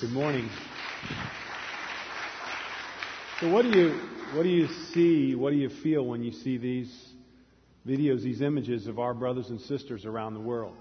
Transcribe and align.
Good 0.00 0.12
morning. 0.12 0.48
So 3.38 3.52
what 3.52 3.62
do 3.64 3.78
you 3.78 4.00
what 4.32 4.44
do 4.44 4.48
you 4.48 4.66
see, 4.94 5.34
what 5.34 5.50
do 5.50 5.56
you 5.56 5.68
feel 5.68 6.06
when 6.06 6.22
you 6.22 6.32
see 6.32 6.56
these 6.56 6.90
videos, 7.86 8.22
these 8.22 8.40
images 8.40 8.86
of 8.86 8.98
our 8.98 9.12
brothers 9.12 9.50
and 9.50 9.60
sisters 9.60 10.06
around 10.06 10.32
the 10.32 10.40
world? 10.40 10.74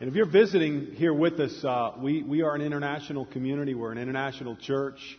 And 0.00 0.08
if 0.08 0.14
you're 0.14 0.24
visiting 0.24 0.92
here 0.94 1.12
with 1.12 1.38
us, 1.40 1.62
uh, 1.62 1.92
we, 2.00 2.22
we 2.22 2.40
are 2.40 2.54
an 2.54 2.62
international 2.62 3.26
community. 3.26 3.74
We're 3.74 3.92
an 3.92 3.98
international 3.98 4.56
church. 4.56 5.18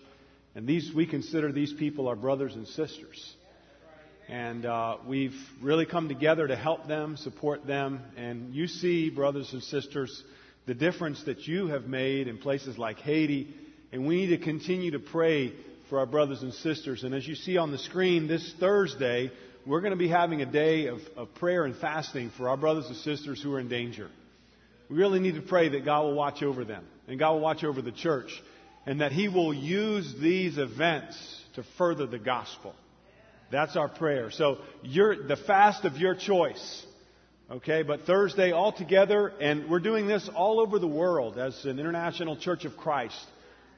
And 0.55 0.65
these, 0.65 0.91
we 0.91 1.05
consider 1.05 1.51
these 1.51 1.71
people 1.71 2.07
our 2.07 2.15
brothers 2.15 2.55
and 2.55 2.67
sisters. 2.67 3.35
And 4.27 4.65
uh, 4.65 4.97
we've 5.05 5.37
really 5.61 5.85
come 5.85 6.07
together 6.07 6.47
to 6.47 6.55
help 6.55 6.87
them, 6.87 7.15
support 7.15 7.67
them. 7.67 8.01
And 8.17 8.55
you 8.55 8.65
see, 8.65 9.11
brothers 9.11 9.53
and 9.53 9.61
sisters, 9.61 10.23
the 10.65 10.73
difference 10.73 11.23
that 11.23 11.47
you 11.47 11.67
have 11.67 11.85
made 11.85 12.27
in 12.27 12.37
places 12.37 12.77
like 12.77 12.99
Haiti. 12.99 13.53
And 13.91 14.05
we 14.05 14.17
need 14.17 14.37
to 14.37 14.43
continue 14.43 14.91
to 14.91 14.99
pray 14.99 15.53
for 15.89 15.99
our 15.99 16.05
brothers 16.05 16.41
and 16.41 16.53
sisters. 16.53 17.03
And 17.03 17.15
as 17.15 17.27
you 17.27 17.35
see 17.35 17.57
on 17.57 17.71
the 17.71 17.77
screen, 17.77 18.27
this 18.27 18.53
Thursday, 18.59 19.31
we're 19.65 19.81
going 19.81 19.91
to 19.91 19.97
be 19.97 20.07
having 20.07 20.41
a 20.41 20.45
day 20.45 20.87
of, 20.87 20.99
of 21.17 21.33
prayer 21.35 21.65
and 21.65 21.75
fasting 21.75 22.31
for 22.37 22.49
our 22.49 22.57
brothers 22.57 22.87
and 22.87 22.95
sisters 22.97 23.41
who 23.41 23.53
are 23.53 23.59
in 23.59 23.69
danger. 23.69 24.09
We 24.89 24.97
really 24.97 25.19
need 25.19 25.35
to 25.35 25.41
pray 25.41 25.69
that 25.69 25.85
God 25.85 26.03
will 26.03 26.15
watch 26.15 26.41
over 26.41 26.63
them 26.65 26.85
and 27.07 27.19
God 27.19 27.33
will 27.33 27.41
watch 27.41 27.63
over 27.63 27.81
the 27.81 27.91
church 27.91 28.31
and 28.85 29.01
that 29.01 29.11
He 29.11 29.27
will 29.27 29.53
use 29.53 30.15
these 30.19 30.57
events 30.57 31.17
to 31.55 31.63
further 31.77 32.05
the 32.05 32.19
gospel. 32.19 32.73
That's 33.51 33.75
our 33.75 33.89
prayer. 33.89 34.31
So 34.31 34.59
the 34.83 35.37
fast 35.47 35.85
of 35.85 35.97
your 35.97 36.15
choice. 36.15 36.85
Okay, 37.51 37.81
but 37.81 38.01
Thursday 38.01 38.51
all 38.51 38.71
together, 38.71 39.33
and 39.41 39.71
we're 39.71 39.79
doing 39.79 40.05
this 40.05 40.29
all 40.35 40.59
over 40.59 40.77
the 40.77 40.85
world 40.85 41.39
as 41.39 41.65
an 41.65 41.79
international 41.79 42.37
church 42.37 42.63
of 42.63 42.77
Christ. 42.77 43.19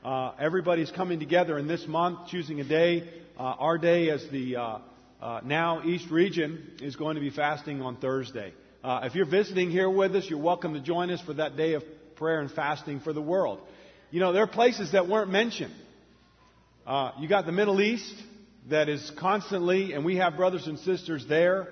Uh, 0.03 0.33
everybody's 0.37 0.91
coming 0.91 1.21
together 1.21 1.57
in 1.57 1.69
this 1.69 1.87
month, 1.87 2.27
choosing 2.27 2.59
a 2.59 2.65
day. 2.65 3.09
Uh, 3.39 3.43
our 3.43 3.77
day 3.77 4.09
as 4.09 4.27
the 4.29 4.57
uh, 4.57 4.79
uh 5.21 5.39
now 5.45 5.83
East 5.85 6.11
region 6.11 6.69
is 6.81 6.97
going 6.97 7.15
to 7.15 7.21
be 7.21 7.29
fasting 7.29 7.81
on 7.81 7.95
Thursday. 7.95 8.53
Uh, 8.83 9.03
if 9.03 9.15
you're 9.15 9.25
visiting 9.25 9.71
here 9.71 9.89
with 9.89 10.13
us, 10.17 10.25
you're 10.29 10.37
welcome 10.37 10.73
to 10.73 10.81
join 10.81 11.09
us 11.09 11.21
for 11.21 11.35
that 11.35 11.55
day 11.55 11.75
of 11.75 11.83
prayer 12.17 12.41
and 12.41 12.51
fasting 12.51 12.99
for 12.99 13.13
the 13.13 13.21
world. 13.21 13.61
You 14.09 14.19
know, 14.19 14.33
there 14.33 14.43
are 14.43 14.47
places 14.47 14.91
that 14.91 15.07
weren't 15.07 15.31
mentioned. 15.31 15.73
Uh, 16.85 17.11
you 17.21 17.29
got 17.29 17.45
the 17.45 17.53
Middle 17.53 17.79
East, 17.79 18.21
that 18.69 18.89
is 18.89 19.13
constantly, 19.17 19.93
and 19.93 20.03
we 20.03 20.17
have 20.17 20.35
brothers 20.35 20.67
and 20.67 20.77
sisters 20.79 21.25
there. 21.29 21.69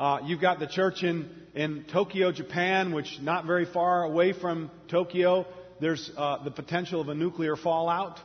Uh, 0.00 0.18
you've 0.24 0.40
got 0.40 0.58
the 0.58 0.66
church 0.66 1.02
in, 1.02 1.28
in 1.54 1.84
Tokyo, 1.92 2.32
Japan, 2.32 2.94
which 2.94 3.18
not 3.20 3.44
very 3.44 3.66
far 3.66 4.02
away 4.02 4.32
from 4.32 4.70
Tokyo. 4.88 5.44
There's 5.78 6.10
uh, 6.16 6.42
the 6.42 6.50
potential 6.50 7.02
of 7.02 7.10
a 7.10 7.14
nuclear 7.14 7.54
fallout, 7.54 8.18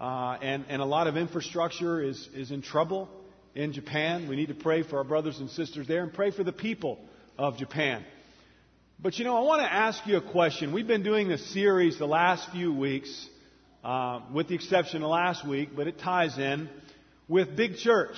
uh, 0.00 0.38
and, 0.40 0.64
and 0.70 0.80
a 0.80 0.86
lot 0.86 1.06
of 1.06 1.18
infrastructure 1.18 2.02
is, 2.02 2.26
is 2.34 2.50
in 2.50 2.62
trouble 2.62 3.10
in 3.54 3.74
Japan. 3.74 4.30
We 4.30 4.36
need 4.36 4.48
to 4.48 4.54
pray 4.54 4.82
for 4.82 4.96
our 4.96 5.04
brothers 5.04 5.40
and 5.40 5.50
sisters 5.50 5.86
there 5.86 6.02
and 6.02 6.10
pray 6.10 6.30
for 6.30 6.42
the 6.42 6.52
people 6.54 6.98
of 7.36 7.58
Japan. 7.58 8.02
But 8.98 9.18
you 9.18 9.26
know, 9.26 9.36
I 9.36 9.42
want 9.42 9.60
to 9.60 9.70
ask 9.70 10.06
you 10.06 10.16
a 10.16 10.32
question. 10.32 10.72
We've 10.72 10.86
been 10.86 11.02
doing 11.02 11.28
this 11.28 11.52
series 11.52 11.98
the 11.98 12.06
last 12.06 12.50
few 12.50 12.72
weeks, 12.72 13.28
uh, 13.84 14.20
with 14.32 14.48
the 14.48 14.54
exception 14.54 15.02
of 15.02 15.10
last 15.10 15.46
week, 15.46 15.76
but 15.76 15.86
it 15.86 15.98
ties 15.98 16.38
in 16.38 16.70
with 17.28 17.54
big 17.54 17.76
church. 17.76 18.16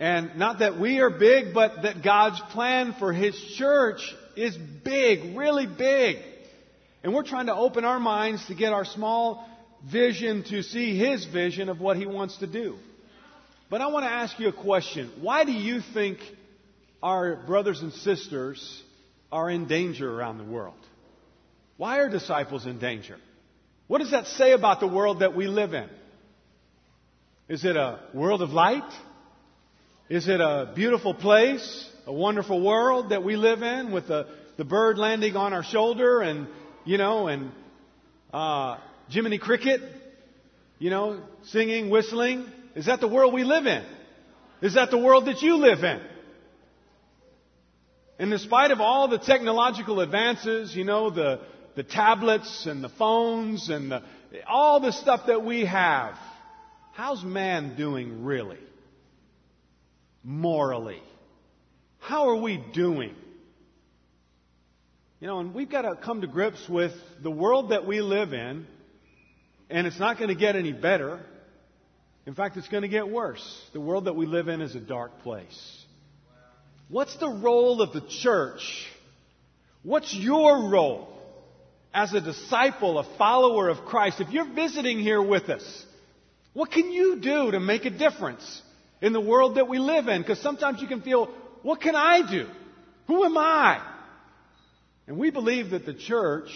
And 0.00 0.36
not 0.36 0.60
that 0.60 0.80
we 0.80 1.00
are 1.00 1.10
big, 1.10 1.52
but 1.52 1.82
that 1.82 2.02
God's 2.02 2.40
plan 2.52 2.94
for 2.98 3.12
His 3.12 3.38
church 3.58 4.00
is 4.34 4.56
big, 4.56 5.36
really 5.36 5.66
big. 5.66 6.16
And 7.04 7.14
we're 7.14 7.22
trying 7.22 7.46
to 7.46 7.54
open 7.54 7.84
our 7.84 8.00
minds 8.00 8.44
to 8.46 8.54
get 8.54 8.72
our 8.72 8.86
small 8.86 9.46
vision 9.92 10.42
to 10.44 10.62
see 10.62 10.98
His 10.98 11.26
vision 11.26 11.68
of 11.68 11.80
what 11.80 11.98
He 11.98 12.06
wants 12.06 12.38
to 12.38 12.46
do. 12.46 12.78
But 13.68 13.82
I 13.82 13.88
want 13.88 14.06
to 14.06 14.10
ask 14.10 14.40
you 14.40 14.48
a 14.48 14.54
question. 14.54 15.12
Why 15.20 15.44
do 15.44 15.52
you 15.52 15.82
think 15.92 16.18
our 17.02 17.36
brothers 17.36 17.82
and 17.82 17.92
sisters 17.92 18.82
are 19.30 19.50
in 19.50 19.68
danger 19.68 20.10
around 20.10 20.38
the 20.38 20.44
world? 20.44 20.74
Why 21.76 21.98
are 21.98 22.08
disciples 22.08 22.66
in 22.66 22.78
danger? 22.78 23.18
What 23.86 23.98
does 23.98 24.12
that 24.12 24.26
say 24.28 24.52
about 24.52 24.80
the 24.80 24.86
world 24.86 25.20
that 25.20 25.36
we 25.36 25.46
live 25.46 25.74
in? 25.74 25.88
Is 27.48 27.66
it 27.66 27.76
a 27.76 28.00
world 28.14 28.40
of 28.40 28.50
light? 28.50 28.90
Is 30.10 30.26
it 30.26 30.40
a 30.40 30.72
beautiful 30.74 31.14
place, 31.14 31.88
a 32.04 32.12
wonderful 32.12 32.60
world 32.60 33.10
that 33.10 33.22
we 33.22 33.36
live 33.36 33.62
in 33.62 33.92
with 33.92 34.08
the, 34.08 34.26
the 34.56 34.64
bird 34.64 34.98
landing 34.98 35.36
on 35.36 35.52
our 35.52 35.62
shoulder 35.62 36.20
and, 36.20 36.48
you 36.84 36.98
know, 36.98 37.28
and 37.28 37.52
uh, 38.32 38.78
Jiminy 39.08 39.38
Cricket, 39.38 39.80
you 40.80 40.90
know, 40.90 41.22
singing, 41.44 41.90
whistling? 41.90 42.44
Is 42.74 42.86
that 42.86 42.98
the 43.00 43.06
world 43.06 43.32
we 43.32 43.44
live 43.44 43.66
in? 43.66 43.84
Is 44.62 44.74
that 44.74 44.90
the 44.90 44.98
world 44.98 45.26
that 45.26 45.42
you 45.42 45.58
live 45.58 45.84
in? 45.84 46.00
And 48.18 48.32
in 48.32 48.38
spite 48.40 48.72
of 48.72 48.80
all 48.80 49.06
the 49.06 49.18
technological 49.18 50.00
advances, 50.00 50.74
you 50.74 50.82
know, 50.82 51.10
the, 51.10 51.38
the 51.76 51.84
tablets 51.84 52.66
and 52.66 52.82
the 52.82 52.88
phones 52.88 53.70
and 53.70 53.92
the, 53.92 54.02
all 54.48 54.80
the 54.80 54.90
stuff 54.90 55.28
that 55.28 55.44
we 55.44 55.66
have, 55.66 56.16
How's 56.94 57.22
man 57.22 57.76
doing 57.76 58.24
really? 58.24 58.58
Morally. 60.22 61.02
How 61.98 62.28
are 62.28 62.36
we 62.36 62.62
doing? 62.72 63.14
You 65.20 65.26
know, 65.26 65.40
and 65.40 65.54
we've 65.54 65.70
got 65.70 65.82
to 65.82 65.96
come 65.96 66.22
to 66.22 66.26
grips 66.26 66.66
with 66.68 66.92
the 67.22 67.30
world 67.30 67.70
that 67.70 67.86
we 67.86 68.00
live 68.00 68.32
in, 68.32 68.66
and 69.68 69.86
it's 69.86 69.98
not 69.98 70.18
going 70.18 70.28
to 70.28 70.34
get 70.34 70.56
any 70.56 70.72
better. 70.72 71.20
In 72.26 72.34
fact, 72.34 72.56
it's 72.56 72.68
going 72.68 72.82
to 72.82 72.88
get 72.88 73.08
worse. 73.08 73.42
The 73.72 73.80
world 73.80 74.06
that 74.06 74.16
we 74.16 74.26
live 74.26 74.48
in 74.48 74.60
is 74.60 74.74
a 74.74 74.80
dark 74.80 75.22
place. 75.22 75.84
What's 76.88 77.16
the 77.18 77.28
role 77.28 77.82
of 77.82 77.92
the 77.92 78.02
church? 78.22 78.86
What's 79.82 80.14
your 80.14 80.70
role 80.70 81.08
as 81.94 82.12
a 82.12 82.20
disciple, 82.20 82.98
a 82.98 83.16
follower 83.16 83.68
of 83.68 83.84
Christ? 83.84 84.20
If 84.20 84.30
you're 84.30 84.52
visiting 84.52 84.98
here 84.98 85.22
with 85.22 85.48
us, 85.48 85.86
what 86.52 86.70
can 86.70 86.90
you 86.90 87.20
do 87.20 87.52
to 87.52 87.60
make 87.60 87.84
a 87.84 87.90
difference 87.90 88.62
in 89.00 89.12
the 89.12 89.20
world 89.20 89.56
that 89.56 89.68
we 89.68 89.78
live 89.78 90.08
in? 90.08 90.20
Because 90.20 90.40
sometimes 90.40 90.80
you 90.80 90.88
can 90.88 91.02
feel, 91.02 91.26
what 91.62 91.80
can 91.80 91.94
I 91.94 92.28
do? 92.30 92.48
Who 93.06 93.24
am 93.24 93.36
I? 93.36 93.80
And 95.06 95.16
we 95.18 95.30
believe 95.30 95.70
that 95.70 95.86
the 95.86 95.94
church 95.94 96.50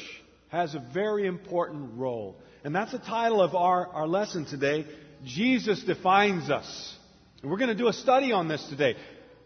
has 0.49 0.75
a 0.75 0.85
very 0.93 1.27
important 1.27 1.99
role. 1.99 2.37
And 2.63 2.75
that's 2.75 2.93
the 2.93 2.99
title 2.99 3.43
of 3.43 3.55
our, 3.55 3.87
our 3.89 4.07
lesson 4.07 4.45
today. 4.47 4.87
Jesus 5.25 5.83
defines 5.83 6.51
us. 6.51 6.97
And 7.43 7.51
we're 7.51 7.59
going 7.59 7.69
to 7.69 7.75
do 7.75 7.89
a 7.89 7.93
study 7.93 8.33
on 8.33 8.49
this 8.49 8.65
today. 8.69 8.97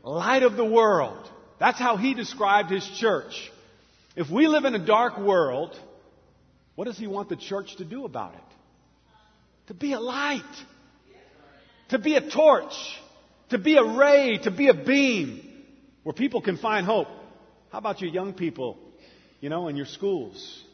Light 0.02 0.42
of 0.42 0.56
the 0.56 0.64
world. 0.64 1.28
That's 1.58 1.78
how 1.78 1.96
he 1.96 2.14
described 2.14 2.70
his 2.70 2.88
church. 2.98 3.50
If 4.14 4.30
we 4.30 4.46
live 4.46 4.64
in 4.64 4.74
a 4.74 4.84
dark 4.84 5.18
world, 5.18 5.78
what 6.74 6.84
does 6.84 6.98
he 6.98 7.06
want 7.06 7.28
the 7.28 7.36
church 7.36 7.76
to 7.76 7.84
do 7.84 8.04
about 8.04 8.34
it? 8.34 8.40
to 9.68 9.74
be 9.74 9.92
a 9.92 10.00
light, 10.00 10.42
to 11.88 11.98
be 11.98 12.16
a 12.16 12.30
torch, 12.30 12.72
to 13.50 13.58
be 13.58 13.76
a 13.76 13.84
ray, 13.84 14.38
to 14.42 14.50
be 14.50 14.68
a 14.68 14.74
beam 14.74 15.48
where 16.02 16.12
people 16.12 16.40
can 16.40 16.56
find 16.56 16.86
hope. 16.86 17.08
How 17.70 17.78
about 17.78 18.00
you 18.00 18.08
young 18.08 18.32
people, 18.32 18.78
you 19.40 19.48
know, 19.48 19.68
in 19.68 19.76
your 19.76 19.86
schools, 19.86 20.64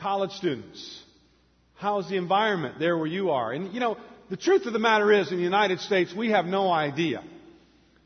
college 0.00 0.32
students? 0.32 1.02
How's 1.74 2.08
the 2.08 2.16
environment 2.16 2.78
there 2.78 2.96
where 2.96 3.06
you 3.06 3.30
are? 3.30 3.52
And, 3.52 3.72
you 3.74 3.80
know, 3.80 3.96
the 4.30 4.36
truth 4.36 4.66
of 4.66 4.72
the 4.72 4.78
matter 4.78 5.12
is, 5.12 5.30
in 5.30 5.36
the 5.36 5.42
United 5.42 5.80
States, 5.80 6.14
we 6.14 6.30
have 6.30 6.46
no 6.46 6.70
idea 6.70 7.22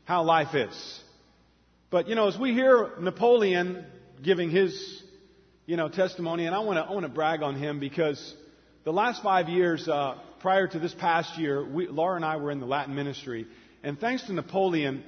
how 0.05 0.23
life 0.23 0.55
is. 0.55 1.01
But, 1.89 2.07
you 2.07 2.15
know, 2.15 2.27
as 2.27 2.37
we 2.37 2.53
hear 2.53 2.91
Napoleon 2.99 3.85
giving 4.23 4.49
his, 4.49 5.03
you 5.65 5.77
know, 5.77 5.89
testimony, 5.89 6.45
and 6.45 6.55
I 6.55 6.59
want 6.59 6.77
to, 6.77 6.83
I 6.83 6.91
want 6.91 7.05
to 7.05 7.11
brag 7.11 7.41
on 7.43 7.55
him 7.55 7.79
because 7.79 8.35
the 8.83 8.91
last 8.91 9.21
five 9.21 9.47
years, 9.47 9.87
uh, 9.87 10.17
prior 10.39 10.67
to 10.67 10.79
this 10.79 10.93
past 10.93 11.37
year, 11.37 11.65
we, 11.65 11.87
Laura 11.87 12.15
and 12.15 12.25
I 12.25 12.37
were 12.37 12.51
in 12.51 12.59
the 12.59 12.65
Latin 12.65 12.95
ministry. 12.95 13.47
And 13.83 13.99
thanks 13.99 14.23
to 14.27 14.33
Napoleon, 14.33 15.03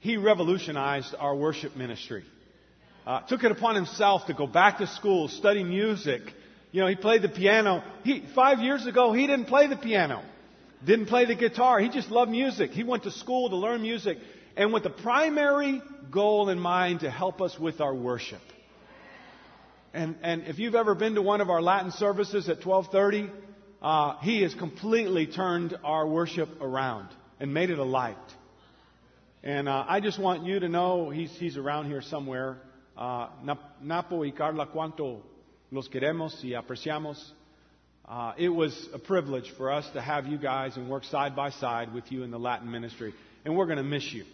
he 0.00 0.16
revolutionized 0.16 1.14
our 1.18 1.34
worship 1.34 1.76
ministry. 1.76 2.24
Uh, 3.06 3.20
took 3.22 3.44
it 3.44 3.52
upon 3.52 3.74
himself 3.74 4.26
to 4.26 4.34
go 4.34 4.46
back 4.46 4.78
to 4.78 4.86
school, 4.86 5.28
study 5.28 5.62
music. 5.62 6.22
You 6.72 6.80
know, 6.80 6.86
he 6.86 6.96
played 6.96 7.22
the 7.22 7.28
piano. 7.28 7.82
He, 8.02 8.24
five 8.34 8.60
years 8.60 8.86
ago, 8.86 9.12
he 9.12 9.26
didn't 9.26 9.46
play 9.46 9.66
the 9.66 9.76
piano. 9.76 10.22
Didn't 10.84 11.06
play 11.06 11.24
the 11.24 11.34
guitar. 11.34 11.78
He 11.80 11.88
just 11.88 12.10
loved 12.10 12.30
music. 12.30 12.70
He 12.70 12.82
went 12.82 13.04
to 13.04 13.10
school 13.10 13.50
to 13.50 13.56
learn 13.56 13.82
music. 13.82 14.18
And 14.56 14.72
with 14.72 14.82
the 14.82 14.90
primary 14.90 15.82
goal 16.10 16.48
in 16.48 16.58
mind 16.58 17.00
to 17.00 17.10
help 17.10 17.40
us 17.40 17.58
with 17.58 17.80
our 17.80 17.94
worship. 17.94 18.40
And, 19.92 20.16
and 20.22 20.42
if 20.48 20.58
you've 20.58 20.74
ever 20.74 20.94
been 20.94 21.14
to 21.14 21.22
one 21.22 21.40
of 21.40 21.50
our 21.50 21.62
Latin 21.62 21.92
services 21.92 22.48
at 22.48 22.64
1230, 22.66 23.30
uh, 23.84 24.18
he 24.20 24.40
has 24.40 24.54
completely 24.54 25.26
turned 25.26 25.76
our 25.84 26.06
worship 26.06 26.48
around 26.62 27.06
and 27.38 27.52
made 27.52 27.68
it 27.68 27.78
a 27.78 27.84
light. 27.84 28.16
And 29.42 29.68
uh, 29.68 29.84
I 29.86 30.00
just 30.00 30.18
want 30.18 30.46
you 30.46 30.58
to 30.58 30.70
know 30.70 31.10
he's, 31.10 31.30
he's 31.32 31.58
around 31.58 31.88
here 31.88 32.00
somewhere. 32.00 32.56
Uh, 32.96 33.28
Napo 33.82 34.22
y 34.22 34.30
Carla, 34.30 34.68
¿cuánto 34.74 35.20
Los 35.70 35.88
queremos 35.88 36.42
y 36.42 36.58
apreciamos. 36.58 37.22
Uh, 38.08 38.32
it 38.38 38.48
was 38.48 38.88
a 38.94 38.98
privilege 38.98 39.52
for 39.58 39.70
us 39.70 39.86
to 39.92 40.00
have 40.00 40.26
you 40.26 40.38
guys 40.38 40.78
and 40.78 40.88
work 40.88 41.04
side 41.04 41.36
by 41.36 41.50
side 41.50 41.92
with 41.92 42.10
you 42.10 42.22
in 42.22 42.30
the 42.30 42.38
Latin 42.38 42.70
ministry. 42.70 43.12
And 43.44 43.54
we're 43.54 43.66
going 43.66 43.76
to 43.76 43.84
miss 43.84 44.10
you. 44.14 44.24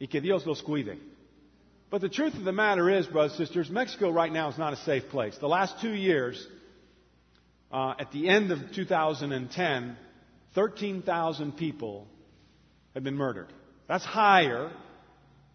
Y 0.00 0.06
que 0.06 0.22
Dios 0.22 0.46
los 0.46 0.62
cuide. 0.62 0.96
But 1.90 2.00
the 2.00 2.08
truth 2.08 2.34
of 2.34 2.44
the 2.44 2.52
matter 2.52 2.88
is, 2.88 3.06
brothers 3.06 3.38
and 3.38 3.46
sisters, 3.46 3.68
Mexico 3.68 4.10
right 4.10 4.32
now 4.32 4.48
is 4.48 4.56
not 4.56 4.72
a 4.72 4.76
safe 4.76 5.10
place. 5.10 5.36
The 5.36 5.48
last 5.48 5.82
two 5.82 5.92
years, 5.92 6.46
uh, 7.72 7.94
at 7.98 8.12
the 8.12 8.28
end 8.28 8.52
of 8.52 8.58
2010, 8.74 9.96
13,000 10.54 11.56
people 11.56 12.06
have 12.94 13.02
been 13.02 13.16
murdered. 13.16 13.48
That's 13.88 14.04
higher 14.04 14.70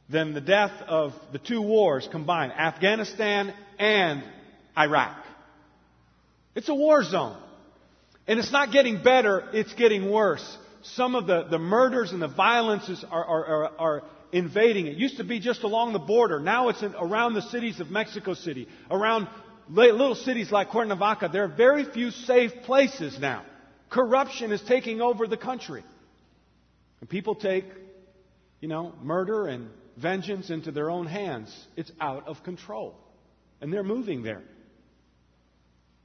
than 0.09 0.33
the 0.33 0.41
death 0.41 0.71
of 0.87 1.13
the 1.31 1.39
two 1.39 1.61
wars 1.61 2.07
combined, 2.11 2.53
Afghanistan 2.53 3.53
and 3.77 4.23
Iraq. 4.77 5.23
It's 6.55 6.69
a 6.69 6.75
war 6.75 7.03
zone. 7.03 7.37
And 8.27 8.39
it's 8.39 8.51
not 8.51 8.71
getting 8.71 9.03
better, 9.03 9.47
it's 9.53 9.73
getting 9.73 10.09
worse. 10.09 10.57
Some 10.81 11.15
of 11.15 11.27
the, 11.27 11.43
the 11.43 11.59
murders 11.59 12.11
and 12.11 12.21
the 12.21 12.27
violences 12.27 13.03
are, 13.09 13.23
are, 13.23 13.45
are, 13.45 13.71
are 13.79 14.03
invading. 14.31 14.87
It 14.87 14.97
used 14.97 15.17
to 15.17 15.23
be 15.23 15.39
just 15.39 15.63
along 15.63 15.93
the 15.93 15.99
border. 15.99 16.39
Now 16.39 16.69
it's 16.69 16.81
in, 16.81 16.93
around 16.95 17.33
the 17.33 17.41
cities 17.43 17.79
of 17.79 17.89
Mexico 17.89 18.33
City, 18.33 18.67
around 18.89 19.27
little 19.69 20.15
cities 20.15 20.51
like 20.51 20.69
Cuernavaca. 20.69 21.29
There 21.31 21.43
are 21.43 21.49
very 21.49 21.83
few 21.85 22.11
safe 22.11 22.51
places 22.63 23.19
now. 23.19 23.43
Corruption 23.89 24.51
is 24.51 24.61
taking 24.61 25.01
over 25.01 25.27
the 25.27 25.37
country. 25.37 25.83
And 26.99 27.09
people 27.09 27.35
take, 27.35 27.65
you 28.59 28.67
know, 28.67 28.93
murder 29.01 29.47
and 29.47 29.69
vengeance 29.97 30.49
into 30.49 30.71
their 30.71 30.89
own 30.89 31.07
hands. 31.07 31.55
It's 31.75 31.91
out 31.99 32.27
of 32.27 32.43
control. 32.43 32.95
And 33.61 33.71
they're 33.71 33.83
moving 33.83 34.23
there 34.23 34.41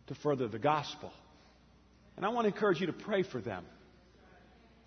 to 0.08 0.14
further 0.14 0.48
the 0.48 0.58
gospel. 0.58 1.12
And 2.16 2.26
I 2.26 2.30
want 2.30 2.46
to 2.46 2.54
encourage 2.54 2.80
you 2.80 2.86
to 2.86 2.92
pray 2.92 3.22
for 3.22 3.40
them. 3.40 3.64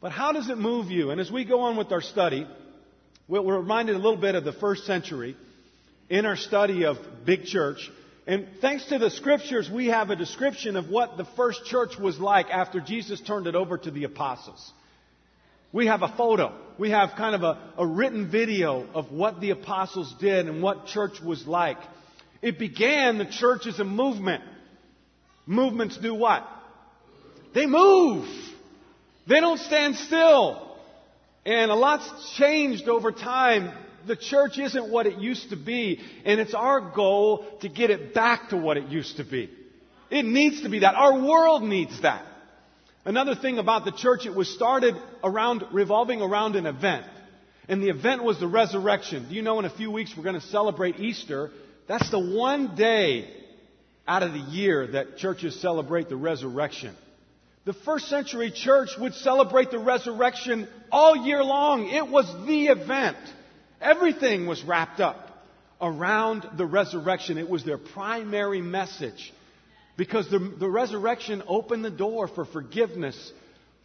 But 0.01 0.12
how 0.12 0.31
does 0.31 0.50
it 0.50 0.57
move 0.57 0.92
you? 0.92 1.12
And 1.12 1.19
as 1.19 1.31
we 1.31 1.45
go 1.45 1.62
on 1.62 1.77
with 1.77 1.92
our 1.92 2.01
study, 2.01 2.48
we're 3.27 3.57
reminded 3.57 3.95
a 3.95 4.00
little 4.00 4.18
bit 4.18 4.36
of 4.36 4.44
the 4.44 4.54
first 4.54 4.86
century 4.86 5.36
in 6.10 6.25
our 6.25 6.36
study 6.36 6.86
of 6.86 6.98
big 7.25 7.45
church. 7.45 7.89
And 8.27 8.48
thanks 8.60 8.86
to 8.86 8.98
the 8.98 9.12
scriptures, 9.12 9.69
we 9.69 9.88
have 9.88 10.10
a 10.10 10.16
description 10.16 10.77
of 10.77 10.89
what 10.89 11.18
the 11.18 11.25
first 11.36 11.66
church 11.66 11.98
was 12.00 12.19
like 12.19 12.48
after 12.50 12.80
Jesus 12.80 13.22
turned 13.22 13.45
it 13.45 13.54
over 13.54 13.77
to 13.77 13.92
the 13.92 14.04
apostles. 14.04 14.72
We 15.72 15.88
have 15.88 16.01
a 16.01 16.07
photo. 16.07 16.54
We 16.80 16.89
have 16.89 17.12
kind 17.18 17.36
of 17.36 17.44
a, 17.44 17.60
a 17.77 17.86
written 17.86 18.31
video 18.31 18.88
of 18.94 19.12
what 19.12 19.42
the 19.42 19.51
apostles 19.51 20.16
did 20.19 20.48
and 20.48 20.63
what 20.63 20.88
church 20.88 21.22
was 21.22 21.45
like. 21.45 21.77
It 22.42 22.57
began, 22.57 23.18
the 23.19 23.25
church 23.25 23.68
as 23.68 23.80
a 23.80 23.83
movement. 23.83 24.44
Movements 25.45 25.98
do 25.98 26.16
what? 26.16 26.48
They 27.54 27.68
move. 27.68 28.27
They 29.27 29.39
don't 29.39 29.60
stand 29.60 29.95
still. 29.98 30.77
And 31.45 31.69
a 31.69 31.75
lot's 31.75 32.36
changed 32.38 32.89
over 32.89 33.12
time. 33.12 33.72
The 34.07 34.16
church 34.16 34.57
isn't 34.57 34.90
what 34.90 35.07
it 35.07 35.18
used 35.18 35.50
to 35.50 35.56
be, 35.56 36.00
and 36.25 36.40
it's 36.40 36.54
our 36.54 36.80
goal 36.80 37.46
to 37.62 37.69
get 37.69 37.90
it 37.90 38.13
back 38.13 38.50
to 38.50 38.57
what 38.57 38.78
it 38.78 38.88
used 38.90 39.18
to 39.18 39.24
be. 39.24 39.50
It 40.10 40.25
needs 40.25 40.62
to 40.62 40.69
be 40.69 40.80
that. 40.80 40.96
Our 40.96 41.19
world 41.19 41.63
needs 41.63 42.02
that. 42.02 42.25
Another 43.06 43.36
thing 43.36 43.60
about 43.60 43.86
the 43.86 43.92
church, 43.92 44.25
it 44.25 44.34
was 44.34 44.54
started 44.54 44.96
around, 45.24 45.63
revolving 45.72 46.22
around 46.22 46.56
an 46.56 46.66
event. 46.66 47.06
And 47.68 47.81
the 47.81 47.90
event 47.90 48.24
was 48.24 48.40
the 48.40 48.48
resurrection. 48.48 49.28
Do 49.30 49.36
you 49.36 49.42
know 49.42 49.60
in 49.60 49.66
a 49.66 49.69
few 49.69 49.92
weeks 49.92 50.13
we're 50.16 50.24
going 50.24 50.40
to 50.40 50.48
celebrate 50.48 51.00
Easter? 51.00 51.51
That's 51.88 52.10
the 52.12 52.19
one 52.19 52.75
day 52.75 53.30
out 54.08 54.24
of 54.24 54.34
the 54.34 54.40
year 54.40 54.88
that 54.88 55.18
churches 55.18 55.60
celebrate 55.60 56.10
the 56.10 56.16
resurrection. 56.16 56.96
The 57.66 57.74
first 57.74 58.10
century 58.10 58.51
church 58.51 58.90
would 59.00 59.16
celebrate 59.16 59.72
the 59.72 59.80
resurrection 59.80 60.68
all 60.92 61.16
year 61.16 61.44
long. 61.44 61.90
It 61.90 62.08
was 62.08 62.28
the 62.46 62.68
event. 62.68 63.18
Everything 63.86 64.48
was 64.48 64.64
wrapped 64.64 65.00
up 65.00 65.30
around 65.80 66.46
the 66.58 66.66
resurrection. 66.66 67.38
It 67.38 67.50
was 67.50 67.64
their 67.64 67.78
primary 67.78 68.62
message. 68.62 69.32
Because 69.96 70.30
the, 70.30 70.40
the 70.40 70.70
resurrection 70.70 71.44
opened 71.48 71.86
the 71.86 71.92
door 71.92 72.28
for 72.28 72.46
forgiveness, 72.46 73.32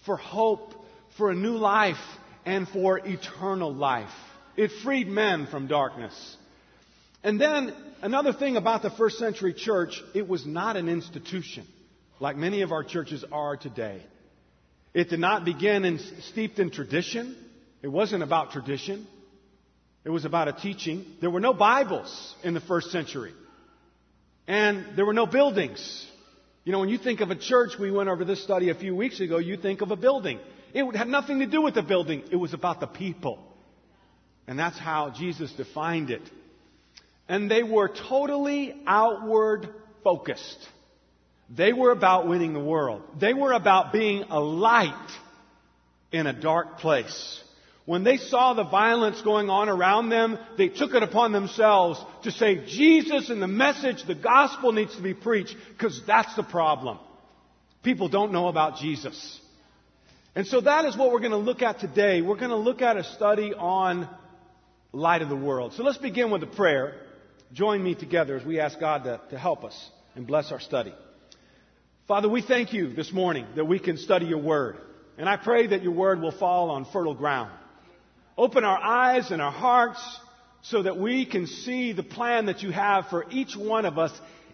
for 0.06 0.16
hope, 0.16 0.72
for 1.18 1.30
a 1.30 1.34
new 1.34 1.56
life, 1.56 2.00
and 2.46 2.66
for 2.66 2.98
eternal 2.98 3.72
life. 3.72 4.08
It 4.56 4.70
freed 4.82 5.06
men 5.06 5.46
from 5.46 5.66
darkness. 5.66 6.36
And 7.22 7.38
then 7.38 7.74
another 8.00 8.32
thing 8.32 8.56
about 8.56 8.82
the 8.82 8.90
first 8.90 9.18
century 9.18 9.52
church, 9.52 10.02
it 10.14 10.26
was 10.26 10.46
not 10.46 10.76
an 10.76 10.88
institution 10.88 11.66
like 12.20 12.36
many 12.36 12.62
of 12.62 12.70
our 12.70 12.84
churches 12.84 13.24
are 13.32 13.56
today. 13.56 14.02
It 14.92 15.08
did 15.08 15.20
not 15.20 15.44
begin 15.44 15.84
in, 15.84 15.98
steeped 16.30 16.58
in 16.58 16.70
tradition. 16.70 17.36
It 17.82 17.88
wasn't 17.88 18.22
about 18.22 18.52
tradition. 18.52 19.06
It 20.04 20.10
was 20.10 20.24
about 20.24 20.48
a 20.48 20.52
teaching. 20.52 21.04
There 21.20 21.30
were 21.30 21.40
no 21.40 21.52
Bibles 21.52 22.34
in 22.42 22.54
the 22.54 22.60
first 22.60 22.90
century. 22.90 23.32
And 24.46 24.96
there 24.96 25.04
were 25.04 25.12
no 25.12 25.26
buildings. 25.26 26.06
You 26.64 26.72
know, 26.72 26.80
when 26.80 26.88
you 26.88 26.98
think 26.98 27.20
of 27.20 27.30
a 27.30 27.36
church, 27.36 27.72
we 27.78 27.90
went 27.90 28.08
over 28.08 28.24
this 28.24 28.42
study 28.42 28.70
a 28.70 28.74
few 28.74 28.94
weeks 28.94 29.20
ago, 29.20 29.38
you 29.38 29.56
think 29.56 29.80
of 29.80 29.90
a 29.90 29.96
building. 29.96 30.38
It 30.72 30.96
had 30.96 31.08
nothing 31.08 31.40
to 31.40 31.46
do 31.46 31.62
with 31.62 31.74
the 31.74 31.82
building. 31.82 32.22
It 32.30 32.36
was 32.36 32.54
about 32.54 32.80
the 32.80 32.86
people. 32.86 33.44
And 34.46 34.58
that's 34.58 34.78
how 34.78 35.10
Jesus 35.10 35.52
defined 35.52 36.10
it. 36.10 36.22
And 37.28 37.50
they 37.50 37.62
were 37.62 37.88
totally 37.88 38.74
outward 38.86 39.68
focused. 40.02 40.68
They 41.48 41.72
were 41.72 41.90
about 41.90 42.28
winning 42.28 42.52
the 42.52 42.60
world. 42.60 43.02
They 43.18 43.34
were 43.34 43.52
about 43.52 43.92
being 43.92 44.24
a 44.30 44.40
light 44.40 45.10
in 46.12 46.26
a 46.26 46.32
dark 46.32 46.78
place. 46.78 47.40
When 47.86 48.04
they 48.04 48.18
saw 48.18 48.54
the 48.54 48.64
violence 48.64 49.20
going 49.22 49.50
on 49.50 49.68
around 49.68 50.10
them, 50.10 50.38
they 50.56 50.68
took 50.68 50.94
it 50.94 51.02
upon 51.02 51.32
themselves 51.32 52.00
to 52.24 52.30
say, 52.30 52.64
Jesus 52.66 53.30
and 53.30 53.42
the 53.42 53.48
message, 53.48 54.04
the 54.06 54.14
gospel 54.14 54.72
needs 54.72 54.94
to 54.96 55.02
be 55.02 55.14
preached, 55.14 55.56
because 55.70 56.00
that's 56.06 56.34
the 56.36 56.42
problem. 56.42 56.98
People 57.82 58.08
don't 58.08 58.32
know 58.32 58.48
about 58.48 58.76
Jesus. 58.76 59.40
And 60.34 60.46
so 60.46 60.60
that 60.60 60.84
is 60.84 60.96
what 60.96 61.10
we're 61.10 61.20
going 61.20 61.30
to 61.32 61.38
look 61.38 61.62
at 61.62 61.80
today. 61.80 62.22
We're 62.22 62.36
going 62.36 62.50
to 62.50 62.56
look 62.56 62.82
at 62.82 62.96
a 62.96 63.04
study 63.04 63.52
on 63.54 64.08
light 64.92 65.22
of 65.22 65.28
the 65.28 65.36
world. 65.36 65.72
So 65.72 65.82
let's 65.82 65.98
begin 65.98 66.30
with 66.30 66.42
a 66.42 66.46
prayer. 66.46 66.94
Join 67.52 67.82
me 67.82 67.94
together 67.94 68.36
as 68.36 68.44
we 68.44 68.60
ask 68.60 68.78
God 68.78 69.04
to, 69.04 69.20
to 69.30 69.38
help 69.38 69.64
us 69.64 69.90
and 70.14 70.26
bless 70.26 70.52
our 70.52 70.60
study. 70.60 70.94
Father, 72.06 72.28
we 72.28 72.42
thank 72.42 72.72
you 72.72 72.92
this 72.92 73.12
morning 73.12 73.46
that 73.56 73.64
we 73.64 73.78
can 73.78 73.96
study 73.96 74.26
your 74.26 74.38
word. 74.42 74.76
And 75.16 75.28
I 75.28 75.36
pray 75.36 75.68
that 75.68 75.82
your 75.82 75.92
word 75.92 76.20
will 76.20 76.36
fall 76.36 76.70
on 76.70 76.84
fertile 76.84 77.14
ground. 77.14 77.50
Open 78.36 78.64
our 78.64 78.78
eyes 78.78 79.30
and 79.30 79.42
our 79.42 79.52
hearts 79.52 80.00
so 80.62 80.82
that 80.82 80.98
we 80.98 81.26
can 81.26 81.46
see 81.46 81.92
the 81.92 82.02
plan 82.02 82.46
that 82.46 82.62
you 82.62 82.70
have 82.70 83.08
for 83.08 83.26
each 83.30 83.56
one 83.56 83.84
of 83.84 83.98
us 83.98 84.12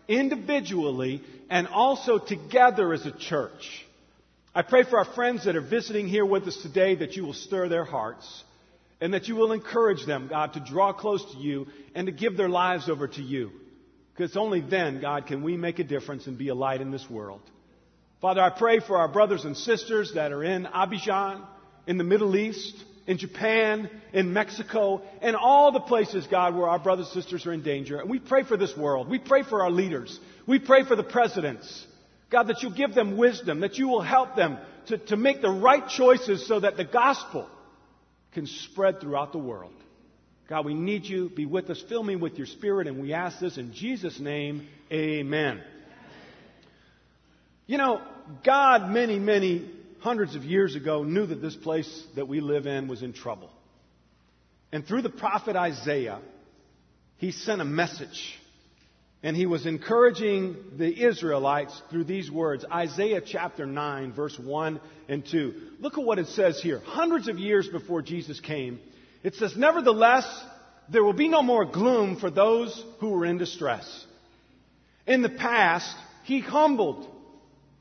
individually 0.09 1.23
and 1.51 1.67
also 1.69 2.19
together 2.19 2.93
as 2.93 3.07
a 3.07 3.13
church. 3.13 3.85
I 4.55 4.63
pray 4.63 4.85
for 4.85 4.99
our 4.99 5.05
friends 5.05 5.45
that 5.45 5.57
are 5.57 5.61
visiting 5.61 6.09
here 6.09 6.25
with 6.25 6.45
us 6.45 6.57
today 6.63 6.95
that 6.97 7.15
you 7.17 7.25
will 7.25 7.35
stir 7.35 7.69
their 7.69 7.85
hearts 7.85 8.45
and 9.01 9.13
that 9.13 9.29
you 9.29 9.37
will 9.37 9.53
encourage 9.53 10.07
them, 10.07 10.29
God, 10.29 10.55
to 10.55 10.61
draw 10.61 10.93
close 10.93 11.25
to 11.33 11.39
you 11.39 11.67
and 11.95 12.07
to 12.07 12.13
give 12.13 12.37
their 12.37 12.49
lives 12.49 12.89
over 12.89 13.07
to 13.07 13.23
you. 13.23 13.51
Because 14.15 14.37
only 14.37 14.63
then, 14.63 15.01
God, 15.03 15.27
can 15.27 15.43
we 15.43 15.59
make 15.59 15.79
a 15.79 15.85
difference 15.85 16.27
and 16.27 16.39
be 16.39 16.49
a 16.49 16.55
light 16.55 16.81
in 16.81 16.91
this 16.91 17.09
world. 17.11 17.43
Father, 18.23 18.41
I 18.41 18.49
pray 18.49 18.81
for 18.81 18.97
our 18.97 19.09
brothers 19.09 19.45
and 19.45 19.55
sisters 19.55 20.13
that 20.15 20.33
are 20.33 20.43
in 20.43 20.65
Abidjan, 20.65 21.45
in 21.87 21.99
the 21.99 22.05
Middle 22.05 22.35
East, 22.35 22.83
in 23.07 23.19
Japan, 23.19 23.89
in 24.13 24.33
Mexico, 24.33 25.03
and 25.23 25.37
all 25.37 25.73
the 25.73 25.81
places, 25.81 26.27
God, 26.27 26.55
where 26.55 26.69
our 26.69 26.79
brothers 26.79 27.07
and 27.07 27.23
sisters 27.23 27.47
are 27.47 27.53
in 27.53 27.63
danger. 27.63 28.01
And 28.01 28.11
we 28.11 28.19
pray 28.19 28.43
for 28.43 28.57
this 28.57 28.77
world. 28.77 29.09
We 29.09 29.19
pray 29.19 29.43
for 29.43 29.63
our 29.63 29.71
leaders. 29.71 30.19
We 30.47 30.59
pray 30.59 30.85
for 30.85 30.97
the 30.97 31.05
presidents. 31.05 31.87
God, 32.31 32.49
that 32.49 32.63
you 32.63 32.71
give 32.71 32.95
them 32.95 33.17
wisdom, 33.17 33.61
that 33.61 33.79
you 33.79 33.89
will 33.89 34.03
help 34.03 34.35
them 34.35 34.59
to, 34.89 34.99
to 34.99 35.17
make 35.17 35.41
the 35.41 35.51
right 35.51 35.87
choices 35.89 36.47
so 36.47 36.59
that 36.61 36.77
the 36.77 36.85
gospel 36.85 37.49
can 38.33 38.47
spread 38.47 39.01
throughout 39.01 39.33
the 39.33 39.39
world. 39.39 39.73
God, 40.49 40.65
we 40.65 40.75
need 40.75 41.05
you. 41.05 41.29
Be 41.29 41.47
with 41.47 41.71
us. 41.71 41.83
Fill 41.89 42.03
me 42.03 42.17
with 42.17 42.37
your 42.37 42.47
spirit. 42.47 42.87
And 42.87 43.01
we 43.01 43.13
ask 43.13 43.39
this 43.41 43.59
in 43.59 43.73
Jesus' 43.73 44.21
name. 44.21 44.67
Amen. 44.93 45.63
You 47.67 47.79
know, 47.79 48.01
God, 48.45 48.91
many, 48.91 49.19
many 49.19 49.69
hundreds 50.07 50.37
of 50.37 50.45
years 50.45 50.77
ago, 50.77 51.03
knew 51.03 51.27
that 51.27 51.43
this 51.43 51.57
place 51.57 52.05
that 52.15 52.29
we 52.29 52.39
live 52.39 52.69
in 52.69 52.87
was 52.87 53.03
in 53.03 53.13
trouble. 53.13 53.51
And 54.71 54.87
through 54.87 55.03
the 55.03 55.11
prophet 55.11 55.57
Isaiah, 55.57 56.21
he 57.17 57.33
sent 57.33 57.61
a 57.61 57.65
message. 57.65 58.39
And 59.25 59.37
he 59.37 59.47
was 59.47 59.67
encouraging 59.67 60.55
the 60.79 61.05
Israelites 61.05 61.83
through 61.91 62.05
these 62.05 62.31
words 62.31 62.65
Isaiah 62.73 63.21
chapter 63.21 63.67
9, 63.67 64.13
verse 64.13 64.39
1 64.39 64.81
and 65.09 65.27
2. 65.27 65.55
Look 65.81 65.99
at 65.99 66.05
what 66.05 66.21
it 66.21 66.29
says 66.29 66.61
here. 66.63 66.79
Hundreds 66.85 67.27
of 67.27 67.41
years 67.41 67.67
before 67.67 68.01
Jesus 68.01 68.39
came, 68.39 68.79
it 69.25 69.35
says, 69.35 69.57
Nevertheless, 69.57 70.25
there 70.89 71.03
will 71.03 71.15
be 71.15 71.27
no 71.27 71.43
more 71.43 71.65
gloom 71.65 72.15
for 72.21 72.31
those 72.31 72.81
who 73.01 73.13
are 73.13 73.27
in 73.27 73.39
distress. 73.39 74.07
In 75.05 75.23
the 75.23 75.31
past, 75.31 75.97
he 76.23 76.39
humbled 76.39 77.09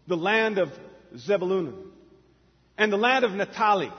the 0.08 0.18
land 0.18 0.58
of 0.58 0.70
Zebulun 1.20 1.92
and 2.78 2.92
the 2.92 2.98
land 2.98 3.26
of 3.26 3.32
Naphtali. 3.32 3.92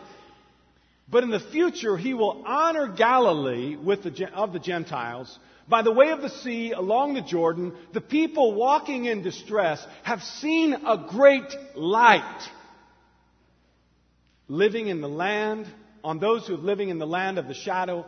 But 1.09 1.23
in 1.23 1.31
the 1.31 1.41
future, 1.41 1.97
he 1.97 2.15
will 2.15 2.43
honor 2.47 2.89
Galilee 2.89 3.77
with 3.77 4.03
the, 4.03 4.31
of 4.35 4.53
the 4.53 4.59
Gentiles. 4.59 5.39
By 5.69 5.83
the 5.83 5.93
way 5.93 6.11
of 6.11 6.21
the 6.21 6.31
sea, 6.31 6.73
along 6.73 7.15
the 7.15 7.23
Jordan, 7.23 7.75
the 7.93 8.01
people 8.01 8.55
walking 8.55 9.05
in 9.05 9.23
distress 9.23 9.85
have 10.03 10.23
seen 10.23 10.75
a 10.75 11.07
great 11.09 11.55
light. 11.75 12.49
Living 14.49 14.89
in 14.89 15.01
the 15.01 15.09
land, 15.09 15.67
on 16.05 16.19
those 16.19 16.47
who 16.47 16.55
are 16.55 16.59
living 16.59 16.89
in 16.89 16.99
the 16.99 17.07
land 17.07 17.39
of 17.39 17.49
the 17.49 17.55
shadow 17.55 18.05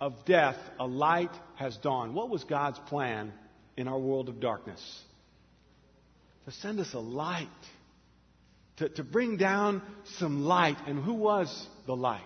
of 0.00 0.24
death, 0.24 0.56
a 0.78 0.86
light 0.86 1.32
has 1.56 1.76
dawned. 1.78 2.14
What 2.14 2.28
was 2.28 2.44
God's 2.44 2.78
plan 2.86 3.32
in 3.76 3.88
our 3.88 3.98
world 3.98 4.28
of 4.28 4.40
darkness? 4.40 5.02
To 6.44 6.52
send 6.52 6.78
us 6.78 6.92
a 6.94 7.00
light 7.00 7.48
to, 8.78 8.88
to 8.90 9.04
bring 9.04 9.36
down 9.36 9.82
some 10.18 10.44
light. 10.44 10.76
And 10.86 11.02
who 11.02 11.14
was 11.14 11.66
the 11.86 11.96
light? 11.96 12.22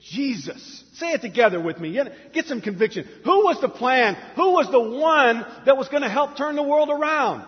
Jesus. 0.00 0.84
Say 0.94 1.12
it 1.12 1.22
together 1.22 1.60
with 1.60 1.78
me. 1.78 1.98
Get 2.32 2.46
some 2.46 2.60
conviction. 2.60 3.08
Who 3.24 3.44
was 3.44 3.60
the 3.60 3.68
plan? 3.68 4.16
Who 4.36 4.52
was 4.52 4.70
the 4.70 4.80
one 4.80 5.46
that 5.64 5.76
was 5.76 5.88
going 5.88 6.02
to 6.02 6.08
help 6.08 6.36
turn 6.36 6.56
the 6.56 6.62
world 6.62 6.90
around? 6.90 7.46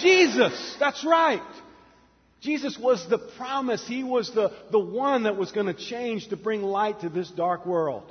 Jesus. 0.00 0.76
That's 0.78 1.04
right. 1.04 1.42
Jesus 2.40 2.78
was 2.78 3.08
the 3.08 3.18
promise. 3.18 3.86
He 3.86 4.04
was 4.04 4.32
the, 4.32 4.52
the 4.70 4.78
one 4.78 5.24
that 5.24 5.36
was 5.36 5.52
going 5.52 5.66
to 5.66 5.74
change 5.74 6.28
to 6.28 6.36
bring 6.36 6.62
light 6.62 7.00
to 7.00 7.08
this 7.08 7.30
dark 7.30 7.66
world. 7.66 8.04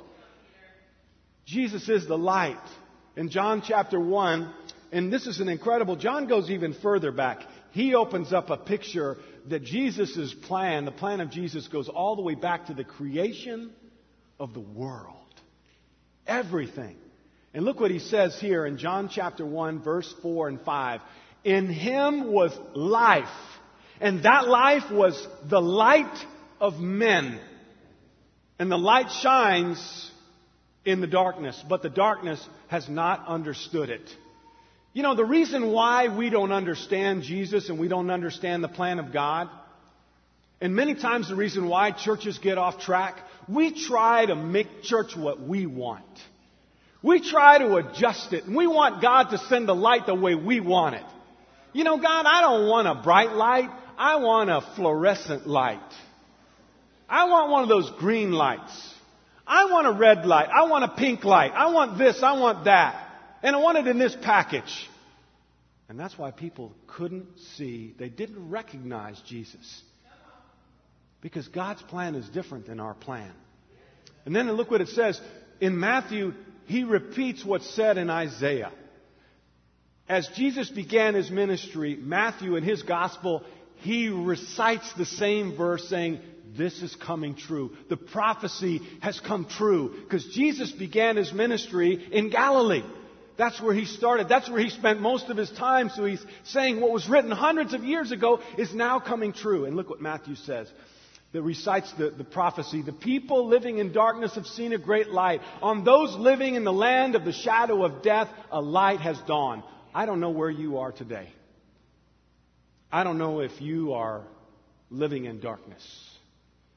Jesus 1.46 1.88
is 1.88 2.06
the 2.06 2.16
light. 2.16 2.56
In 3.16 3.28
John 3.28 3.62
chapter 3.66 4.00
1, 4.00 4.52
and 4.90 5.12
this 5.12 5.26
is 5.26 5.40
an 5.40 5.48
incredible, 5.48 5.96
John 5.96 6.26
goes 6.28 6.50
even 6.50 6.72
further 6.72 7.12
back 7.12 7.40
he 7.72 7.94
opens 7.94 8.32
up 8.32 8.50
a 8.50 8.56
picture 8.56 9.16
that 9.48 9.64
Jesus' 9.64 10.34
plan, 10.34 10.84
the 10.84 10.92
plan 10.92 11.20
of 11.20 11.30
Jesus, 11.30 11.68
goes 11.68 11.88
all 11.88 12.16
the 12.16 12.22
way 12.22 12.34
back 12.34 12.66
to 12.66 12.74
the 12.74 12.84
creation 12.84 13.72
of 14.38 14.54
the 14.54 14.60
world. 14.60 15.16
Everything. 16.26 16.96
And 17.54 17.64
look 17.64 17.80
what 17.80 17.90
he 17.90 17.98
says 17.98 18.38
here 18.40 18.66
in 18.66 18.78
John 18.78 19.08
chapter 19.08 19.44
1, 19.44 19.82
verse 19.82 20.12
4 20.22 20.48
and 20.48 20.60
5. 20.60 21.00
In 21.44 21.68
him 21.68 22.30
was 22.32 22.56
life, 22.74 23.24
and 24.00 24.22
that 24.22 24.48
life 24.48 24.90
was 24.90 25.26
the 25.48 25.60
light 25.60 26.26
of 26.60 26.78
men. 26.78 27.40
And 28.58 28.70
the 28.70 28.78
light 28.78 29.10
shines 29.10 30.10
in 30.84 31.00
the 31.00 31.06
darkness, 31.06 31.62
but 31.68 31.82
the 31.82 31.90
darkness 31.90 32.46
has 32.68 32.88
not 32.88 33.26
understood 33.26 33.90
it. 33.90 34.08
You 34.94 35.02
know, 35.02 35.14
the 35.14 35.24
reason 35.24 35.72
why 35.72 36.14
we 36.14 36.28
don't 36.28 36.52
understand 36.52 37.22
Jesus 37.22 37.70
and 37.70 37.78
we 37.78 37.88
don't 37.88 38.10
understand 38.10 38.62
the 38.62 38.68
plan 38.68 38.98
of 38.98 39.12
God, 39.12 39.48
and 40.60 40.76
many 40.76 40.94
times 40.94 41.28
the 41.28 41.34
reason 41.34 41.68
why 41.68 41.92
churches 41.92 42.38
get 42.38 42.58
off 42.58 42.78
track, 42.78 43.16
we 43.48 43.72
try 43.72 44.26
to 44.26 44.36
make 44.36 44.82
church 44.82 45.16
what 45.16 45.40
we 45.40 45.66
want. 45.66 46.04
We 47.02 47.20
try 47.20 47.58
to 47.58 47.76
adjust 47.76 48.32
it, 48.32 48.44
and 48.44 48.54
we 48.54 48.66
want 48.66 49.02
God 49.02 49.30
to 49.30 49.38
send 49.38 49.66
the 49.66 49.74
light 49.74 50.06
the 50.06 50.14
way 50.14 50.34
we 50.34 50.60
want 50.60 50.94
it. 50.94 51.04
You 51.72 51.84
know, 51.84 51.96
God, 51.96 52.26
I 52.26 52.42
don't 52.42 52.68
want 52.68 52.86
a 52.86 52.94
bright 53.02 53.32
light. 53.32 53.70
I 53.98 54.16
want 54.16 54.50
a 54.50 54.60
fluorescent 54.76 55.46
light. 55.46 55.80
I 57.08 57.24
want 57.28 57.50
one 57.50 57.62
of 57.62 57.68
those 57.68 57.90
green 57.98 58.30
lights. 58.30 58.94
I 59.46 59.64
want 59.64 59.86
a 59.86 59.92
red 59.92 60.26
light. 60.26 60.48
I 60.48 60.64
want 60.64 60.84
a 60.84 60.88
pink 60.88 61.24
light. 61.24 61.52
I 61.52 61.72
want 61.72 61.98
this. 61.98 62.22
I 62.22 62.38
want 62.38 62.66
that. 62.66 63.01
And 63.42 63.56
I 63.56 63.58
want 63.58 63.78
it 63.78 63.86
in 63.86 63.98
this 63.98 64.16
package. 64.22 64.88
And 65.88 65.98
that's 65.98 66.16
why 66.16 66.30
people 66.30 66.72
couldn't 66.86 67.26
see, 67.56 67.94
they 67.98 68.08
didn't 68.08 68.50
recognize 68.50 69.20
Jesus. 69.26 69.82
Because 71.20 71.48
God's 71.48 71.82
plan 71.82 72.14
is 72.14 72.28
different 72.28 72.66
than 72.66 72.80
our 72.80 72.94
plan. 72.94 73.32
And 74.24 74.34
then 74.34 74.50
look 74.52 74.70
what 74.70 74.80
it 74.80 74.88
says. 74.88 75.20
In 75.60 75.78
Matthew, 75.78 76.34
he 76.66 76.84
repeats 76.84 77.44
what's 77.44 77.68
said 77.74 77.98
in 77.98 78.10
Isaiah. 78.10 78.72
As 80.08 80.28
Jesus 80.28 80.68
began 80.70 81.14
his 81.14 81.30
ministry, 81.30 81.96
Matthew 82.00 82.56
in 82.56 82.64
his 82.64 82.82
gospel, 82.82 83.44
he 83.76 84.08
recites 84.08 84.92
the 84.94 85.06
same 85.06 85.56
verse 85.56 85.88
saying, 85.88 86.20
This 86.56 86.82
is 86.82 86.94
coming 86.96 87.34
true. 87.34 87.76
The 87.88 87.96
prophecy 87.96 88.80
has 89.00 89.18
come 89.20 89.46
true. 89.46 89.94
Because 90.02 90.26
Jesus 90.26 90.72
began 90.72 91.16
his 91.16 91.32
ministry 91.32 92.08
in 92.12 92.30
Galilee. 92.30 92.82
That's 93.36 93.60
where 93.60 93.74
he 93.74 93.86
started. 93.86 94.28
That's 94.28 94.48
where 94.50 94.60
he 94.60 94.70
spent 94.70 95.00
most 95.00 95.30
of 95.30 95.36
his 95.36 95.50
time. 95.50 95.90
So 95.90 96.04
he's 96.04 96.24
saying 96.44 96.80
what 96.80 96.92
was 96.92 97.08
written 97.08 97.30
hundreds 97.30 97.72
of 97.72 97.84
years 97.84 98.12
ago 98.12 98.40
is 98.58 98.74
now 98.74 99.00
coming 99.00 99.32
true. 99.32 99.64
And 99.64 99.74
look 99.76 99.88
what 99.88 100.00
Matthew 100.00 100.34
says. 100.34 100.70
That 101.32 101.40
recites 101.40 101.90
the, 101.94 102.10
the 102.10 102.24
prophecy. 102.24 102.82
The 102.82 102.92
people 102.92 103.48
living 103.48 103.78
in 103.78 103.92
darkness 103.92 104.34
have 104.34 104.44
seen 104.44 104.74
a 104.74 104.78
great 104.78 105.08
light. 105.08 105.40
On 105.62 105.82
those 105.82 106.14
living 106.14 106.56
in 106.56 106.64
the 106.64 106.72
land 106.72 107.14
of 107.14 107.24
the 107.24 107.32
shadow 107.32 107.84
of 107.84 108.02
death, 108.02 108.28
a 108.50 108.60
light 108.60 109.00
has 109.00 109.18
dawned. 109.26 109.62
I 109.94 110.04
don't 110.04 110.20
know 110.20 110.28
where 110.28 110.50
you 110.50 110.78
are 110.78 110.92
today. 110.92 111.30
I 112.92 113.02
don't 113.02 113.16
know 113.16 113.40
if 113.40 113.62
you 113.62 113.94
are 113.94 114.24
living 114.90 115.24
in 115.24 115.40
darkness. 115.40 115.82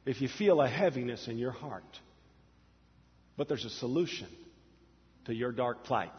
If 0.06 0.22
you 0.22 0.30
feel 0.30 0.62
a 0.62 0.70
heaviness 0.70 1.28
in 1.28 1.38
your 1.38 1.52
heart. 1.52 1.84
But 3.36 3.50
there's 3.50 3.66
a 3.66 3.70
solution 3.70 4.30
to 5.26 5.34
your 5.34 5.52
dark 5.52 5.84
plight. 5.84 6.14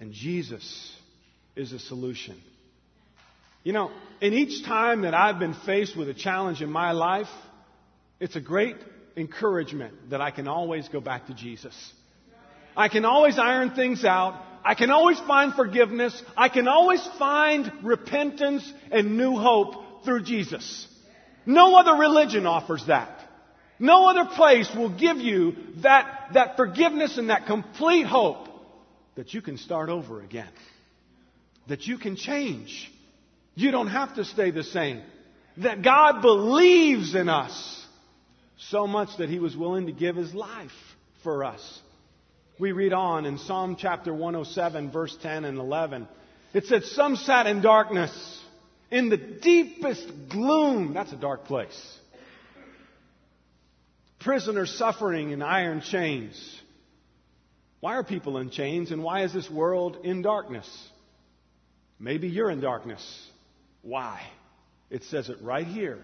And 0.00 0.12
Jesus 0.12 0.96
is 1.54 1.72
a 1.72 1.78
solution. 1.78 2.40
You 3.62 3.74
know, 3.74 3.90
in 4.22 4.32
each 4.32 4.64
time 4.64 5.02
that 5.02 5.12
I've 5.12 5.38
been 5.38 5.54
faced 5.66 5.96
with 5.96 6.08
a 6.08 6.14
challenge 6.14 6.62
in 6.62 6.72
my 6.72 6.92
life, 6.92 7.28
it's 8.18 8.34
a 8.34 8.40
great 8.40 8.76
encouragement 9.16 10.10
that 10.10 10.22
I 10.22 10.30
can 10.30 10.48
always 10.48 10.88
go 10.88 11.00
back 11.00 11.26
to 11.26 11.34
Jesus. 11.34 11.74
I 12.74 12.88
can 12.88 13.04
always 13.04 13.38
iron 13.38 13.72
things 13.72 14.04
out. 14.04 14.42
I 14.64 14.74
can 14.74 14.90
always 14.90 15.18
find 15.20 15.52
forgiveness. 15.54 16.22
I 16.36 16.48
can 16.48 16.66
always 16.66 17.06
find 17.18 17.70
repentance 17.82 18.70
and 18.90 19.18
new 19.18 19.36
hope 19.36 20.04
through 20.04 20.22
Jesus. 20.22 20.86
No 21.44 21.76
other 21.76 21.94
religion 21.94 22.46
offers 22.46 22.86
that. 22.86 23.18
No 23.78 24.08
other 24.08 24.30
place 24.34 24.70
will 24.74 24.96
give 24.96 25.18
you 25.18 25.56
that, 25.82 26.30
that 26.34 26.56
forgiveness 26.56 27.18
and 27.18 27.28
that 27.28 27.46
complete 27.46 28.06
hope 28.06 28.48
that 29.20 29.34
you 29.34 29.42
can 29.42 29.58
start 29.58 29.90
over 29.90 30.22
again, 30.22 30.48
that 31.68 31.86
you 31.86 31.98
can 31.98 32.16
change. 32.16 32.90
You 33.54 33.70
don't 33.70 33.88
have 33.88 34.14
to 34.14 34.24
stay 34.24 34.50
the 34.50 34.64
same. 34.64 35.02
That 35.58 35.82
God 35.82 36.22
believes 36.22 37.14
in 37.14 37.28
us 37.28 37.86
so 38.56 38.86
much 38.86 39.10
that 39.18 39.28
He 39.28 39.38
was 39.38 39.54
willing 39.54 39.88
to 39.88 39.92
give 39.92 40.16
His 40.16 40.32
life 40.32 40.70
for 41.22 41.44
us. 41.44 41.80
We 42.58 42.72
read 42.72 42.94
on 42.94 43.26
in 43.26 43.36
Psalm 43.36 43.76
chapter 43.78 44.10
107, 44.10 44.90
verse 44.90 45.14
10 45.20 45.44
and 45.44 45.58
11. 45.58 46.08
It 46.54 46.64
said, 46.64 46.84
Some 46.84 47.16
sat 47.16 47.46
in 47.46 47.60
darkness, 47.60 48.42
in 48.90 49.10
the 49.10 49.18
deepest 49.18 50.30
gloom. 50.30 50.94
That's 50.94 51.12
a 51.12 51.16
dark 51.16 51.44
place. 51.44 51.98
Prisoners 54.18 54.74
suffering 54.78 55.32
in 55.32 55.42
iron 55.42 55.82
chains. 55.82 56.59
Why 57.80 57.96
are 57.96 58.04
people 58.04 58.38
in 58.38 58.50
chains 58.50 58.90
and 58.90 59.02
why 59.02 59.24
is 59.24 59.32
this 59.32 59.50
world 59.50 59.98
in 60.04 60.22
darkness? 60.22 60.68
Maybe 61.98 62.28
you're 62.28 62.50
in 62.50 62.60
darkness. 62.60 63.02
Why? 63.82 64.20
It 64.90 65.04
says 65.04 65.28
it 65.28 65.38
right 65.42 65.66
here. 65.66 65.98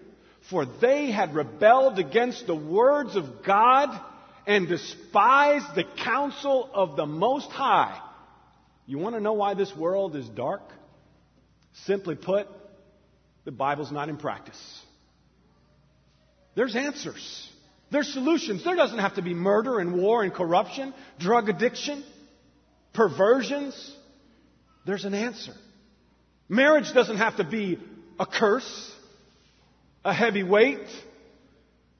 For 0.50 0.64
they 0.64 1.10
had 1.10 1.34
rebelled 1.34 1.98
against 1.98 2.46
the 2.46 2.54
words 2.54 3.16
of 3.16 3.44
God 3.44 4.00
and 4.46 4.68
despised 4.68 5.74
the 5.74 5.84
counsel 6.04 6.70
of 6.72 6.96
the 6.96 7.06
Most 7.06 7.50
High. 7.50 8.00
You 8.86 8.98
want 8.98 9.16
to 9.16 9.20
know 9.20 9.32
why 9.32 9.54
this 9.54 9.74
world 9.74 10.14
is 10.14 10.28
dark? 10.28 10.62
Simply 11.84 12.14
put, 12.14 12.46
the 13.44 13.50
Bible's 13.50 13.90
not 13.90 14.08
in 14.08 14.16
practice. 14.16 14.82
There's 16.54 16.76
answers. 16.76 17.50
There's 17.90 18.12
solutions. 18.12 18.64
There 18.64 18.76
doesn't 18.76 18.98
have 18.98 19.14
to 19.14 19.22
be 19.22 19.34
murder 19.34 19.78
and 19.78 19.94
war 19.94 20.22
and 20.22 20.32
corruption, 20.32 20.92
drug 21.18 21.48
addiction, 21.48 22.04
perversions. 22.92 23.96
There's 24.84 25.04
an 25.04 25.14
answer. 25.14 25.52
Marriage 26.48 26.92
doesn't 26.92 27.18
have 27.18 27.36
to 27.36 27.44
be 27.44 27.78
a 28.18 28.26
curse, 28.26 28.92
a 30.04 30.12
heavy 30.12 30.42
weight, 30.42 30.86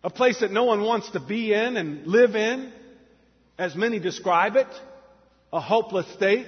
a 0.02 0.10
place 0.10 0.40
that 0.40 0.52
no 0.52 0.64
one 0.64 0.82
wants 0.82 1.10
to 1.10 1.20
be 1.20 1.52
in 1.52 1.76
and 1.76 2.06
live 2.06 2.36
in, 2.36 2.72
as 3.58 3.74
many 3.74 3.98
describe 3.98 4.56
it, 4.56 4.68
a 5.52 5.60
hopeless 5.60 6.06
state. 6.14 6.46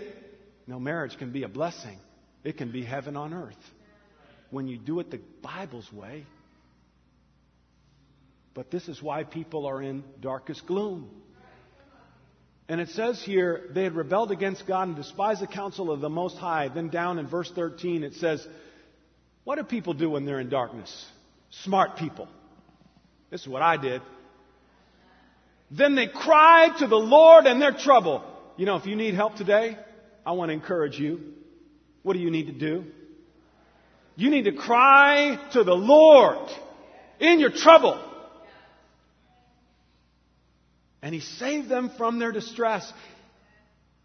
No, 0.66 0.78
marriage 0.78 1.16
can 1.18 1.32
be 1.32 1.42
a 1.44 1.48
blessing. 1.48 1.98
It 2.44 2.56
can 2.56 2.70
be 2.70 2.84
heaven 2.84 3.16
on 3.16 3.34
earth 3.34 3.56
when 4.50 4.68
you 4.68 4.78
do 4.78 5.00
it 5.00 5.10
the 5.10 5.20
Bible's 5.42 5.92
way. 5.92 6.24
But 8.58 8.72
this 8.72 8.88
is 8.88 9.00
why 9.00 9.22
people 9.22 9.66
are 9.66 9.80
in 9.80 10.02
darkest 10.20 10.66
gloom. 10.66 11.08
And 12.68 12.80
it 12.80 12.88
says 12.88 13.22
here, 13.22 13.68
they 13.70 13.84
had 13.84 13.94
rebelled 13.94 14.32
against 14.32 14.66
God 14.66 14.88
and 14.88 14.96
despised 14.96 15.40
the 15.40 15.46
counsel 15.46 15.92
of 15.92 16.00
the 16.00 16.08
Most 16.08 16.38
High. 16.38 16.66
Then 16.66 16.88
down 16.88 17.20
in 17.20 17.28
verse 17.28 17.48
13, 17.54 18.02
it 18.02 18.14
says, 18.14 18.44
What 19.44 19.58
do 19.58 19.62
people 19.62 19.94
do 19.94 20.10
when 20.10 20.24
they're 20.24 20.40
in 20.40 20.48
darkness? 20.48 21.06
Smart 21.50 21.98
people. 21.98 22.26
This 23.30 23.42
is 23.42 23.46
what 23.46 23.62
I 23.62 23.76
did. 23.76 24.02
Then 25.70 25.94
they 25.94 26.08
cried 26.08 26.78
to 26.78 26.88
the 26.88 26.96
Lord 26.96 27.46
in 27.46 27.60
their 27.60 27.74
trouble. 27.74 28.24
You 28.56 28.66
know, 28.66 28.74
if 28.74 28.86
you 28.86 28.96
need 28.96 29.14
help 29.14 29.36
today, 29.36 29.78
I 30.26 30.32
want 30.32 30.48
to 30.48 30.52
encourage 30.52 30.98
you. 30.98 31.32
What 32.02 32.14
do 32.14 32.18
you 32.18 32.32
need 32.32 32.48
to 32.48 32.52
do? 32.52 32.86
You 34.16 34.30
need 34.30 34.46
to 34.46 34.52
cry 34.52 35.38
to 35.52 35.62
the 35.62 35.76
Lord 35.76 36.50
in 37.20 37.38
your 37.38 37.52
trouble. 37.52 38.06
And 41.02 41.14
He 41.14 41.20
saved 41.20 41.68
them 41.68 41.90
from 41.96 42.18
their 42.18 42.32
distress. 42.32 42.92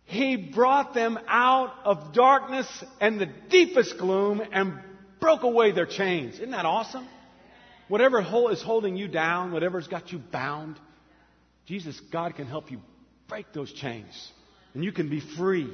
He 0.05 0.35
brought 0.35 0.93
them 0.93 1.17
out 1.27 1.73
of 1.85 2.13
darkness 2.13 2.67
and 2.99 3.19
the 3.19 3.29
deepest 3.49 3.97
gloom 3.97 4.41
and 4.51 4.79
broke 5.19 5.43
away 5.43 5.71
their 5.71 5.85
chains. 5.85 6.35
Isn't 6.35 6.51
that 6.51 6.65
awesome? 6.65 7.07
Whatever 7.87 8.21
is 8.51 8.61
holding 8.61 8.95
you 8.95 9.07
down, 9.07 9.51
whatever's 9.51 9.87
got 9.87 10.11
you 10.11 10.19
bound, 10.19 10.77
Jesus, 11.65 11.99
God 12.11 12.35
can 12.35 12.47
help 12.47 12.71
you 12.71 12.79
break 13.29 13.53
those 13.53 13.71
chains. 13.71 14.31
And 14.73 14.83
you 14.83 14.91
can 14.91 15.09
be 15.09 15.21
free. 15.21 15.69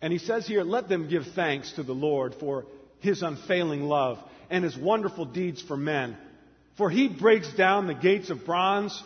And 0.00 0.12
he 0.12 0.18
says 0.18 0.46
here, 0.46 0.62
let 0.62 0.88
them 0.88 1.08
give 1.08 1.24
thanks 1.34 1.72
to 1.72 1.82
the 1.82 1.94
Lord 1.94 2.34
for 2.38 2.66
his 3.00 3.22
unfailing 3.22 3.82
love 3.82 4.18
and 4.50 4.62
his 4.62 4.76
wonderful 4.76 5.24
deeds 5.24 5.62
for 5.62 5.76
men. 5.76 6.16
For 6.76 6.90
he 6.90 7.08
breaks 7.08 7.52
down 7.54 7.86
the 7.86 7.94
gates 7.94 8.30
of 8.30 8.44
bronze 8.44 9.02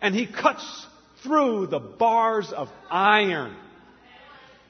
and 0.00 0.14
he 0.14 0.26
cuts 0.26 0.86
through 1.22 1.66
the 1.66 1.80
bars 1.80 2.52
of 2.52 2.68
iron. 2.90 3.54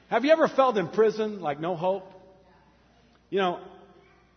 Have 0.09 0.25
you 0.25 0.31
ever 0.31 0.47
felt 0.47 0.77
in 0.77 0.87
prison 0.87 1.41
like 1.41 1.59
no 1.59 1.75
hope? 1.75 2.11
You 3.29 3.39
know, 3.39 3.59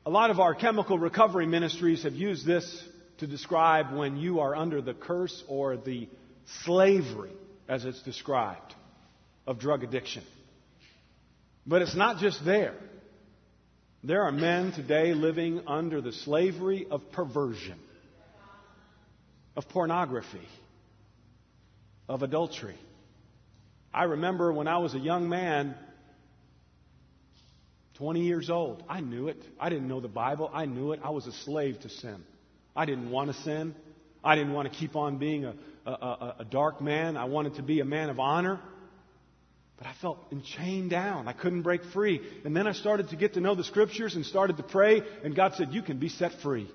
a 0.05 0.11
lot 0.11 0.31
of 0.31 0.39
our 0.39 0.55
chemical 0.55 0.99
recovery 0.99 1.47
ministries 1.47 2.03
have 2.03 2.15
used 2.15 2.45
this 2.47 2.85
to 3.19 3.27
describe 3.27 3.95
when 3.95 4.17
you 4.17 4.41
are 4.41 4.55
under 4.55 4.83
the 4.83 4.95
curse 4.95 5.43
or 5.49 5.77
the 5.77 6.09
slavery, 6.65 7.33
as 7.69 7.85
it's 7.85 8.03
described, 8.03 8.75
of 9.47 9.59
drug 9.59 9.85
addiction. 9.85 10.25
But 11.67 11.83
it's 11.83 11.95
not 11.95 12.19
just 12.19 12.45
there. 12.45 12.75
There 14.05 14.25
are 14.25 14.33
men 14.33 14.73
today 14.73 15.15
living 15.15 15.63
under 15.69 16.01
the 16.01 16.13
slavery 16.13 16.87
of 16.91 17.13
perversion, 17.13 17.79
of 19.57 19.69
pornography, 19.69 20.49
of 22.09 22.23
adultery. 22.23 22.77
I 23.93 24.05
remember 24.05 24.53
when 24.53 24.69
I 24.69 24.79
was 24.79 24.95
a 24.95 24.99
young 24.99 25.29
man, 25.29 25.75
20 27.95 28.23
years 28.23 28.51
old, 28.51 28.83
I 28.89 29.01
knew 29.01 29.29
it. 29.29 29.43
I 29.61 29.69
didn't 29.69 29.89
know 29.89 30.01
the 30.01 30.09
Bible. 30.09 30.51
I 30.53 30.65
knew 30.65 30.93
it. 30.93 31.01
I 31.05 31.11
was 31.11 31.27
a 31.27 31.33
slave 31.33 31.81
to 31.81 31.89
sin. 31.89 32.25
I 32.75 32.87
didn't 32.87 33.11
want 33.11 33.35
to 33.35 33.43
sin. 33.43 33.75
I 34.25 34.35
didn't 34.35 34.53
want 34.53 34.73
to 34.73 34.79
keep 34.79 34.97
on 34.97 35.19
being 35.19 35.45
a, 35.45 35.55
a, 35.85 35.91
a, 35.91 36.37
a 36.41 36.45
dark 36.45 36.81
man. 36.81 37.17
I 37.17 37.25
wanted 37.25 37.57
to 37.57 37.63
be 37.63 37.81
a 37.81 37.85
man 37.85 38.09
of 38.09 38.19
honor. 38.19 38.61
But 39.77 39.87
I 39.87 39.95
felt 40.01 40.19
chained 40.57 40.91
down. 40.91 41.27
I 41.29 41.33
couldn't 41.33 41.63
break 41.63 41.85
free. 41.93 42.21
And 42.45 42.57
then 42.57 42.67
I 42.67 42.73
started 42.73 43.09
to 43.11 43.17
get 43.17 43.35
to 43.35 43.41
know 43.41 43.55
the 43.55 43.65
scriptures 43.65 44.15
and 44.15 44.25
started 44.25 44.57
to 44.59 44.63
pray, 44.63 45.03
and 45.25 45.35
God 45.35 45.55
said, 45.57 45.73
You 45.73 45.83
can 45.83 45.99
be 45.99 46.09
set 46.09 46.33
free. 46.41 46.71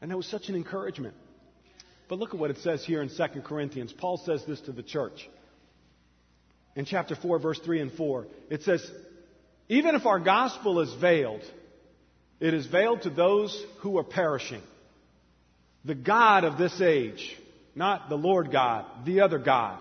And 0.00 0.10
that 0.10 0.16
was 0.16 0.26
such 0.26 0.48
an 0.48 0.54
encouragement. 0.54 1.14
But 2.08 2.18
look 2.18 2.34
at 2.34 2.40
what 2.40 2.50
it 2.50 2.58
says 2.58 2.84
here 2.84 3.02
in 3.02 3.08
2 3.08 3.40
Corinthians. 3.42 3.92
Paul 3.92 4.18
says 4.18 4.44
this 4.46 4.60
to 4.62 4.72
the 4.72 4.82
church. 4.82 5.28
In 6.76 6.84
chapter 6.84 7.14
4, 7.14 7.38
verse 7.38 7.60
3 7.60 7.80
and 7.80 7.92
4, 7.92 8.26
it 8.50 8.62
says, 8.62 8.84
Even 9.68 9.94
if 9.94 10.06
our 10.06 10.18
gospel 10.18 10.80
is 10.80 10.92
veiled, 10.94 11.42
it 12.40 12.52
is 12.52 12.66
veiled 12.66 13.02
to 13.02 13.10
those 13.10 13.64
who 13.80 13.96
are 13.98 14.04
perishing. 14.04 14.60
The 15.84 15.94
God 15.94 16.44
of 16.44 16.58
this 16.58 16.80
age, 16.80 17.36
not 17.74 18.08
the 18.08 18.16
Lord 18.16 18.50
God, 18.50 18.86
the 19.04 19.20
other 19.20 19.38
God 19.38 19.80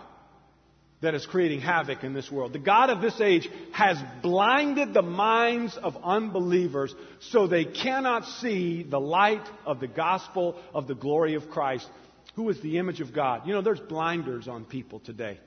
that 1.04 1.16
is 1.16 1.26
creating 1.26 1.60
havoc 1.60 2.06
in 2.06 2.14
this 2.14 2.32
world. 2.32 2.54
The 2.54 2.60
God 2.60 2.90
of 2.90 3.02
this 3.02 3.20
age 3.20 3.50
has 3.74 3.98
blinded 4.22 4.94
the 4.94 5.02
minds 5.02 5.76
of 5.76 5.98
unbelievers 6.02 6.96
so 7.20 7.46
they 7.46 7.66
cannot 7.66 8.24
see 8.26 8.84
the 8.84 9.02
light 9.02 9.46
of 9.66 9.82
the 9.82 9.88
gospel 9.88 10.58
of 10.74 10.88
the 10.88 10.96
glory 10.96 11.36
of 11.36 11.50
Christ, 11.50 11.86
who 12.36 12.50
is 12.50 12.60
the 12.62 12.78
image 12.78 13.02
of 13.02 13.14
God. 13.14 13.48
You 13.48 13.54
know, 13.54 13.62
there's 13.62 13.80
blinders 13.80 14.48
on 14.48 14.66
people 14.66 15.00
today. 15.00 15.40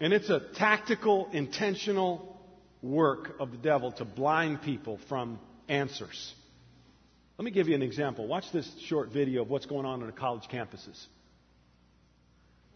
And 0.00 0.12
it's 0.12 0.30
a 0.30 0.40
tactical, 0.56 1.28
intentional 1.32 2.40
work 2.82 3.36
of 3.38 3.52
the 3.52 3.56
devil 3.56 3.92
to 3.92 4.04
blind 4.04 4.62
people 4.62 4.98
from 5.08 5.38
answers. 5.68 6.34
Let 7.38 7.44
me 7.44 7.52
give 7.52 7.68
you 7.68 7.74
an 7.74 7.82
example. 7.82 8.26
Watch 8.26 8.44
this 8.52 8.68
short 8.86 9.12
video 9.12 9.42
of 9.42 9.50
what's 9.50 9.66
going 9.66 9.86
on 9.86 10.00
on 10.00 10.06
the 10.06 10.12
college 10.12 10.44
campuses. 10.52 11.06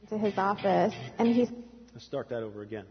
To 0.08 0.18
his 0.18 0.34
office, 0.36 0.94
and 1.18 1.34
he's. 1.34 1.48
Let's 1.92 2.06
start 2.06 2.28
that 2.28 2.42
over 2.42 2.62
again 2.62 2.84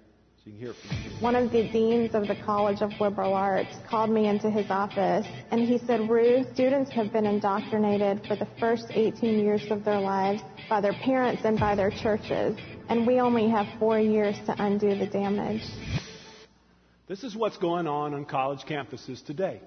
so 0.45 0.51
you 0.51 0.57
can 0.57 0.65
hear 0.65 0.73
from 0.73 1.21
One 1.21 1.35
of 1.35 1.51
the 1.51 1.69
deans 1.69 2.13
of 2.13 2.27
the 2.27 2.35
College 2.45 2.81
of 2.81 2.91
Liberal 2.99 3.33
Arts 3.33 3.75
called 3.89 4.09
me 4.09 4.27
into 4.27 4.49
his 4.49 4.69
office, 4.69 5.25
and 5.51 5.61
he 5.61 5.79
said, 5.79 6.09
Ruth, 6.09 6.47
students 6.53 6.91
have 6.91 7.11
been 7.11 7.25
indoctrinated 7.25 8.25
for 8.27 8.35
the 8.35 8.47
first 8.59 8.85
18 8.91 9.39
years 9.39 9.65
of 9.71 9.83
their 9.83 9.99
lives 9.99 10.41
by 10.69 10.81
their 10.81 10.93
parents 11.03 11.41
and 11.45 11.59
by 11.59 11.75
their 11.75 11.89
churches, 11.89 12.57
and 12.89 13.07
we 13.07 13.19
only 13.19 13.49
have 13.49 13.65
four 13.79 13.99
years 13.99 14.35
to 14.45 14.55
undo 14.63 14.95
the 14.95 15.07
damage. 15.07 15.63
This 17.07 17.23
is 17.23 17.35
what's 17.35 17.57
going 17.57 17.87
on 17.87 18.13
on 18.13 18.25
college 18.25 18.61
campuses 18.67 19.23
today. 19.25 19.61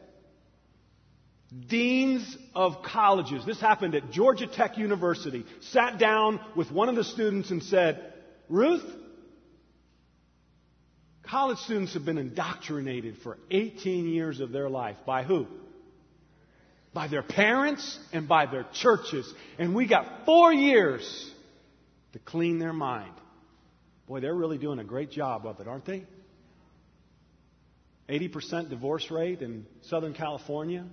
Deans 1.69 2.37
of 2.55 2.83
colleges, 2.83 3.45
this 3.47 3.61
happened 3.61 3.95
at 3.95 4.11
Georgia 4.11 4.47
Tech 4.47 4.77
University, 4.77 5.47
sat 5.61 5.99
down 5.99 6.41
with 6.57 6.71
one 6.71 6.89
of 6.89 6.95
the 6.95 7.05
students 7.05 7.51
and 7.51 7.63
said, 7.63 8.13
Ruth, 8.49 8.85
college 11.31 11.59
students 11.59 11.95
have 11.95 12.05
been 12.05 12.19
indoctrinated 12.19 13.17
for 13.23 13.39
18 13.51 14.09
years 14.09 14.41
of 14.41 14.53
their 14.53 14.69
life. 14.69 14.97
By 15.07 15.23
who? 15.23 15.47
By 16.95 17.09
their 17.09 17.23
parents 17.23 17.99
and 18.13 18.29
by 18.29 18.47
their 18.47 18.67
churches. 18.75 19.33
And 19.59 19.75
we 19.75 19.87
got 19.87 20.25
four 20.25 20.53
years 20.53 21.31
to 22.13 22.19
clean 22.19 22.59
their 22.59 22.73
mind. 22.73 23.13
Boy, 24.07 24.21
they're 24.21 24.35
really 24.35 24.59
doing 24.59 24.79
a 24.79 24.85
great 24.85 25.11
job 25.11 25.47
of 25.47 25.61
it, 25.61 25.69
aren't 25.69 25.85
they? 25.85 26.05
80% 28.09 28.71
divorce 28.71 29.11
rate 29.11 29.43
in 29.43 29.67
Southern 29.83 30.15
California. 30.15 30.87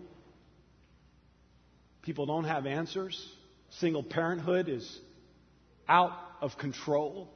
People 2.01 2.25
don't 2.25 2.43
have 2.43 2.65
answers. 2.65 3.17
Single 3.79 4.03
parenthood 4.03 4.67
is 4.67 4.99
out 5.87 6.11
of 6.41 6.57
control. 6.57 7.29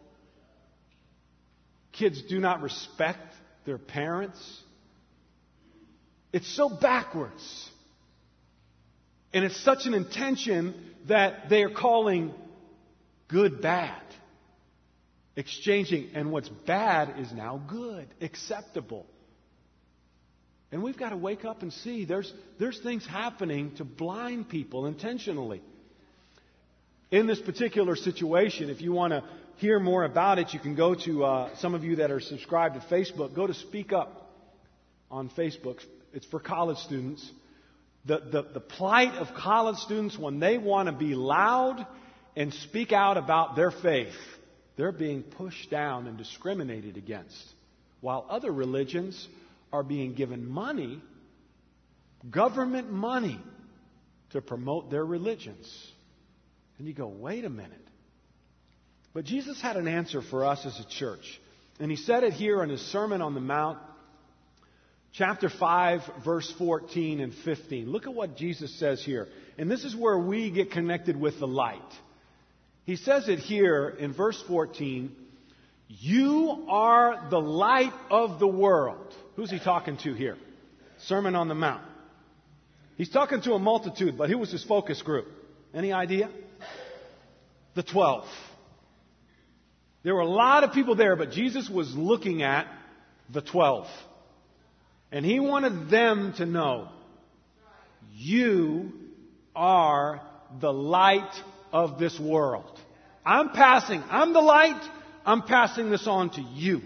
Kids 1.91 2.21
do 2.23 2.39
not 2.39 2.61
respect 2.61 3.33
their 3.65 3.77
parents. 3.77 4.39
It's 6.31 6.47
so 6.55 6.69
backwards. 6.69 7.69
And 9.33 9.45
it's 9.45 9.61
such 9.63 9.85
an 9.85 9.93
intention 9.93 10.73
that 11.07 11.49
they 11.49 11.63
are 11.63 11.69
calling 11.69 12.33
good 13.27 13.61
bad. 13.61 14.01
Exchanging. 15.35 16.09
And 16.13 16.31
what's 16.31 16.49
bad 16.49 17.19
is 17.19 17.31
now 17.31 17.61
good, 17.67 18.07
acceptable. 18.21 19.05
And 20.71 20.83
we've 20.83 20.97
got 20.97 21.09
to 21.09 21.17
wake 21.17 21.45
up 21.45 21.63
and 21.63 21.73
see 21.73 22.05
there's, 22.05 22.31
there's 22.59 22.79
things 22.79 23.05
happening 23.05 23.75
to 23.75 23.83
blind 23.83 24.49
people 24.49 24.85
intentionally. 24.85 25.61
In 27.11 27.25
this 27.25 27.39
particular 27.39 27.95
situation, 27.95 28.69
if 28.69 28.81
you 28.81 28.91
want 28.91 29.13
to 29.13 29.23
hear 29.59 29.79
more 29.79 30.05
about 30.05 30.39
it, 30.39 30.53
you 30.53 30.59
can 30.59 30.75
go 30.75 30.95
to 30.95 31.25
uh, 31.25 31.55
some 31.57 31.75
of 31.75 31.83
you 31.83 31.97
that 31.97 32.11
are 32.11 32.21
subscribed 32.21 32.75
to 32.75 32.81
Facebook, 32.93 33.35
go 33.35 33.45
to 33.45 33.53
Speak 33.53 33.91
Up 33.91 34.31
on 35.11 35.29
Facebook. 35.29 35.77
It's 36.13 36.25
for 36.27 36.39
college 36.39 36.77
students. 36.77 37.29
The, 38.05 38.19
the, 38.19 38.41
the 38.53 38.59
plight 38.61 39.15
of 39.15 39.35
college 39.35 39.77
students 39.79 40.17
when 40.17 40.39
they 40.39 40.57
want 40.57 40.87
to 40.87 40.93
be 40.93 41.13
loud 41.13 41.85
and 42.37 42.53
speak 42.53 42.93
out 42.93 43.17
about 43.17 43.57
their 43.57 43.71
faith, 43.71 44.15
they're 44.77 44.93
being 44.93 45.23
pushed 45.23 45.69
down 45.69 46.07
and 46.07 46.17
discriminated 46.17 46.95
against. 46.95 47.37
While 47.99 48.25
other 48.29 48.51
religions 48.51 49.27
are 49.73 49.83
being 49.83 50.13
given 50.13 50.49
money, 50.49 51.01
government 52.31 52.89
money, 52.89 53.41
to 54.31 54.41
promote 54.41 54.89
their 54.89 55.05
religions. 55.05 55.67
And 56.77 56.87
you 56.87 56.93
go, 56.93 57.07
wait 57.07 57.43
a 57.43 57.49
minute. 57.49 57.88
But 59.13 59.25
Jesus 59.25 59.61
had 59.61 59.75
an 59.77 59.87
answer 59.87 60.21
for 60.21 60.45
us 60.45 60.65
as 60.65 60.79
a 60.79 60.87
church. 60.87 61.39
And 61.79 61.89
he 61.89 61.97
said 61.97 62.23
it 62.23 62.33
here 62.33 62.61
in 62.63 62.69
his 62.69 62.81
Sermon 62.91 63.21
on 63.21 63.33
the 63.33 63.39
Mount, 63.39 63.79
chapter 65.13 65.49
5, 65.49 66.01
verse 66.23 66.51
14 66.57 67.19
and 67.19 67.33
15. 67.33 67.89
Look 67.89 68.05
at 68.05 68.13
what 68.13 68.37
Jesus 68.37 68.77
says 68.79 69.03
here. 69.03 69.27
And 69.57 69.69
this 69.69 69.83
is 69.83 69.95
where 69.95 70.17
we 70.17 70.51
get 70.51 70.71
connected 70.71 71.19
with 71.19 71.39
the 71.39 71.47
light. 71.47 71.81
He 72.85 72.95
says 72.95 73.29
it 73.29 73.39
here 73.39 73.89
in 73.89 74.13
verse 74.13 74.41
14 74.47 75.15
You 75.87 76.65
are 76.67 77.29
the 77.29 77.39
light 77.39 77.93
of 78.09 78.39
the 78.39 78.47
world. 78.47 79.13
Who's 79.35 79.51
he 79.51 79.59
talking 79.59 79.97
to 80.03 80.13
here? 80.13 80.37
Sermon 81.03 81.35
on 81.35 81.47
the 81.47 81.55
Mount. 81.55 81.83
He's 82.97 83.09
talking 83.09 83.41
to 83.43 83.53
a 83.53 83.59
multitude, 83.59 84.17
but 84.17 84.29
who 84.29 84.37
was 84.37 84.51
his 84.51 84.63
focus 84.63 85.01
group? 85.01 85.27
Any 85.73 85.93
idea? 85.93 86.29
The 87.75 87.83
twelve. 87.83 88.25
There 90.03 90.15
were 90.15 90.21
a 90.21 90.27
lot 90.27 90.63
of 90.63 90.73
people 90.73 90.95
there, 90.95 91.15
but 91.15 91.31
Jesus 91.31 91.69
was 91.69 91.93
looking 91.95 92.41
at 92.41 92.67
the 93.31 93.41
twelve. 93.41 93.87
And 95.11 95.25
he 95.25 95.39
wanted 95.39 95.89
them 95.89 96.33
to 96.37 96.45
know 96.45 96.89
you 98.13 98.91
are 99.55 100.21
the 100.61 100.71
light 100.71 101.31
of 101.73 101.99
this 101.99 102.19
world. 102.19 102.79
I'm 103.25 103.49
passing, 103.49 104.01
I'm 104.09 104.33
the 104.33 104.41
light, 104.41 104.81
I'm 105.25 105.41
passing 105.41 105.89
this 105.89 106.07
on 106.07 106.29
to 106.31 106.41
you. 106.41 106.81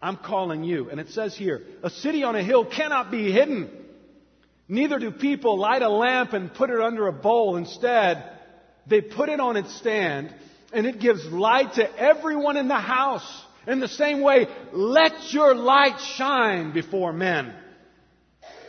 I'm 0.00 0.16
calling 0.16 0.62
you. 0.62 0.90
And 0.90 1.00
it 1.00 1.08
says 1.08 1.36
here, 1.36 1.62
a 1.82 1.90
city 1.90 2.22
on 2.22 2.36
a 2.36 2.42
hill 2.42 2.64
cannot 2.64 3.10
be 3.10 3.32
hidden. 3.32 3.70
Neither 4.68 4.98
do 4.98 5.10
people 5.10 5.58
light 5.58 5.82
a 5.82 5.88
lamp 5.88 6.34
and 6.34 6.52
put 6.52 6.70
it 6.70 6.80
under 6.80 7.08
a 7.08 7.12
bowl. 7.12 7.56
Instead, 7.56 8.22
they 8.86 9.00
put 9.00 9.28
it 9.28 9.40
on 9.40 9.56
its 9.56 9.74
stand 9.78 10.34
and 10.72 10.86
it 10.86 11.00
gives 11.00 11.24
light 11.26 11.74
to 11.74 12.00
everyone 12.00 12.56
in 12.56 12.68
the 12.68 12.74
house. 12.74 13.44
In 13.66 13.80
the 13.80 13.88
same 13.88 14.22
way, 14.22 14.46
let 14.72 15.32
your 15.32 15.54
light 15.54 16.00
shine 16.16 16.72
before 16.72 17.12
men 17.12 17.54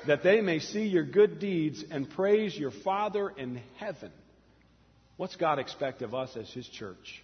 that 0.07 0.23
they 0.23 0.41
may 0.41 0.59
see 0.59 0.83
your 0.83 1.03
good 1.03 1.39
deeds 1.39 1.83
and 1.91 2.09
praise 2.09 2.57
your 2.57 2.71
Father 2.71 3.29
in 3.29 3.61
heaven. 3.77 4.11
What's 5.17 5.35
God 5.35 5.59
expect 5.59 6.01
of 6.01 6.15
us 6.15 6.35
as 6.37 6.51
His 6.51 6.67
church? 6.67 7.23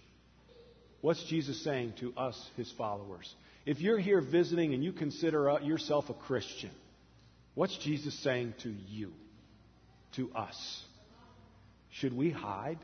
What's 1.00 1.24
Jesus 1.24 1.62
saying 1.64 1.94
to 2.00 2.12
us, 2.16 2.40
His 2.56 2.70
followers? 2.72 3.32
If 3.64 3.80
you're 3.80 3.98
here 3.98 4.20
visiting 4.20 4.74
and 4.74 4.84
you 4.84 4.92
consider 4.92 5.50
uh, 5.50 5.60
yourself 5.60 6.10
a 6.10 6.14
Christian, 6.14 6.70
what's 7.54 7.76
Jesus 7.78 8.16
saying 8.22 8.54
to 8.62 8.72
you, 8.88 9.12
to 10.16 10.30
us? 10.34 10.84
Should 11.90 12.16
we 12.16 12.30
hide? 12.30 12.78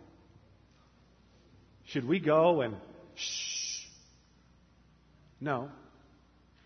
Should 1.93 2.09
we 2.09 2.21
go 2.21 2.63
and 2.63 2.75
shh? 3.17 3.85
No. 5.41 5.69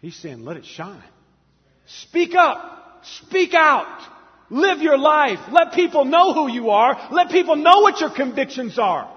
He's 0.01 0.15
saying, 0.15 0.45
let 0.45 0.57
it 0.57 0.65
shine. 0.65 1.03
Speak 1.87 2.35
up. 2.37 3.03
Speak 3.25 3.53
out. 3.53 4.03
Live 4.51 4.79
your 4.79 4.99
life. 4.99 5.41
Let 5.51 5.73
people 5.73 6.05
know 6.05 6.33
who 6.33 6.49
you 6.49 6.71
are. 6.71 7.09
Let 7.11 7.31
people 7.31 7.57
know 7.57 7.81
what 7.81 8.01
your 8.01 8.11
convictions 8.11 8.79
are. 8.79 9.13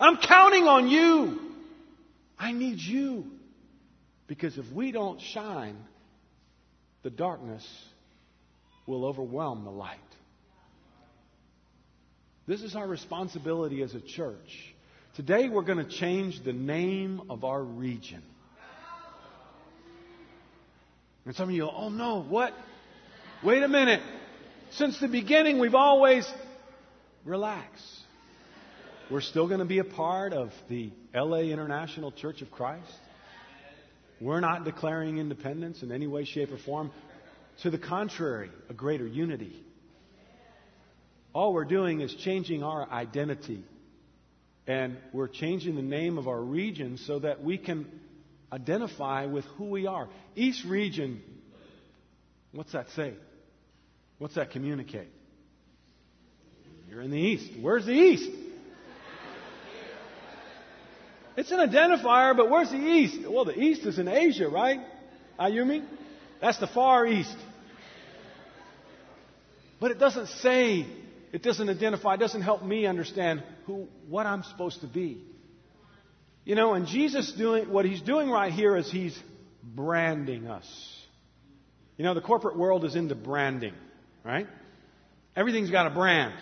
I'm 0.00 0.16
counting 0.16 0.64
on 0.64 0.88
you. 0.88 1.38
I 2.38 2.52
need 2.52 2.78
you. 2.78 3.26
Because 4.26 4.56
if 4.56 4.70
we 4.72 4.90
don't 4.90 5.20
shine, 5.20 5.76
the 7.02 7.10
darkness 7.10 7.66
will 8.86 9.04
overwhelm 9.04 9.64
the 9.64 9.70
light. 9.70 9.98
This 12.46 12.62
is 12.62 12.74
our 12.74 12.88
responsibility 12.88 13.82
as 13.82 13.94
a 13.94 14.00
church. 14.00 14.71
Today 15.14 15.50
we're 15.50 15.62
going 15.62 15.76
to 15.76 15.90
change 15.90 16.42
the 16.42 16.54
name 16.54 17.20
of 17.28 17.44
our 17.44 17.62
region. 17.62 18.22
And 21.26 21.36
some 21.36 21.50
of 21.50 21.54
you, 21.54 21.64
go, 21.64 21.72
oh 21.74 21.90
no, 21.90 22.22
what? 22.22 22.54
Wait 23.44 23.62
a 23.62 23.68
minute. 23.68 24.00
Since 24.70 24.98
the 25.00 25.08
beginning, 25.08 25.58
we've 25.58 25.74
always 25.74 26.26
relax. 27.26 27.68
We're 29.10 29.20
still 29.20 29.48
going 29.48 29.58
to 29.58 29.66
be 29.66 29.80
a 29.80 29.84
part 29.84 30.32
of 30.32 30.50
the 30.70 30.90
LA 31.14 31.40
International 31.40 32.10
Church 32.10 32.40
of 32.40 32.50
Christ. 32.50 32.90
We're 34.18 34.40
not 34.40 34.64
declaring 34.64 35.18
independence 35.18 35.82
in 35.82 35.92
any 35.92 36.06
way, 36.06 36.24
shape, 36.24 36.50
or 36.52 36.58
form. 36.58 36.90
To 37.64 37.70
the 37.70 37.76
contrary, 37.76 38.50
a 38.70 38.72
greater 38.72 39.06
unity. 39.06 39.62
All 41.34 41.52
we're 41.52 41.66
doing 41.66 42.00
is 42.00 42.14
changing 42.14 42.62
our 42.62 42.88
identity. 42.90 43.62
And 44.66 44.96
we're 45.12 45.28
changing 45.28 45.74
the 45.74 45.82
name 45.82 46.18
of 46.18 46.28
our 46.28 46.40
region 46.40 46.98
so 46.98 47.18
that 47.18 47.42
we 47.42 47.58
can 47.58 47.86
identify 48.52 49.26
with 49.26 49.44
who 49.56 49.64
we 49.64 49.86
are. 49.86 50.08
East 50.36 50.64
region, 50.64 51.22
what's 52.52 52.72
that 52.72 52.88
say? 52.90 53.14
What's 54.18 54.36
that 54.36 54.50
communicate? 54.50 55.08
You're 56.88 57.02
in 57.02 57.10
the 57.10 57.18
East. 57.18 57.52
Where's 57.60 57.86
the 57.86 57.92
East? 57.92 58.30
It's 61.36 61.50
an 61.50 61.58
identifier, 61.58 62.36
but 62.36 62.50
where's 62.50 62.70
the 62.70 62.76
East? 62.76 63.26
Well, 63.28 63.46
the 63.46 63.58
East 63.58 63.86
is 63.86 63.98
in 63.98 64.06
Asia, 64.06 64.48
right? 64.48 64.80
Ah, 65.38 65.46
Ayumi? 65.46 65.84
That's 66.40 66.58
the 66.58 66.66
Far 66.66 67.06
East. 67.06 67.36
But 69.80 69.92
it 69.92 69.98
doesn't 69.98 70.26
say, 70.26 70.86
it 71.32 71.42
doesn't 71.42 71.68
identify, 71.68 72.14
it 72.14 72.20
doesn't 72.20 72.42
help 72.42 72.62
me 72.62 72.86
understand 72.86 73.42
who, 73.66 73.88
what 74.08 74.26
I'm 74.26 74.42
supposed 74.42 74.82
to 74.82 74.86
be. 74.86 75.24
You 76.44 76.54
know, 76.54 76.74
and 76.74 76.86
Jesus 76.86 77.32
doing, 77.32 77.70
what 77.70 77.84
he's 77.84 78.02
doing 78.02 78.28
right 78.28 78.52
here 78.52 78.76
is 78.76 78.90
he's 78.90 79.18
branding 79.62 80.46
us. 80.48 80.66
You 81.96 82.04
know, 82.04 82.14
the 82.14 82.20
corporate 82.20 82.58
world 82.58 82.84
is 82.84 82.96
into 82.96 83.14
branding, 83.14 83.74
right? 84.24 84.46
Everything's 85.34 85.70
got 85.70 85.86
a 85.86 85.90
brand. 85.90 86.34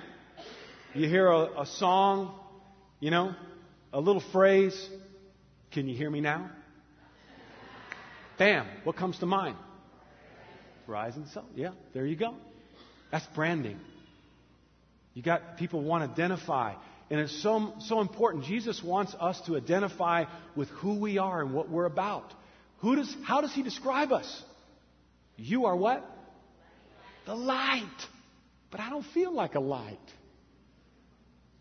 You 0.95 1.09
hear 1.09 1.29
a, 1.29 1.61
a 1.61 1.67
song, 1.67 2.35
you 2.99 3.11
know, 3.11 3.35
a 3.93 4.01
little 4.01 4.23
phrase, 4.33 4.89
can 5.71 5.89
you 5.89 5.97
hear 5.97 6.11
me 6.11 6.21
now? 6.21 6.51
Bam, 8.39 8.67
what 8.85 8.97
comes 8.97 9.19
to 9.19 9.27
mind? 9.27 9.57
Verizon 10.89 11.33
Cell. 11.33 11.47
Yeah, 11.55 11.73
there 11.95 12.07
you 12.07 12.17
go. 12.17 12.35
That's 13.13 13.27
branding. 13.35 13.79
You 15.21 15.25
got 15.25 15.59
people 15.59 15.83
want 15.83 16.03
to 16.03 16.11
identify. 16.11 16.73
And 17.11 17.21
it's 17.21 17.43
so, 17.43 17.75
so 17.81 18.01
important. 18.01 18.47
Jesus 18.47 18.83
wants 18.83 19.15
us 19.21 19.39
to 19.43 19.59
identify 19.59 20.25
with 20.57 20.71
who 20.71 20.99
we 20.99 21.19
are 21.19 21.43
and 21.43 21.53
what 21.53 21.69
we're 21.69 21.85
about. 21.85 22.33
Who 22.79 22.97
does, 22.97 23.15
how 23.25 23.43
does 23.43 23.53
he 23.53 23.63
describe 23.63 24.13
us? 24.13 24.43
You 25.37 25.67
are 25.67 25.77
what? 25.77 26.03
The 27.27 27.35
light. 27.35 27.85
But 28.71 28.81
I 28.81 28.89
don't 28.89 29.05
feel 29.13 29.31
like 29.31 29.57
a 29.57 29.61
light. 29.61 29.99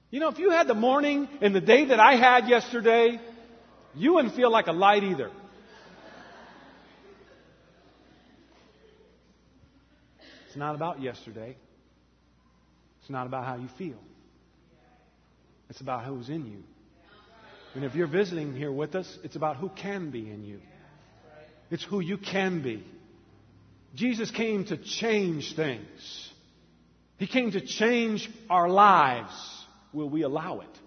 You 0.09 0.21
know, 0.21 0.29
if 0.29 0.39
you 0.39 0.51
had 0.51 0.67
the 0.67 0.73
morning 0.73 1.27
and 1.41 1.53
the 1.53 1.59
day 1.59 1.83
that 1.83 1.99
I 1.99 2.15
had 2.15 2.47
yesterday, 2.47 3.19
you 3.93 4.13
wouldn't 4.13 4.35
feel 4.35 4.49
like 4.49 4.67
a 4.67 4.71
light 4.71 5.03
either. 5.03 5.31
It's 10.47 10.55
not 10.55 10.75
about 10.75 11.01
yesterday. 11.01 11.57
It's 13.09 13.13
not 13.13 13.25
about 13.25 13.45
how 13.45 13.55
you 13.55 13.67
feel. 13.75 13.97
It's 15.67 15.81
about 15.81 16.05
who's 16.05 16.29
in 16.29 16.45
you. 16.45 16.61
And 17.73 17.83
if 17.83 17.95
you're 17.95 18.05
visiting 18.05 18.55
here 18.55 18.71
with 18.71 18.93
us, 18.93 19.17
it's 19.23 19.35
about 19.35 19.57
who 19.57 19.69
can 19.69 20.11
be 20.11 20.29
in 20.29 20.43
you. 20.43 20.59
It's 21.71 21.83
who 21.83 22.01
you 22.01 22.19
can 22.19 22.61
be. 22.61 22.85
Jesus 23.95 24.29
came 24.29 24.63
to 24.65 24.77
change 24.77 25.55
things. 25.55 26.29
He 27.17 27.25
came 27.25 27.49
to 27.49 27.61
change 27.61 28.29
our 28.47 28.69
lives. 28.69 29.33
Will 29.91 30.11
we 30.11 30.21
allow 30.21 30.59
it? 30.59 30.79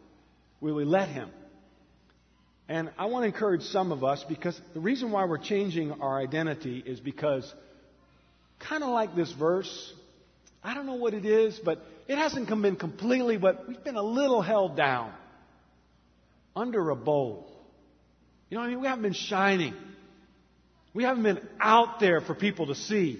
Will 0.60 0.76
we 0.76 0.84
let 0.84 1.08
Him? 1.08 1.28
And 2.68 2.92
I 2.98 3.06
want 3.06 3.24
to 3.24 3.26
encourage 3.26 3.62
some 3.62 3.90
of 3.90 4.04
us 4.04 4.24
because 4.28 4.60
the 4.74 4.80
reason 4.80 5.10
why 5.10 5.24
we're 5.24 5.38
changing 5.38 5.90
our 5.90 6.20
identity 6.20 6.84
is 6.86 7.00
because, 7.00 7.52
kind 8.60 8.84
of 8.84 8.90
like 8.90 9.16
this 9.16 9.32
verse, 9.32 9.92
I 10.62 10.74
don't 10.74 10.86
know 10.86 10.94
what 10.94 11.14
it 11.14 11.24
is, 11.24 11.58
but 11.64 11.84
it 12.08 12.16
hasn't 12.16 12.48
come 12.48 12.64
in 12.64 12.76
completely, 12.76 13.36
but 13.36 13.68
we've 13.68 13.82
been 13.82 13.96
a 13.96 14.02
little 14.02 14.42
held 14.42 14.76
down 14.76 15.12
under 16.54 16.90
a 16.90 16.96
bowl. 16.96 17.48
You 18.50 18.56
know 18.56 18.62
what 18.62 18.66
I 18.66 18.70
mean? 18.70 18.80
We 18.80 18.86
haven't 18.86 19.02
been 19.02 19.12
shining. 19.12 19.74
We 20.94 21.04
haven't 21.04 21.22
been 21.22 21.40
out 21.60 22.00
there 22.00 22.20
for 22.20 22.34
people 22.34 22.66
to 22.66 22.74
see. 22.74 23.18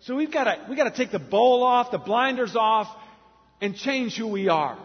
So 0.00 0.16
we've 0.16 0.32
got 0.32 0.44
to, 0.44 0.66
we've 0.68 0.76
got 0.76 0.90
to 0.90 0.96
take 0.96 1.12
the 1.12 1.18
bowl 1.18 1.62
off, 1.62 1.90
the 1.90 1.98
blinders 1.98 2.56
off, 2.56 2.88
and 3.60 3.74
change 3.76 4.16
who 4.16 4.28
we 4.28 4.48
are. 4.48 4.78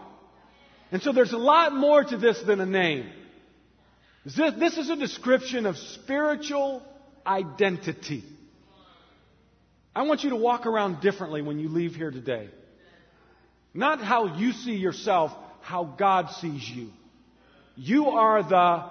And 0.92 1.02
so 1.02 1.12
there's 1.12 1.34
a 1.34 1.38
lot 1.38 1.74
more 1.74 2.04
to 2.04 2.18
this 2.18 2.42
than 2.42 2.62
a 2.62 2.66
name. 2.66 3.10
This, 4.26 4.54
this 4.58 4.78
is 4.78 4.90
a 4.90 4.96
description 4.96 5.66
of 5.66 5.78
spiritual 5.78 6.82
identity. 7.26 8.24
I 9.96 10.04
want 10.04 10.24
you 10.24 10.32
to 10.32 10.36
walk 10.36 10.66
around 10.66 11.02
differently 11.02 11.42
when 11.42 11.60
you 11.60 11.70
leave 11.70 11.96
here 11.96 12.12
today. 12.12 12.50
Not 13.76 14.02
how 14.02 14.38
you 14.38 14.54
see 14.54 14.76
yourself, 14.76 15.34
how 15.62 15.84
God 15.84 16.32
sees 16.40 16.68
you. 16.68 16.92
You 17.76 18.08
are 18.08 18.42
the 18.42 18.90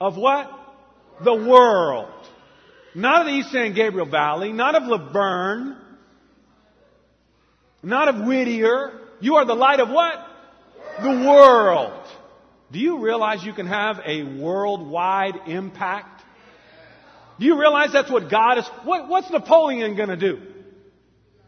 of 0.00 0.16
what? 0.16 0.48
The 1.24 1.34
world. 1.34 2.08
Not 2.94 3.22
of 3.22 3.26
the 3.26 3.32
East 3.32 3.50
San 3.50 3.74
Gabriel 3.74 4.08
Valley, 4.08 4.52
not 4.52 4.76
of 4.76 4.84
La 4.84 5.12
Verne, 5.12 5.76
not 7.82 8.08
of 8.08 8.26
Whittier, 8.26 9.00
you 9.20 9.34
are 9.36 9.44
the 9.44 9.54
light 9.54 9.80
of 9.80 9.90
what? 9.90 10.14
The 11.02 11.10
world. 11.10 12.06
Do 12.70 12.78
you 12.78 13.00
realize 13.00 13.42
you 13.42 13.52
can 13.52 13.66
have 13.66 14.00
a 14.06 14.22
worldwide 14.22 15.34
impact? 15.48 16.22
Do 17.40 17.46
you 17.46 17.58
realize 17.58 17.92
that's 17.92 18.10
what 18.10 18.30
God 18.30 18.58
is? 18.58 18.68
What, 18.84 19.08
what's 19.08 19.30
Napoleon 19.30 19.96
going 19.96 20.10
to 20.10 20.16
do? 20.16 20.40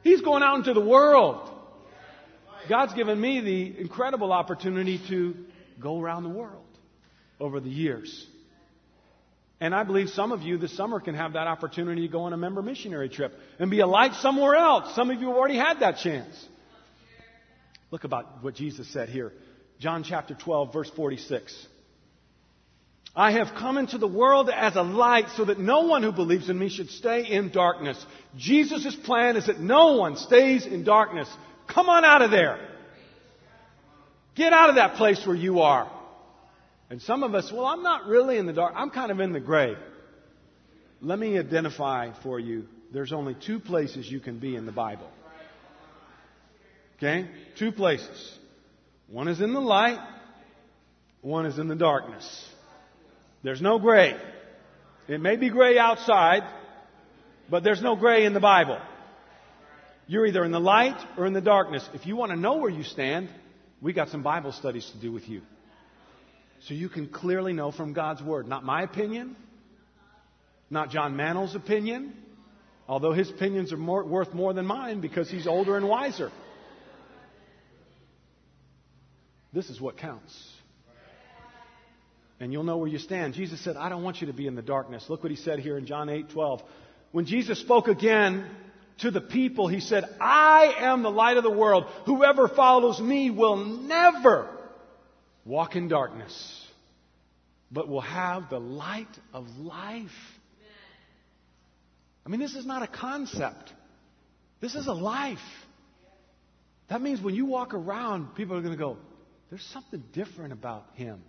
He's 0.03 0.21
going 0.21 0.43
out 0.43 0.57
into 0.57 0.75
the 0.75 0.81
world. 0.81 1.52
God's 2.69 2.95
given 2.95 3.21
me 3.21 3.41
the 3.41 3.81
incredible 3.81 4.33
opportunity 4.33 5.01
to 5.09 5.35
go 5.81 6.01
around 6.01 6.23
the 6.23 6.31
world 6.31 6.65
over 7.41 7.61
the 7.61 7.71
years. 7.71 8.27
And 9.61 9.75
I 9.75 9.85
believe 9.85 10.09
some 10.09 10.33
of 10.33 10.43
you 10.43 10.59
this 10.59 10.77
summer 10.77 10.99
can 11.01 11.15
have 11.15 11.35
that 11.35 11.47
opportunity 11.47 12.03
to 12.03 12.13
go 12.13 12.23
on 12.23 12.33
a 12.33 12.37
member 12.37 12.63
missionary 12.63 13.09
trip 13.09 13.33
and 13.59 13.71
be 13.71 13.81
a 13.81 13.87
light 13.87 14.15
somewhere 14.15 14.57
else. 14.57 14.95
Some 14.95 15.11
of 15.11 15.21
you 15.21 15.29
have 15.29 15.37
already 15.37 15.57
had 15.57 15.81
that 15.81 15.99
chance. 15.99 16.35
Look 17.91 18.05
about 18.05 18.43
what 18.43 18.55
Jesus 18.55 18.93
said 18.93 19.09
here. 19.09 19.33
John 19.79 20.03
chapter 20.03 20.35
12, 20.35 20.73
verse 20.73 20.91
46. 20.97 21.67
I 23.15 23.33
have 23.33 23.55
come 23.59 23.77
into 23.77 23.99
the 23.99 24.09
world 24.09 24.49
as 24.49 24.75
a 24.75 24.83
light 24.83 25.27
so 25.37 25.45
that 25.45 25.59
no 25.59 25.83
one 25.83 26.03
who 26.03 26.13
believes 26.13 26.49
in 26.49 26.59
me 26.59 26.69
should 26.71 26.89
stay 26.89 27.27
in 27.27 27.51
darkness. 27.51 28.03
Jesus' 28.37 28.97
plan 28.97 29.37
is 29.37 29.47
that 29.47 29.61
no 29.61 29.97
one 29.97 30.17
stays 30.17 30.65
in 30.65 30.83
darkness. 30.83 31.29
Come 31.67 31.89
on 31.89 32.05
out 32.05 32.23
of 32.23 32.31
there. 32.31 32.59
Get 34.35 34.53
out 34.53 34.71
of 34.71 34.77
that 34.77 34.95
place 34.95 35.27
where 35.27 35.37
you 35.37 35.61
are. 35.61 35.91
And 36.91 37.01
some 37.03 37.23
of 37.23 37.35
us, 37.35 37.51
well, 37.53 37.67
I'm 37.67 37.83
not 37.83 38.07
really 38.07 38.39
in 38.39 38.47
the 38.47 38.53
dark. 38.53 38.75
I'm 38.77 38.91
kind 38.91 39.11
of 39.11 39.21
in 39.21 39.33
the 39.33 39.41
gray. 39.41 39.77
Let 41.01 41.19
me 41.19 41.39
identify 41.39 42.13
for 42.23 42.39
you. 42.39 42.67
There's 42.93 43.13
only 43.13 43.35
two 43.35 43.59
places 43.59 44.11
you 44.11 44.21
can 44.21 44.39
be 44.39 44.57
in 44.57 44.67
the 44.67 44.73
Bible. 44.73 45.11
Okay? 46.99 47.29
Two 47.59 47.73
places. 47.73 48.39
One 49.09 49.29
is 49.29 49.41
in 49.41 49.53
the 49.53 49.61
light, 49.61 49.99
one 51.21 51.47
is 51.47 51.59
in 51.59 51.69
the 51.69 51.75
darkness. 51.75 52.49
There's 53.43 53.61
no 53.61 53.79
gray. 53.79 54.17
It 55.09 55.21
may 55.21 55.37
be 55.37 55.51
gray 55.51 55.79
outside, 55.79 56.43
but 57.51 57.65
there's 57.65 57.83
no 57.83 57.97
gray 57.97 58.25
in 58.25 58.35
the 58.35 58.41
Bible. 58.41 58.79
You're 60.13 60.27
either 60.27 60.45
in 60.45 60.53
the 60.53 60.61
light 60.61 61.03
or 61.17 61.25
in 61.25 61.33
the 61.33 61.41
darkness. 61.41 61.89
If 61.95 62.05
you 62.05 62.17
want 62.17 62.33
to 62.33 62.37
know 62.37 62.59
where 62.59 62.69
you 62.69 62.83
stand, 62.83 63.31
we 63.81 63.95
got 63.95 64.11
some 64.11 64.23
Bible 64.23 64.53
studies 64.53 64.87
to 64.93 65.01
do 65.01 65.11
with 65.11 65.27
you. 65.27 65.41
So 66.69 66.75
you 66.75 66.91
can 66.91 67.09
clearly 67.09 67.55
know 67.55 67.73
from 67.73 67.95
God's 67.95 68.23
Word. 68.23 68.47
Not 68.47 68.63
my 68.63 68.83
opinion, 68.83 69.35
not 70.69 70.91
John 70.91 71.17
Mannell's 71.17 71.55
opinion, 71.55 72.13
although 72.87 73.15
his 73.15 73.31
opinions 73.31 73.73
are 73.73 73.79
more, 73.79 74.05
worth 74.05 74.35
more 74.35 74.53
than 74.53 74.67
mine 74.67 75.01
because 75.01 75.31
he's 75.31 75.47
older 75.47 75.79
and 75.79 75.89
wiser. 75.89 76.31
This 79.55 79.71
is 79.71 79.81
what 79.81 79.97
counts. 79.97 80.37
And 82.39 82.53
you'll 82.53 82.65
know 82.65 82.77
where 82.77 82.89
you 82.89 82.99
stand. 82.99 83.33
Jesus 83.33 83.65
said, 83.65 83.79
I 83.79 83.89
don't 83.89 84.03
want 84.03 84.21
you 84.21 84.27
to 84.27 84.35
be 84.35 84.47
in 84.47 84.57
the 84.57 84.61
darkness. 84.61 85.07
Look 85.09 85.23
what 85.23 85.31
he 85.31 85.39
said 85.39 85.59
here 85.59 85.79
in 85.79 85.87
John 85.87 86.11
8 86.11 86.29
12. 86.29 86.61
When 87.13 87.25
Jesus 87.25 87.59
spoke 87.59 87.89
again 87.89 88.45
to 89.03 89.11
the 89.11 89.21
people, 89.21 89.69
he 89.69 89.81
said, 89.81 90.05
I 90.21 90.75
am 90.79 91.03
the 91.03 91.11
light 91.11 91.37
of 91.37 91.43
the 91.43 91.51
world. 91.51 91.85
Whoever 92.07 92.49
follows 92.49 93.01
me 93.01 93.31
will 93.31 93.57
never 93.57 94.49
walk 95.45 95.77
in 95.77 95.89
darkness, 95.89 96.67
but 97.71 97.89
will 97.89 98.01
have 98.01 98.49
the 98.49 98.61
light 98.61 99.09
of 99.35 99.47
life. 99.59 100.11
I 102.25 102.29
mean, 102.29 102.41
this 102.41 102.55
is 102.55 102.65
not 102.65 102.83
a 102.83 102.87
concept. 102.87 103.73
This 104.61 104.77
is 104.77 104.87
a 104.87 104.93
life. 104.93 105.39
That 106.89 107.03
means 107.03 107.21
when 107.21 107.35
you 107.35 107.47
walk 107.47 107.75
around, 107.75 108.37
people 108.37 108.57
are 108.57 108.61
going 108.61 108.75
to 108.75 108.79
go, 108.79 108.99
there's 109.51 109.65
something 109.73 110.03
different 110.13 110.53
about 110.53 110.87
him. 110.95 111.21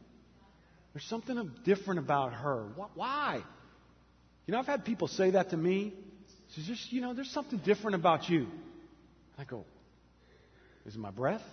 There's 0.93 1.05
something 1.05 1.51
different 1.65 1.99
about 1.99 2.33
her. 2.33 2.67
Why? 2.93 3.41
You 4.45 4.51
know, 4.51 4.59
I've 4.59 4.67
had 4.67 4.85
people 4.85 5.07
say 5.07 5.31
that 5.31 5.49
to 5.49 5.57
me. 5.57 5.93
It's 6.55 6.67
just, 6.67 6.91
you 6.91 7.01
know, 7.01 7.13
there's 7.13 7.31
something 7.31 7.59
different 7.59 7.95
about 7.95 8.29
you. 8.29 8.47
I 9.37 9.43
go, 9.43 9.65
is 10.85 10.95
it 10.95 10.99
my 10.99 11.11
breath? 11.11 11.43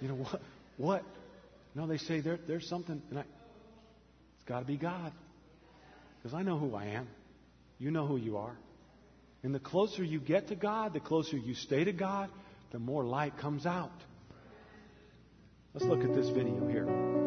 You 0.00 0.08
know, 0.08 0.14
what? 0.14 0.40
What? 0.78 1.04
No, 1.74 1.86
they 1.86 1.98
say 1.98 2.20
there, 2.20 2.38
there's 2.48 2.66
something, 2.66 3.02
and 3.10 3.18
I, 3.18 3.22
it's 3.22 4.44
got 4.46 4.60
to 4.60 4.64
be 4.64 4.78
God. 4.78 5.12
Because 6.16 6.34
I 6.34 6.42
know 6.42 6.58
who 6.58 6.74
I 6.74 6.86
am. 6.86 7.06
You 7.78 7.90
know 7.90 8.06
who 8.06 8.16
you 8.16 8.38
are. 8.38 8.56
And 9.42 9.54
the 9.54 9.60
closer 9.60 10.02
you 10.02 10.18
get 10.18 10.48
to 10.48 10.54
God, 10.54 10.94
the 10.94 11.00
closer 11.00 11.36
you 11.36 11.54
stay 11.54 11.84
to 11.84 11.92
God, 11.92 12.30
the 12.72 12.78
more 12.78 13.04
light 13.04 13.36
comes 13.38 13.66
out. 13.66 13.92
Let's 15.74 15.86
look 15.86 16.02
at 16.02 16.14
this 16.14 16.28
video 16.30 16.66
here. 16.66 17.19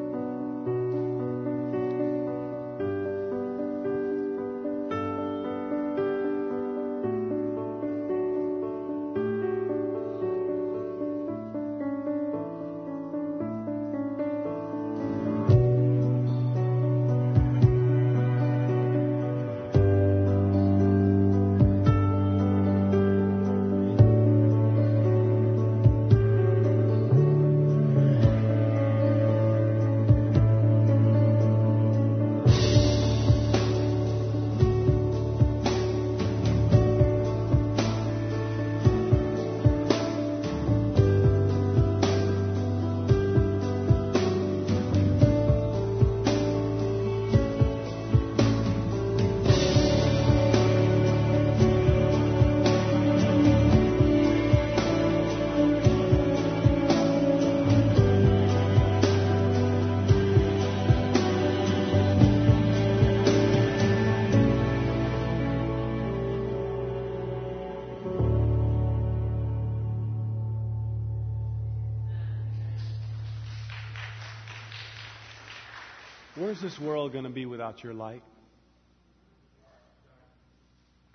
This 76.63 76.80
world 76.80 77.12
going 77.12 77.26
to 77.26 77.30
be 77.30 77.45
without 77.45 77.84
your 77.84 77.93
light? 77.93 78.23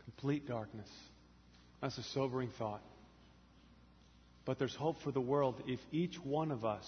Complete 0.04 0.46
darkness. 0.46 0.88
That's 1.80 1.96
a 1.96 2.02
sobering 2.02 2.50
thought. 2.58 2.82
But 4.44 4.58
there's 4.58 4.74
hope 4.74 5.00
for 5.02 5.10
the 5.10 5.20
world 5.20 5.62
if 5.66 5.80
each 5.90 6.16
one 6.22 6.50
of 6.50 6.64
us, 6.64 6.86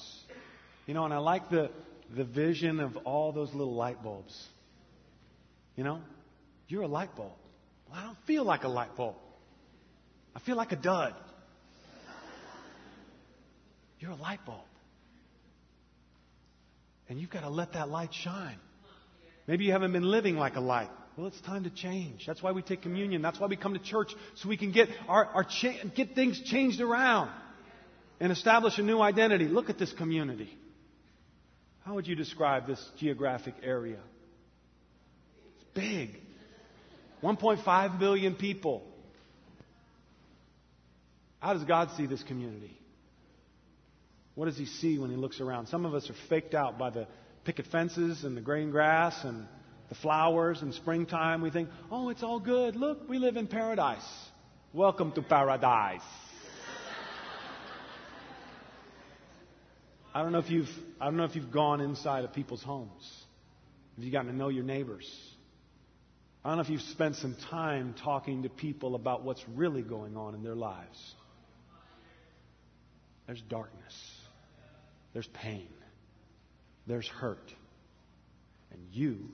you 0.86 0.94
know, 0.94 1.04
and 1.04 1.14
I 1.14 1.18
like 1.18 1.48
the, 1.50 1.70
the 2.14 2.24
vision 2.24 2.80
of 2.80 2.96
all 2.98 3.32
those 3.32 3.52
little 3.54 3.74
light 3.74 4.02
bulbs. 4.02 4.48
You 5.76 5.84
know, 5.84 6.00
you're 6.68 6.82
a 6.82 6.88
light 6.88 7.16
bulb. 7.16 7.32
Well, 7.88 7.98
I 7.98 8.04
don't 8.04 8.18
feel 8.26 8.44
like 8.44 8.64
a 8.64 8.68
light 8.68 8.94
bulb. 8.94 9.16
I 10.36 10.38
feel 10.40 10.56
like 10.56 10.72
a 10.72 10.76
dud. 10.76 11.14
You're 13.98 14.12
a 14.12 14.16
light 14.16 14.44
bulb. 14.44 14.64
And 17.10 17.20
you've 17.20 17.28
got 17.28 17.40
to 17.40 17.50
let 17.50 17.72
that 17.72 17.88
light 17.88 18.14
shine. 18.14 18.56
Maybe 19.48 19.64
you 19.64 19.72
haven't 19.72 19.92
been 19.92 20.08
living 20.08 20.36
like 20.36 20.54
a 20.54 20.60
light. 20.60 20.90
Well, 21.16 21.26
it's 21.26 21.40
time 21.40 21.64
to 21.64 21.70
change. 21.70 22.24
That's 22.24 22.40
why 22.40 22.52
we 22.52 22.62
take 22.62 22.82
communion. 22.82 23.20
That's 23.20 23.38
why 23.38 23.48
we 23.48 23.56
come 23.56 23.74
to 23.74 23.80
church 23.80 24.12
so 24.36 24.48
we 24.48 24.56
can 24.56 24.70
get 24.70 24.88
our, 25.08 25.26
our 25.26 25.44
cha- 25.44 25.82
get 25.96 26.14
things 26.14 26.40
changed 26.40 26.80
around 26.80 27.30
and 28.20 28.30
establish 28.30 28.78
a 28.78 28.82
new 28.82 29.00
identity. 29.00 29.46
Look 29.46 29.68
at 29.68 29.78
this 29.78 29.92
community. 29.92 30.56
How 31.84 31.94
would 31.94 32.06
you 32.06 32.14
describe 32.14 32.68
this 32.68 32.82
geographic 32.98 33.54
area? 33.60 33.98
It's 35.56 35.64
big. 35.74 36.10
1.5 37.24 37.98
billion 37.98 38.36
people. 38.36 38.84
How 41.40 41.54
does 41.54 41.64
God 41.64 41.90
see 41.96 42.06
this 42.06 42.22
community? 42.22 42.79
What 44.40 44.46
does 44.46 44.56
he 44.56 44.64
see 44.64 44.98
when 44.98 45.10
he 45.10 45.16
looks 45.16 45.38
around? 45.42 45.66
Some 45.66 45.84
of 45.84 45.92
us 45.92 46.08
are 46.08 46.14
faked 46.30 46.54
out 46.54 46.78
by 46.78 46.88
the 46.88 47.06
picket 47.44 47.66
fences 47.66 48.24
and 48.24 48.34
the 48.34 48.40
green 48.40 48.70
grass 48.70 49.22
and 49.22 49.46
the 49.90 49.94
flowers 49.96 50.62
and 50.62 50.72
springtime. 50.72 51.42
We 51.42 51.50
think, 51.50 51.68
oh, 51.90 52.08
it's 52.08 52.22
all 52.22 52.40
good. 52.40 52.74
Look, 52.74 53.06
we 53.06 53.18
live 53.18 53.36
in 53.36 53.46
paradise. 53.46 54.00
Welcome 54.72 55.12
to 55.12 55.20
paradise. 55.20 56.00
I 60.14 60.22
don't 60.22 60.32
know 60.32 60.38
if 60.38 60.48
you've, 60.48 60.70
I 60.98 61.04
don't 61.04 61.18
know 61.18 61.24
if 61.24 61.36
you've 61.36 61.52
gone 61.52 61.82
inside 61.82 62.24
of 62.24 62.32
people's 62.32 62.62
homes. 62.62 63.12
Have 63.96 64.04
you 64.06 64.10
gotten 64.10 64.30
to 64.30 64.34
know 64.34 64.48
your 64.48 64.64
neighbors? 64.64 65.06
I 66.42 66.48
don't 66.48 66.56
know 66.56 66.62
if 66.62 66.70
you've 66.70 66.80
spent 66.80 67.16
some 67.16 67.36
time 67.50 67.94
talking 68.02 68.44
to 68.44 68.48
people 68.48 68.94
about 68.94 69.22
what's 69.22 69.44
really 69.54 69.82
going 69.82 70.16
on 70.16 70.34
in 70.34 70.42
their 70.42 70.56
lives. 70.56 71.14
There's 73.26 73.42
darkness. 73.42 74.19
There's 75.12 75.28
pain. 75.28 75.68
There's 76.86 77.06
hurt. 77.06 77.52
And 78.72 78.80
you 78.92 79.28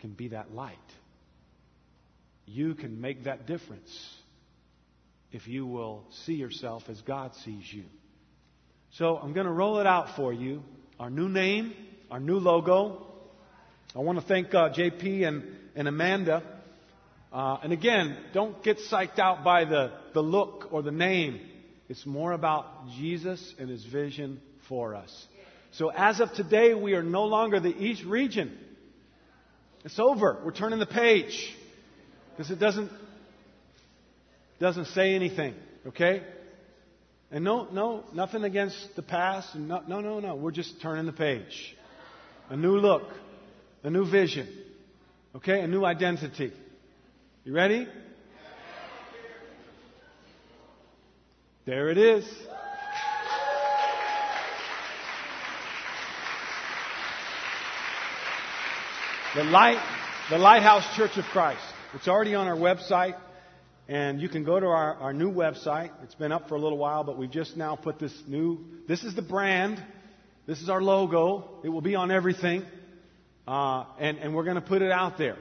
can 0.00 0.12
be 0.12 0.28
that 0.28 0.54
light. 0.54 0.76
You 2.46 2.74
can 2.74 3.00
make 3.00 3.24
that 3.24 3.46
difference 3.46 3.90
if 5.32 5.46
you 5.46 5.66
will 5.66 6.04
see 6.24 6.34
yourself 6.34 6.84
as 6.88 7.00
God 7.02 7.34
sees 7.44 7.70
you. 7.70 7.84
So 8.92 9.16
I'm 9.16 9.34
going 9.34 9.46
to 9.46 9.52
roll 9.52 9.80
it 9.80 9.86
out 9.86 10.16
for 10.16 10.32
you. 10.32 10.62
Our 10.98 11.10
new 11.10 11.28
name, 11.28 11.74
our 12.10 12.20
new 12.20 12.38
logo. 12.38 13.06
I 13.94 13.98
want 13.98 14.18
to 14.18 14.24
thank 14.24 14.54
uh, 14.54 14.70
JP 14.70 15.28
and, 15.28 15.44
and 15.74 15.88
Amanda. 15.88 16.42
Uh, 17.30 17.58
and 17.62 17.72
again, 17.72 18.16
don't 18.32 18.62
get 18.62 18.78
psyched 18.90 19.18
out 19.18 19.44
by 19.44 19.64
the, 19.64 19.92
the 20.14 20.22
look 20.22 20.68
or 20.70 20.82
the 20.82 20.90
name. 20.90 21.40
It's 21.88 22.06
more 22.06 22.32
about 22.32 22.88
Jesus 22.96 23.54
and 23.58 23.68
his 23.68 23.84
vision 23.84 24.40
for 24.68 24.94
us. 24.94 25.26
So 25.72 25.90
as 25.90 26.20
of 26.20 26.32
today, 26.32 26.74
we 26.74 26.94
are 26.94 27.02
no 27.02 27.24
longer 27.24 27.60
the 27.60 27.74
East 27.74 28.04
region. 28.04 28.56
It's 29.84 29.98
over. 29.98 30.40
We're 30.44 30.52
turning 30.52 30.78
the 30.78 30.86
page. 30.86 31.54
Because 32.30 32.50
it 32.50 32.58
doesn't, 32.58 32.90
doesn't 34.60 34.86
say 34.86 35.14
anything. 35.14 35.54
Okay? 35.86 36.22
And 37.30 37.44
no, 37.44 37.68
no, 37.70 38.04
nothing 38.14 38.44
against 38.44 38.76
the 38.96 39.02
past. 39.02 39.54
No, 39.54 39.82
no, 39.86 40.00
no, 40.00 40.20
no. 40.20 40.34
We're 40.34 40.50
just 40.50 40.80
turning 40.80 41.06
the 41.06 41.12
page. 41.12 41.76
A 42.48 42.56
new 42.56 42.76
look. 42.76 43.08
A 43.82 43.90
new 43.90 44.10
vision. 44.10 44.48
Okay? 45.36 45.60
A 45.60 45.66
new 45.66 45.84
identity. 45.84 46.52
You 47.44 47.52
ready? 47.52 47.86
There 51.66 51.90
it 51.90 51.98
is. 51.98 52.24
The 59.34 59.44
light, 59.44 59.78
the 60.30 60.38
Lighthouse 60.38 60.96
Church 60.96 61.18
of 61.18 61.24
Christ. 61.26 61.60
It's 61.92 62.08
already 62.08 62.34
on 62.34 62.46
our 62.46 62.56
website, 62.56 63.14
and 63.86 64.22
you 64.22 64.28
can 64.30 64.42
go 64.42 64.58
to 64.58 64.64
our, 64.64 64.94
our 64.94 65.12
new 65.12 65.30
website. 65.30 65.90
It's 66.02 66.14
been 66.14 66.32
up 66.32 66.48
for 66.48 66.54
a 66.54 66.58
little 66.58 66.78
while, 66.78 67.04
but 67.04 67.18
we've 67.18 67.30
just 67.30 67.54
now 67.54 67.76
put 67.76 67.98
this 67.98 68.12
new. 68.26 68.64
This 68.88 69.04
is 69.04 69.14
the 69.14 69.20
brand. 69.20 69.84
This 70.46 70.62
is 70.62 70.70
our 70.70 70.80
logo. 70.80 71.60
It 71.62 71.68
will 71.68 71.82
be 71.82 71.94
on 71.94 72.10
everything, 72.10 72.64
uh, 73.46 73.84
and 73.98 74.16
and 74.16 74.34
we're 74.34 74.44
going 74.44 74.56
to 74.56 74.62
put 74.62 74.80
it 74.80 74.90
out 74.90 75.18
there. 75.18 75.36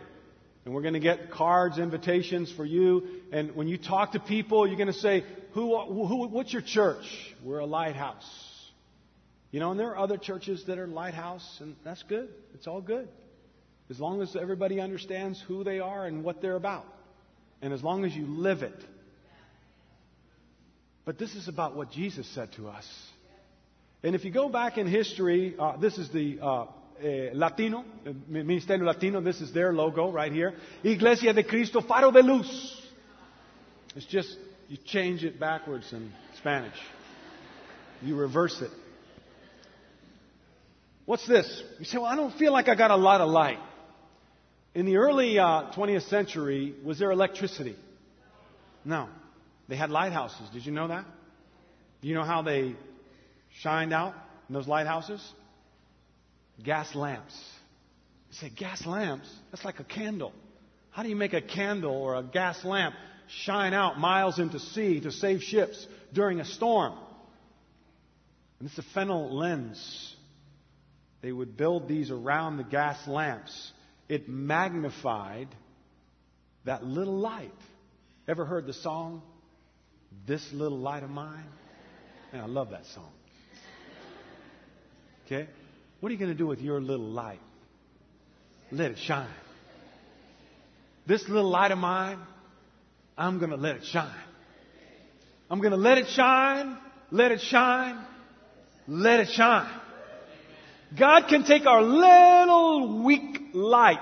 And 0.66 0.74
we're 0.74 0.82
going 0.82 0.96
to 0.96 1.00
get 1.00 1.32
cards, 1.32 1.80
invitations 1.80 2.52
for 2.52 2.66
you. 2.66 3.08
And 3.32 3.56
when 3.56 3.70
you 3.70 3.78
talk 3.78 4.12
to 4.12 4.20
people, 4.20 4.68
you're 4.68 4.76
going 4.76 4.88
to 4.88 4.94
say, 4.94 5.24
who, 5.54 5.80
who, 5.80 6.28
what's 6.28 6.52
your 6.52 6.62
church? 6.62 7.06
We're 7.42 7.60
a 7.60 7.66
lighthouse. 7.66 8.30
You 9.50 9.62
know, 9.62 9.72
and 9.72 9.80
there 9.80 9.92
are 9.92 9.98
other 9.98 10.18
churches 10.18 10.66
that 10.68 10.78
are 10.78 10.88
lighthouse, 10.88 11.60
and 11.62 11.78
that's 11.86 12.04
good. 12.04 12.28
It's 12.54 12.68
all 12.68 12.82
good. 12.82 13.08
As 13.90 14.00
long 14.00 14.22
as 14.22 14.36
everybody 14.36 14.82
understands 14.82 15.42
who 15.48 15.64
they 15.64 15.80
are 15.80 16.06
and 16.06 16.24
what 16.24 16.42
they're 16.42 16.56
about. 16.56 16.86
And 17.62 17.74
as 17.74 17.84
long 17.84 18.06
as 18.06 18.14
you 18.14 18.26
live 18.26 18.62
it. 18.62 18.84
But 21.06 21.18
this 21.18 21.36
is 21.36 21.48
about 21.48 21.76
what 21.76 21.92
Jesus 21.92 22.28
said 22.36 22.52
to 22.58 22.68
us. 22.68 22.86
And 24.04 24.14
if 24.14 24.26
you 24.26 24.32
go 24.32 24.50
back 24.50 24.78
in 24.78 24.88
history, 24.88 25.56
uh, 25.58 25.78
this 25.78 25.98
is 25.98 26.10
the 26.12 26.38
uh, 26.42 26.66
eh, 27.02 27.30
Latino, 27.34 27.86
eh, 28.06 28.12
Ministerio 28.30 28.84
Latino, 28.84 29.22
this 29.22 29.40
is 29.40 29.54
their 29.54 29.72
logo 29.72 30.12
right 30.12 30.32
here. 30.32 30.54
Iglesia 30.84 31.34
de 31.34 31.44
Cristo, 31.44 31.82
Faro 31.82 32.12
de 32.12 32.22
Luz. 32.22 32.82
It's 33.96 34.06
just, 34.06 34.38
you 34.68 34.78
change 34.86 35.24
it 35.24 35.40
backwards 35.40 35.92
in 35.94 36.12
Spanish. 36.38 36.76
You 38.02 38.16
reverse 38.16 38.62
it. 38.62 38.70
What's 41.06 41.26
this? 41.26 41.64
You 41.80 41.86
say, 41.86 41.98
well, 41.98 42.08
I 42.08 42.18
don't 42.18 42.38
feel 42.38 42.52
like 42.52 42.68
I 42.68 42.76
got 42.76 42.92
a 42.92 42.98
lot 42.98 43.22
of 43.22 43.30
light. 43.30 43.60
In 44.78 44.86
the 44.86 44.98
early 44.98 45.40
uh, 45.40 45.72
20th 45.76 46.08
century, 46.08 46.76
was 46.86 47.00
there 47.00 47.10
electricity? 47.10 47.76
No. 48.86 49.10
They 49.68 49.76
had 49.76 49.90
lighthouses. 49.90 50.52
Did 50.54 50.68
you 50.68 50.72
know 50.72 50.90
that? 50.90 51.04
Do 52.00 52.08
you 52.08 52.14
know 52.14 52.24
how 52.24 52.44
they 52.44 52.76
shined 53.62 53.92
out 53.92 54.14
in 54.48 54.54
those 54.54 54.68
lighthouses? 54.68 55.28
Gas 56.64 56.94
lamps. 56.94 57.36
You 58.30 58.36
say, 58.36 58.52
gas 58.56 58.86
lamps? 58.86 59.28
That's 59.50 59.66
like 59.66 59.80
a 59.80 59.84
candle. 59.84 60.32
How 60.92 61.02
do 61.02 61.10
you 61.10 61.16
make 61.16 61.34
a 61.34 61.42
candle 61.42 61.96
or 61.96 62.14
a 62.14 62.22
gas 62.22 62.64
lamp 62.64 62.94
shine 63.30 63.74
out 63.74 63.98
miles 63.98 64.38
into 64.38 64.60
sea 64.60 65.00
to 65.00 65.12
save 65.12 65.42
ships 65.42 65.88
during 66.14 66.40
a 66.40 66.46
storm? 66.46 66.94
And 68.60 68.70
it's 68.70 68.78
a 68.78 68.84
Fresnel 68.94 69.36
lens. 69.36 70.16
They 71.24 71.32
would 71.32 71.58
build 71.58 71.88
these 71.88 72.12
around 72.12 72.58
the 72.58 72.64
gas 72.64 73.08
lamps 73.08 73.72
it 74.10 74.30
magnified 74.30 75.48
that 76.66 76.84
little 76.84 77.18
light. 77.18 77.52
Ever 78.28 78.46
heard 78.46 78.68
the 78.68 78.74
song, 78.74 79.22
This 80.26 80.52
Little 80.52 80.80
Light 80.80 81.04
of 81.04 81.10
Mine? 81.10 81.46
And 82.34 82.42
I 82.42 82.46
love 82.46 82.72
that 82.72 82.86
song. 82.88 83.12
Okay? 85.26 85.48
What 86.00 86.10
are 86.10 86.14
you 86.14 86.20
going 86.20 86.32
to 86.32 86.38
do 86.38 86.48
with 86.48 86.60
your 86.62 86.80
little 86.82 87.10
light? 87.10 87.40
Let 88.72 88.92
it 88.92 88.98
shine. 89.00 89.28
This 91.06 91.28
little 91.30 91.50
light 91.50 91.72
of 91.72 91.78
mine, 91.78 92.20
I'm 93.18 93.40
going 93.40 93.52
to 93.52 93.58
let 93.58 93.78
it 93.78 93.86
shine. 93.86 94.12
I'm 95.50 95.60
going 95.60 95.72
to 95.72 95.78
let 95.78 95.98
it 95.98 96.08
shine, 96.10 96.78
let 97.12 97.32
it 97.32 97.40
shine, 97.40 98.06
let 98.88 99.22
it 99.22 99.30
shine. 99.30 99.72
God 100.96 101.28
can 101.28 101.44
take 101.44 101.66
our 101.66 101.82
little 101.82 103.04
weak 103.04 103.50
light 103.54 104.00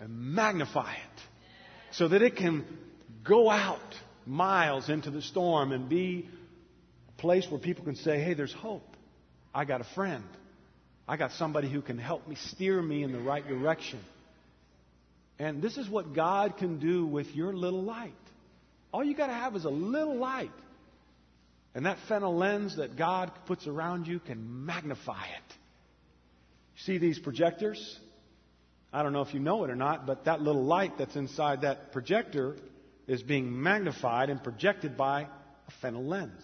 and 0.00 0.34
magnify 0.34 0.92
it 0.92 1.22
so 1.92 2.08
that 2.08 2.22
it 2.22 2.36
can 2.36 2.64
go 3.22 3.48
out 3.48 3.78
miles 4.26 4.88
into 4.88 5.10
the 5.10 5.22
storm 5.22 5.72
and 5.72 5.88
be 5.88 6.28
a 7.16 7.20
place 7.20 7.46
where 7.48 7.60
people 7.60 7.84
can 7.84 7.96
say, 7.96 8.20
hey, 8.20 8.34
there's 8.34 8.52
hope. 8.52 8.96
I 9.54 9.64
got 9.64 9.80
a 9.80 9.86
friend. 9.94 10.24
I 11.06 11.16
got 11.16 11.32
somebody 11.32 11.70
who 11.70 11.82
can 11.82 11.98
help 11.98 12.26
me 12.26 12.36
steer 12.36 12.80
me 12.80 13.02
in 13.02 13.12
the 13.12 13.20
right 13.20 13.46
direction. 13.46 14.00
And 15.38 15.60
this 15.60 15.76
is 15.76 15.88
what 15.88 16.14
God 16.14 16.56
can 16.56 16.78
do 16.78 17.06
with 17.06 17.34
your 17.34 17.52
little 17.52 17.82
light. 17.82 18.12
All 18.92 19.04
you 19.04 19.14
got 19.14 19.28
to 19.28 19.32
have 19.32 19.56
is 19.56 19.64
a 19.64 19.70
little 19.70 20.16
light. 20.16 20.50
And 21.74 21.86
that 21.86 21.98
Fresnel 22.06 22.36
lens 22.36 22.76
that 22.76 22.96
God 22.96 23.32
puts 23.46 23.66
around 23.66 24.06
you 24.06 24.18
can 24.20 24.66
magnify 24.66 25.24
it. 25.24 25.54
See 26.84 26.98
these 26.98 27.18
projectors? 27.18 27.98
I 28.92 29.02
don't 29.02 29.12
know 29.12 29.22
if 29.22 29.32
you 29.32 29.40
know 29.40 29.64
it 29.64 29.70
or 29.70 29.76
not, 29.76 30.06
but 30.06 30.26
that 30.26 30.42
little 30.42 30.64
light 30.64 30.98
that's 30.98 31.16
inside 31.16 31.62
that 31.62 31.92
projector 31.92 32.56
is 33.06 33.22
being 33.22 33.62
magnified 33.62 34.28
and 34.28 34.42
projected 34.42 34.96
by 34.96 35.22
a 35.22 35.70
Fresnel 35.80 36.04
lens. 36.04 36.42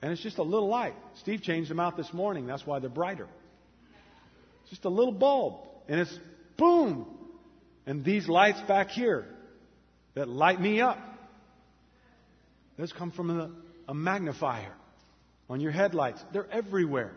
And 0.00 0.12
it's 0.12 0.22
just 0.22 0.38
a 0.38 0.42
little 0.42 0.68
light. 0.68 0.94
Steve 1.20 1.42
changed 1.42 1.70
them 1.70 1.80
out 1.80 1.96
this 1.96 2.12
morning. 2.12 2.46
That's 2.46 2.66
why 2.66 2.78
they're 2.78 2.90
brighter. 2.90 3.28
It's 4.62 4.70
just 4.70 4.84
a 4.84 4.90
little 4.90 5.12
bulb. 5.12 5.66
And 5.88 6.00
it's 6.00 6.18
boom. 6.56 7.06
And 7.86 8.04
these 8.04 8.28
lights 8.28 8.60
back 8.62 8.88
here 8.88 9.26
that 10.14 10.28
light 10.28 10.60
me 10.60 10.80
up, 10.80 10.98
those 12.76 12.92
come 12.92 13.10
from 13.10 13.30
a, 13.30 13.50
a 13.88 13.94
magnifier 13.94 14.72
on 15.48 15.60
your 15.60 15.72
headlights. 15.72 16.22
They're 16.32 16.50
everywhere. 16.50 17.12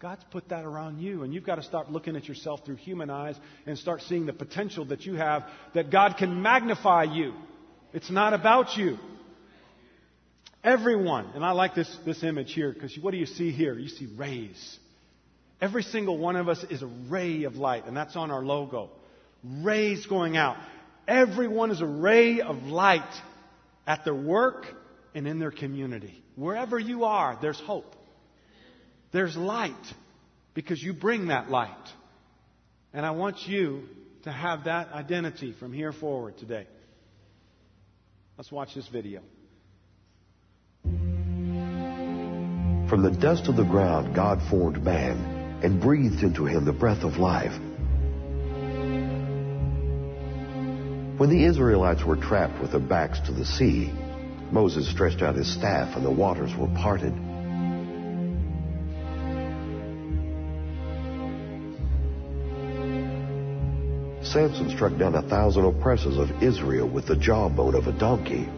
God's 0.00 0.22
put 0.30 0.50
that 0.50 0.64
around 0.64 1.00
you, 1.00 1.24
and 1.24 1.34
you've 1.34 1.44
got 1.44 1.56
to 1.56 1.62
start 1.62 1.90
looking 1.90 2.14
at 2.14 2.28
yourself 2.28 2.64
through 2.64 2.76
human 2.76 3.10
eyes 3.10 3.36
and 3.66 3.76
start 3.76 4.02
seeing 4.02 4.26
the 4.26 4.32
potential 4.32 4.84
that 4.86 5.04
you 5.04 5.14
have, 5.14 5.44
that 5.74 5.90
God 5.90 6.16
can 6.16 6.40
magnify 6.40 7.04
you. 7.04 7.34
It's 7.92 8.10
not 8.10 8.32
about 8.32 8.76
you. 8.76 8.98
Everyone, 10.62 11.30
and 11.34 11.44
I 11.44 11.50
like 11.52 11.74
this, 11.74 11.94
this 12.04 12.22
image 12.22 12.52
here, 12.52 12.72
because 12.72 12.96
what 13.00 13.10
do 13.10 13.16
you 13.16 13.26
see 13.26 13.50
here? 13.50 13.74
You 13.74 13.88
see 13.88 14.06
rays. 14.16 14.78
Every 15.60 15.82
single 15.82 16.16
one 16.16 16.36
of 16.36 16.48
us 16.48 16.64
is 16.70 16.82
a 16.82 16.90
ray 17.08 17.44
of 17.44 17.56
light, 17.56 17.86
and 17.86 17.96
that's 17.96 18.14
on 18.14 18.30
our 18.30 18.44
logo. 18.44 18.90
Rays 19.42 20.06
going 20.06 20.36
out. 20.36 20.56
Everyone 21.08 21.72
is 21.72 21.80
a 21.80 21.86
ray 21.86 22.40
of 22.40 22.64
light 22.64 23.02
at 23.86 24.04
their 24.04 24.14
work 24.14 24.66
and 25.14 25.26
in 25.26 25.38
their 25.38 25.50
community. 25.50 26.22
Wherever 26.36 26.78
you 26.78 27.04
are, 27.04 27.38
there's 27.40 27.60
hope. 27.60 27.94
There's 29.12 29.36
light 29.36 29.74
because 30.54 30.82
you 30.82 30.92
bring 30.92 31.28
that 31.28 31.50
light. 31.50 31.74
And 32.92 33.04
I 33.04 33.12
want 33.12 33.36
you 33.46 33.84
to 34.24 34.32
have 34.32 34.64
that 34.64 34.92
identity 34.92 35.54
from 35.58 35.72
here 35.72 35.92
forward 35.92 36.36
today. 36.38 36.66
Let's 38.36 38.52
watch 38.52 38.74
this 38.74 38.88
video. 38.88 39.20
From 42.88 43.02
the 43.02 43.10
dust 43.10 43.48
of 43.48 43.56
the 43.56 43.64
ground, 43.64 44.14
God 44.14 44.40
formed 44.48 44.82
man 44.82 45.60
and 45.62 45.80
breathed 45.80 46.22
into 46.22 46.46
him 46.46 46.64
the 46.64 46.72
breath 46.72 47.02
of 47.02 47.18
life. 47.18 47.52
When 51.18 51.30
the 51.30 51.44
Israelites 51.44 52.04
were 52.04 52.16
trapped 52.16 52.60
with 52.62 52.70
their 52.70 52.80
backs 52.80 53.18
to 53.26 53.32
the 53.32 53.44
sea, 53.44 53.92
Moses 54.50 54.88
stretched 54.90 55.22
out 55.22 55.34
his 55.34 55.52
staff 55.52 55.96
and 55.96 56.04
the 56.04 56.10
waters 56.10 56.54
were 56.56 56.68
parted. 56.68 57.12
Samson 64.22 64.70
struck 64.70 64.96
down 64.98 65.14
a 65.14 65.22
thousand 65.22 65.64
oppressors 65.64 66.18
of 66.18 66.42
Israel 66.42 66.88
with 66.88 67.06
the 67.06 67.16
jawbone 67.16 67.74
of 67.74 67.86
a 67.86 67.92
donkey. 67.92 68.48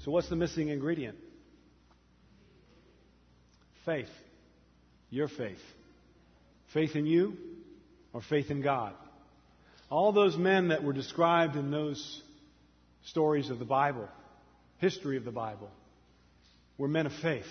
So, 0.04 0.12
what's 0.12 0.30
the 0.30 0.36
missing 0.36 0.70
ingredient? 0.70 1.18
Faith. 3.86 4.10
Your 5.10 5.28
faith. 5.28 5.62
Faith 6.74 6.96
in 6.96 7.06
you 7.06 7.38
or 8.14 8.22
faith 8.22 8.50
in 8.50 8.62
God. 8.62 8.94
All 9.90 10.12
those 10.12 10.38
men 10.38 10.70
that 10.70 10.84
were 10.84 10.94
described 10.94 11.56
in 11.56 11.70
those 11.70 12.22
stories 13.06 13.50
of 13.50 13.60
the 13.60 13.66
Bible, 13.66 14.08
history 14.78 15.18
of 15.18 15.26
the 15.26 15.32
Bible, 15.32 15.70
were 16.78 16.88
men 16.88 17.06
of 17.06 17.14
faith. 17.22 17.46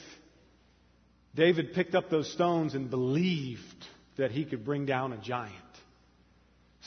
David 1.35 1.75
picked 1.75 1.95
up 1.95 2.11
those 2.11 2.33
stones 2.33 2.75
and 2.75 2.91
believed 2.91 3.87
that 4.17 4.31
he 4.31 4.45
could 4.45 4.65
bring 4.65 4.87
down 4.87 5.13
a 5.13 5.19
giant. 5.19 5.55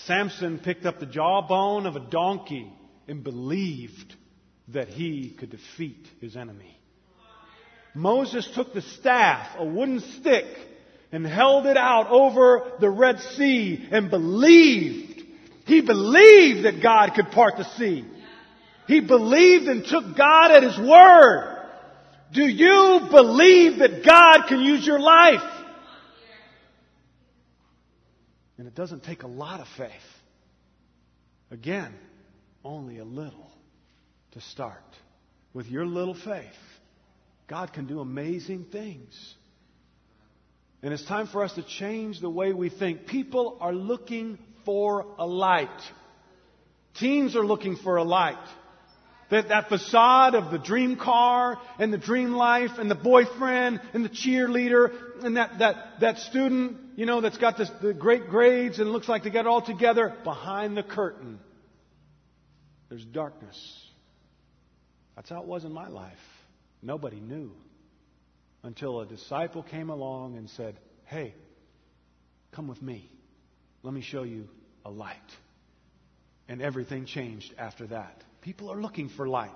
Samson 0.06 0.60
picked 0.60 0.86
up 0.86 1.00
the 1.00 1.06
jawbone 1.06 1.86
of 1.86 1.96
a 1.96 2.00
donkey 2.00 2.72
and 3.08 3.24
believed 3.24 4.16
that 4.70 4.88
he 4.88 5.30
could 5.30 5.50
defeat 5.50 6.08
his 6.20 6.36
enemy. 6.36 6.78
Moses 7.94 8.50
took 8.56 8.74
the 8.74 8.82
staff, 8.82 9.56
a 9.58 9.66
wooden 9.66 10.00
stick, 10.00 10.46
and 11.12 11.26
held 11.26 11.68
it 11.68 11.78
out 11.78 12.08
over 12.10 12.72
the 12.80 12.90
Red 12.90 13.20
Sea 13.20 13.88
and 13.92 14.10
believed. 14.10 15.22
He 15.66 15.82
believed 15.82 16.66
that 16.66 16.82
God 16.82 17.12
could 17.16 17.32
part 17.32 17.58
the 17.58 17.66
sea. 17.78 18.04
He 18.88 19.00
believed 19.00 19.68
and 19.68 19.86
took 19.86 20.18
God 20.18 20.52
at 20.52 20.64
His 20.64 20.78
word. 20.78 21.53
Do 22.34 22.42
you 22.42 23.08
believe 23.12 23.80
that 23.80 24.04
God 24.06 24.48
can 24.48 24.62
use 24.62 24.86
your 24.86 25.00
life? 25.00 25.42
And 28.58 28.68
it 28.68 28.76
doesn't 28.76 29.04
take 29.04 29.24
a 29.24 29.28
lot 29.28 29.60
of 29.60 29.68
faith. 29.78 29.92
Again, 31.52 31.94
only 32.64 32.98
a 32.98 33.04
little 33.04 33.52
to 34.32 34.42
start. 34.42 34.84
With 35.54 35.68
your 35.68 35.86
little 35.86 36.16
faith, 36.16 36.48
God 37.48 37.74
can 37.74 37.86
do 37.86 38.00
amazing 38.00 38.66
things. 38.72 39.36
And 40.82 40.94
it's 40.94 41.06
time 41.06 41.28
for 41.28 41.44
us 41.44 41.54
to 41.54 41.64
change 41.64 42.20
the 42.20 42.30
way 42.30 42.52
we 42.52 42.70
think. 42.70 43.06
People 43.06 43.58
are 43.62 43.74
looking 43.74 44.40
for 44.66 45.06
a 45.20 45.26
light. 45.26 45.70
Teens 46.96 47.36
are 47.36 47.46
looking 47.46 47.76
for 47.76 47.98
a 47.98 48.04
light. 48.04 48.44
That, 49.34 49.48
that 49.48 49.68
facade 49.68 50.36
of 50.36 50.52
the 50.52 50.60
dream 50.60 50.96
car 50.96 51.58
and 51.80 51.92
the 51.92 51.98
dream 51.98 52.34
life 52.34 52.78
and 52.78 52.90
the 52.90 52.94
boyfriend 52.94 53.82
and 53.92 54.06
the 54.06 54.10
cheerleader 54.10 55.26
and 55.26 55.38
that, 55.38 55.58
that, 55.58 55.76
that 56.02 56.18
student, 56.20 56.78
you 56.98 57.08
know, 57.08 57.20
that's 57.20 57.40
got 57.40 57.58
this, 57.58 57.72
the 57.82 57.96
great 57.96 58.28
grades 58.28 58.78
and 58.78 58.92
looks 58.92 59.10
like 59.10 59.24
they 59.24 59.32
got 59.32 59.40
it 59.40 59.48
all 59.48 59.64
together. 59.64 60.16
Behind 60.24 60.78
the 60.78 60.84
curtain, 60.84 61.40
there's 62.90 63.04
darkness. 63.06 63.58
That's 65.16 65.32
how 65.32 65.42
it 65.42 65.48
was 65.48 65.66
in 65.66 65.74
my 65.74 65.88
life. 65.88 66.14
Nobody 66.84 67.20
knew 67.20 67.54
until 68.62 69.02
a 69.02 69.08
disciple 69.08 69.64
came 69.64 69.90
along 69.90 70.38
and 70.38 70.48
said, 70.52 70.78
Hey, 71.06 71.34
come 72.52 72.68
with 72.68 72.84
me. 72.84 73.10
Let 73.82 73.96
me 73.96 74.02
show 74.02 74.22
you 74.22 74.48
a 74.86 74.92
light. 74.92 75.18
And 76.48 76.62
everything 76.62 77.08
changed 77.08 77.52
after 77.58 77.88
that. 77.88 78.24
People 78.44 78.70
are 78.70 78.80
looking 78.82 79.08
for 79.08 79.26
light. 79.26 79.56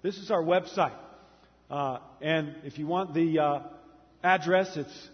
This 0.00 0.16
is 0.16 0.30
our 0.30 0.42
website. 0.42 0.96
Uh, 1.70 1.98
and 2.22 2.54
if 2.64 2.78
you 2.78 2.86
want 2.86 3.12
the 3.12 3.38
uh, 3.38 3.60
address, 4.24 4.74
it's 4.74 5.08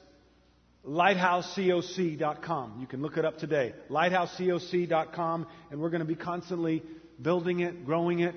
lighthousecoc.com. 0.86 2.78
You 2.80 2.86
can 2.86 3.02
look 3.02 3.16
it 3.16 3.24
up 3.24 3.38
today. 3.38 3.74
Lighthousecoc.com. 3.90 5.48
And 5.72 5.80
we're 5.80 5.90
going 5.90 5.98
to 5.98 6.06
be 6.06 6.14
constantly 6.14 6.84
building 7.20 7.58
it, 7.58 7.84
growing 7.84 8.20
it. 8.20 8.36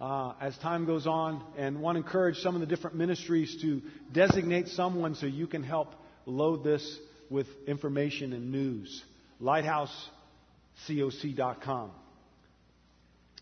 Uh, 0.00 0.34
as 0.40 0.56
time 0.58 0.86
goes 0.86 1.04
on, 1.06 1.42
and 1.56 1.80
want 1.80 1.96
to 1.96 2.02
encourage 2.02 2.36
some 2.38 2.54
of 2.56 2.60
the 2.60 2.66
different 2.66 2.96
ministries 2.96 3.60
to 3.62 3.82
designate 4.12 4.68
someone 4.68 5.16
so 5.16 5.26
you 5.26 5.48
can 5.48 5.64
help 5.64 5.94
load 6.26 6.62
this 6.64 6.98
with 7.30 7.46
information 7.68 8.32
and 8.32 8.50
news. 8.52 9.04
LighthouseCoc.com. 9.40 11.90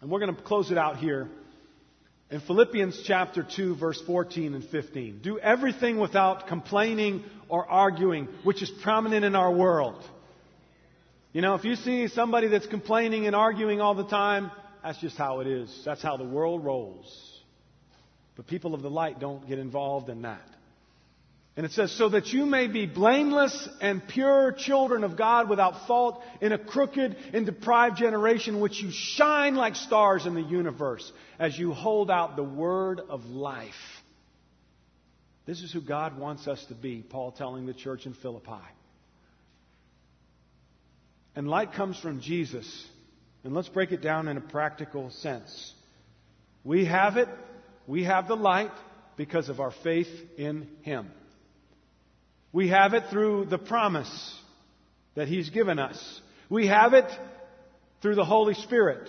And 0.01 0.11
we're 0.11 0.21
going 0.21 0.35
to 0.35 0.43
close 0.43 0.71
it 0.71 0.79
out 0.79 0.97
here 0.97 1.29
in 2.31 2.41
Philippians 2.41 3.03
chapter 3.07 3.43
2, 3.43 3.77
verse 3.77 4.01
14 4.07 4.55
and 4.55 4.65
15. 4.65 5.21
Do 5.23 5.39
everything 5.39 5.99
without 5.99 6.47
complaining 6.47 7.25
or 7.49 7.67
arguing, 7.67 8.29
which 8.45 8.63
is 8.63 8.71
prominent 8.83 9.25
in 9.25 9.37
our 9.37 9.53
world. 9.53 10.03
You 11.33 11.43
know, 11.43 11.55
if 11.55 11.65
you 11.65 11.77
see 11.77 12.09
somebody 12.09 12.49
that's 12.49 12.67
complaining 12.67 13.27
and 13.27 13.37
arguing 13.37 13.81
all 13.81 13.95
the 13.95 14.07
time, 14.07 14.51
that's 14.83 14.99
just 14.99 15.17
how 15.17 15.41
it 15.41 15.47
is. 15.47 15.83
That's 15.85 16.03
how 16.03 16.17
the 16.17 16.25
world 16.25 16.65
rolls. 16.65 17.43
But 18.37 18.47
people 18.47 18.75
of 18.75 18.83
the 18.83 18.91
light 18.91 19.21
don't 19.21 19.47
get 19.47 19.59
involved 19.59 20.09
in 20.09 20.23
that. 20.23 20.41
And 21.61 21.67
it 21.67 21.73
says, 21.73 21.93
so 21.93 22.09
that 22.09 22.33
you 22.33 22.47
may 22.47 22.69
be 22.69 22.87
blameless 22.87 23.69
and 23.83 24.09
pure 24.09 24.51
children 24.53 25.05
of 25.05 25.19
God 25.19 25.51
without 25.51 25.87
fault 25.87 26.23
in 26.41 26.53
a 26.53 26.59
crooked 26.59 27.15
and 27.35 27.45
deprived 27.45 27.99
generation, 27.99 28.61
which 28.61 28.81
you 28.81 28.91
shine 28.91 29.57
like 29.57 29.77
stars 29.77 30.25
in 30.25 30.35
the 30.35 30.41
universe 30.41 31.13
as 31.39 31.59
you 31.59 31.75
hold 31.75 32.11
out 32.11 32.35
the 32.35 32.43
word 32.43 33.03
of 33.07 33.27
life. 33.27 33.75
This 35.45 35.61
is 35.61 35.71
who 35.71 35.83
God 35.83 36.19
wants 36.19 36.49
us 36.49 36.65
to 36.69 36.75
be, 36.75 37.03
Paul 37.03 37.31
telling 37.31 37.67
the 37.67 37.75
church 37.75 38.07
in 38.07 38.15
Philippi. 38.15 38.65
And 41.37 41.47
light 41.47 41.75
comes 41.75 41.99
from 41.99 42.23
Jesus. 42.23 42.87
And 43.45 43.53
let's 43.53 43.69
break 43.69 43.93
it 43.93 44.01
down 44.01 44.29
in 44.29 44.39
a 44.39 44.41
practical 44.41 45.11
sense. 45.11 45.75
We 46.65 46.87
have 46.87 47.19
it, 47.19 47.29
we 47.87 48.05
have 48.05 48.29
the 48.29 48.35
light 48.35 48.73
because 49.19 49.51
of 49.51 49.61
our 49.61 49.73
faith 49.83 50.09
in 50.39 50.67
Him. 50.81 51.11
We 52.53 52.69
have 52.69 52.95
it 52.95 53.05
through 53.11 53.47
the 53.47 53.59
promise 53.59 54.39
that 55.15 55.29
He's 55.29 55.51
given 55.51 55.79
us. 55.79 56.21
We 56.49 56.67
have 56.67 56.95
it 56.95 57.11
through 58.03 58.17
the 58.17 58.25
Holy 58.25 58.55
Spirit, 58.55 59.09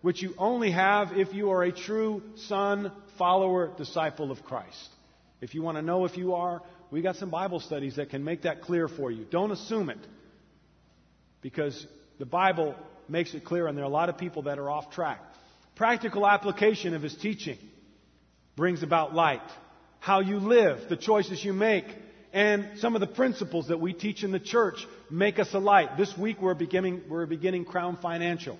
which 0.00 0.22
you 0.22 0.34
only 0.38 0.70
have 0.70 1.12
if 1.12 1.34
you 1.34 1.50
are 1.50 1.62
a 1.62 1.72
true 1.72 2.22
son, 2.46 2.92
follower, 3.18 3.72
disciple 3.76 4.30
of 4.30 4.42
Christ. 4.44 4.88
If 5.40 5.54
you 5.54 5.62
want 5.62 5.76
to 5.76 5.82
know 5.82 6.04
if 6.04 6.16
you 6.16 6.34
are, 6.34 6.62
we 6.90 7.02
got 7.02 7.16
some 7.16 7.30
Bible 7.30 7.60
studies 7.60 7.96
that 7.96 8.10
can 8.10 8.24
make 8.24 8.42
that 8.42 8.62
clear 8.62 8.88
for 8.88 9.10
you. 9.10 9.24
Don't 9.24 9.50
assume 9.50 9.90
it. 9.90 9.98
Because 11.42 11.86
the 12.18 12.26
Bible 12.26 12.74
makes 13.08 13.34
it 13.34 13.44
clear, 13.44 13.66
and 13.66 13.76
there 13.76 13.84
are 13.84 13.88
a 13.88 13.90
lot 13.90 14.08
of 14.08 14.18
people 14.18 14.42
that 14.42 14.58
are 14.58 14.70
off 14.70 14.90
track. 14.90 15.20
Practical 15.76 16.26
application 16.26 16.94
of 16.94 17.02
his 17.02 17.14
teaching 17.14 17.58
brings 18.56 18.82
about 18.82 19.14
light. 19.14 19.42
How 20.00 20.20
you 20.20 20.38
live, 20.38 20.88
the 20.88 20.96
choices 20.96 21.44
you 21.44 21.52
make, 21.52 21.84
and 22.32 22.78
some 22.78 22.94
of 22.94 23.00
the 23.00 23.06
principles 23.06 23.68
that 23.68 23.80
we 23.80 23.92
teach 23.92 24.22
in 24.22 24.32
the 24.32 24.40
church 24.40 24.86
make 25.10 25.38
us 25.38 25.52
a 25.54 25.58
light. 25.58 25.96
This 25.96 26.16
week 26.16 26.40
we're 26.40 26.54
beginning, 26.54 27.02
we're 27.08 27.26
beginning 27.26 27.64
Crown 27.64 27.98
Financial. 28.00 28.58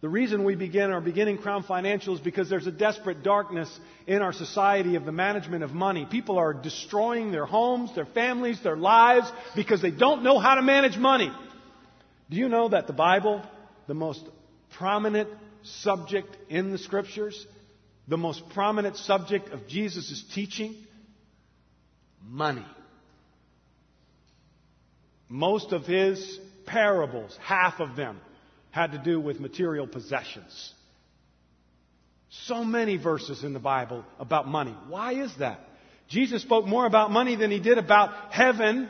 The 0.00 0.08
reason 0.08 0.42
we 0.42 0.56
begin 0.56 0.90
our 0.90 1.00
beginning 1.00 1.38
Crown 1.38 1.62
Financial 1.62 2.14
is 2.14 2.20
because 2.20 2.50
there's 2.50 2.66
a 2.66 2.72
desperate 2.72 3.22
darkness 3.22 3.68
in 4.08 4.20
our 4.20 4.32
society 4.32 4.96
of 4.96 5.04
the 5.04 5.12
management 5.12 5.62
of 5.62 5.72
money. 5.72 6.06
People 6.10 6.38
are 6.38 6.52
destroying 6.52 7.30
their 7.30 7.46
homes, 7.46 7.94
their 7.94 8.06
families, 8.06 8.60
their 8.64 8.76
lives 8.76 9.30
because 9.54 9.80
they 9.80 9.92
don't 9.92 10.24
know 10.24 10.40
how 10.40 10.56
to 10.56 10.62
manage 10.62 10.96
money. 10.96 11.32
Do 12.30 12.36
you 12.36 12.48
know 12.48 12.68
that 12.70 12.88
the 12.88 12.92
Bible, 12.92 13.42
the 13.86 13.94
most 13.94 14.24
prominent 14.76 15.28
subject 15.62 16.36
in 16.48 16.72
the 16.72 16.78
scriptures, 16.78 17.46
the 18.08 18.16
most 18.16 18.42
prominent 18.50 18.96
subject 18.96 19.50
of 19.50 19.68
Jesus' 19.68 20.24
teaching? 20.34 20.74
Money. 22.28 22.66
Most 25.28 25.72
of 25.72 25.86
his 25.86 26.38
parables, 26.66 27.36
half 27.42 27.80
of 27.80 27.96
them, 27.96 28.20
had 28.70 28.92
to 28.92 28.98
do 28.98 29.20
with 29.20 29.40
material 29.40 29.86
possessions. 29.86 30.74
So 32.30 32.64
many 32.64 32.96
verses 32.96 33.44
in 33.44 33.52
the 33.52 33.58
Bible 33.58 34.04
about 34.18 34.48
money. 34.48 34.74
Why 34.88 35.14
is 35.14 35.34
that? 35.38 35.60
Jesus 36.08 36.42
spoke 36.42 36.66
more 36.66 36.86
about 36.86 37.10
money 37.10 37.36
than 37.36 37.50
he 37.50 37.60
did 37.60 37.78
about 37.78 38.32
heaven. 38.32 38.88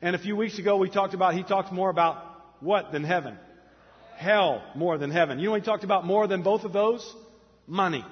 And 0.00 0.16
a 0.16 0.18
few 0.18 0.36
weeks 0.36 0.58
ago 0.58 0.76
we 0.76 0.90
talked 0.90 1.14
about, 1.14 1.34
he 1.34 1.42
talked 1.42 1.72
more 1.72 1.90
about 1.90 2.24
what 2.60 2.92
than 2.92 3.04
heaven? 3.04 3.36
Hell 4.16 4.62
more 4.74 4.98
than 4.98 5.10
heaven. 5.10 5.38
You 5.38 5.48
know 5.48 5.54
he 5.54 5.62
talked 5.62 5.84
about 5.84 6.04
more 6.04 6.26
than 6.26 6.42
both 6.42 6.64
of 6.64 6.72
those? 6.72 7.08
Money 7.66 8.04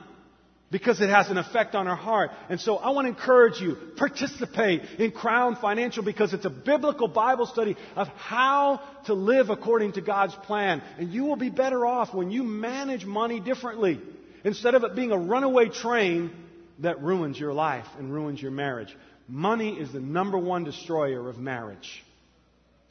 because 0.70 1.00
it 1.00 1.10
has 1.10 1.28
an 1.30 1.36
effect 1.36 1.74
on 1.74 1.88
our 1.88 1.96
heart. 1.96 2.30
And 2.48 2.60
so 2.60 2.76
I 2.76 2.90
want 2.90 3.06
to 3.06 3.08
encourage 3.08 3.60
you, 3.60 3.76
participate 3.96 4.82
in 4.98 5.10
Crown 5.10 5.56
Financial 5.56 6.04
because 6.04 6.32
it's 6.32 6.44
a 6.44 6.50
biblical 6.50 7.08
Bible 7.08 7.46
study 7.46 7.76
of 7.96 8.06
how 8.08 8.80
to 9.06 9.14
live 9.14 9.50
according 9.50 9.92
to 9.92 10.00
God's 10.00 10.34
plan. 10.46 10.80
And 10.98 11.12
you 11.12 11.24
will 11.24 11.36
be 11.36 11.50
better 11.50 11.84
off 11.84 12.14
when 12.14 12.30
you 12.30 12.44
manage 12.44 13.04
money 13.04 13.40
differently 13.40 14.00
instead 14.44 14.74
of 14.74 14.84
it 14.84 14.94
being 14.94 15.10
a 15.10 15.18
runaway 15.18 15.68
train 15.68 16.30
that 16.78 17.02
ruins 17.02 17.38
your 17.38 17.52
life 17.52 17.86
and 17.98 18.12
ruins 18.12 18.40
your 18.40 18.52
marriage. 18.52 18.96
Money 19.28 19.74
is 19.74 19.92
the 19.92 20.00
number 20.00 20.38
one 20.38 20.64
destroyer 20.64 21.28
of 21.28 21.38
marriage. 21.38 22.04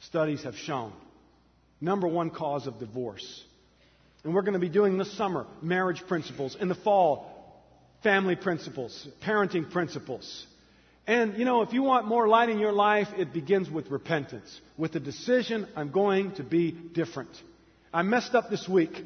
Studies 0.00 0.44
have 0.44 0.56
shown. 0.56 0.92
Number 1.80 2.06
one 2.06 2.30
cause 2.30 2.66
of 2.66 2.78
divorce. 2.78 3.42
And 4.22 4.34
we're 4.34 4.42
going 4.42 4.54
to 4.54 4.60
be 4.60 4.68
doing 4.68 4.98
this 4.98 5.10
summer 5.16 5.46
marriage 5.62 6.02
principles. 6.06 6.56
In 6.60 6.68
the 6.68 6.74
fall, 6.74 7.39
family 8.02 8.36
principles, 8.36 9.08
parenting 9.22 9.70
principles. 9.70 10.46
And, 11.06 11.36
you 11.36 11.44
know, 11.44 11.62
if 11.62 11.72
you 11.72 11.82
want 11.82 12.06
more 12.06 12.28
light 12.28 12.48
in 12.48 12.58
your 12.58 12.72
life, 12.72 13.08
it 13.16 13.32
begins 13.32 13.70
with 13.70 13.90
repentance, 13.90 14.60
with 14.76 14.92
the 14.92 15.00
decision, 15.00 15.66
I'm 15.76 15.90
going 15.90 16.32
to 16.36 16.44
be 16.44 16.70
different. 16.70 17.30
I 17.92 18.02
messed 18.02 18.34
up 18.34 18.50
this 18.50 18.68
week. 18.68 19.04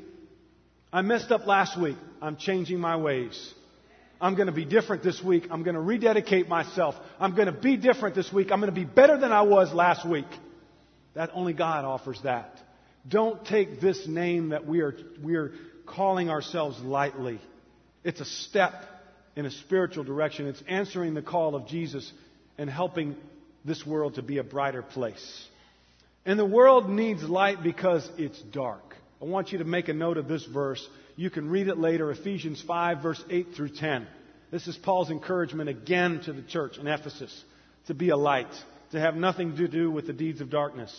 I 0.92 1.03
messed 1.03 1.32
up 1.32 1.47
last 1.47 1.80
week. 1.80 1.97
I'm 2.20 2.36
changing 2.36 2.78
my 2.78 2.97
ways. 2.97 3.55
I'm 4.20 4.34
going 4.36 4.47
to 4.47 4.53
be 4.53 4.64
different 4.64 5.03
this 5.03 5.22
week. 5.22 5.49
I'm 5.51 5.62
going 5.62 5.74
to 5.74 5.80
rededicate 5.80 6.49
myself. 6.49 6.95
I'm 7.18 7.34
going 7.34 7.47
to 7.47 7.53
be 7.53 7.76
different 7.76 8.14
this 8.14 8.32
week. 8.32 8.53
I'm 8.53 8.61
going 8.61 8.72
to 8.72 8.80
be 8.80 8.84
better 8.84 9.18
than 9.18 9.32
I 9.32 9.42
was 9.42 9.72
last 9.72 10.07
week. 10.07 10.28
That 11.14 11.30
only 11.32 11.53
God 11.53 11.84
offers 11.84 12.20
that. 12.24 12.61
Don't 13.09 13.45
take 13.45 13.80
this 13.80 14.07
name 14.07 14.51
that 14.51 14.66
we 14.66 14.80
are, 14.80 14.97
we 15.22 15.36
are 15.36 15.53
calling 15.86 16.30
ourselves 16.30 16.80
lightly. 16.80 17.40
It's 18.05 18.21
a 18.21 18.25
step 18.25 18.75
in 19.35 19.47
a 19.47 19.51
spiritual 19.51 20.05
direction. 20.05 20.47
It's 20.47 20.63
answering 20.69 21.15
the 21.15 21.23
call 21.23 21.55
of 21.55 21.67
Jesus 21.67 22.11
and 22.59 22.71
helping 22.71 23.17
this 23.65 23.85
world 23.85 24.15
to 24.17 24.23
be 24.23 24.39
a 24.39 24.45
brighter 24.45 24.83
place. 24.83 25.47
And 26.27 26.39
the 26.39 26.45
world 26.45 26.89
needs 26.89 27.23
light 27.23 27.63
because 27.63 28.09
it's 28.17 28.41
dark. 28.41 28.83
I 29.21 29.25
want 29.25 29.53
you 29.53 29.59
to 29.59 29.65
make 29.65 29.89
a 29.89 29.95
note 29.95 30.19
of 30.19 30.29
this 30.29 30.45
verse. 30.45 30.87
You 31.17 31.31
can 31.31 31.49
read 31.49 31.69
it 31.69 31.79
later, 31.79 32.11
Ephesians 32.11 32.63
5, 32.67 33.03
verse 33.03 33.23
8 33.31 33.49
through 33.57 33.71
10. 33.71 34.07
This 34.51 34.67
is 34.69 34.77
Paul's 34.77 35.11
encouragement 35.11 35.69
again 35.69 36.21
to 36.27 36.33
the 36.33 36.43
church 36.43 36.79
in 36.79 36.87
Ephesus 36.87 37.45
to 37.87 37.95
be 37.95 38.11
a 38.11 38.17
light, 38.17 38.53
to 38.93 39.01
have 39.01 39.17
nothing 39.17 39.57
to 39.57 39.69
do 39.69 39.91
with 39.91 40.07
the 40.07 40.13
deeds 40.13 40.41
of 40.41 40.51
darkness. 40.51 40.95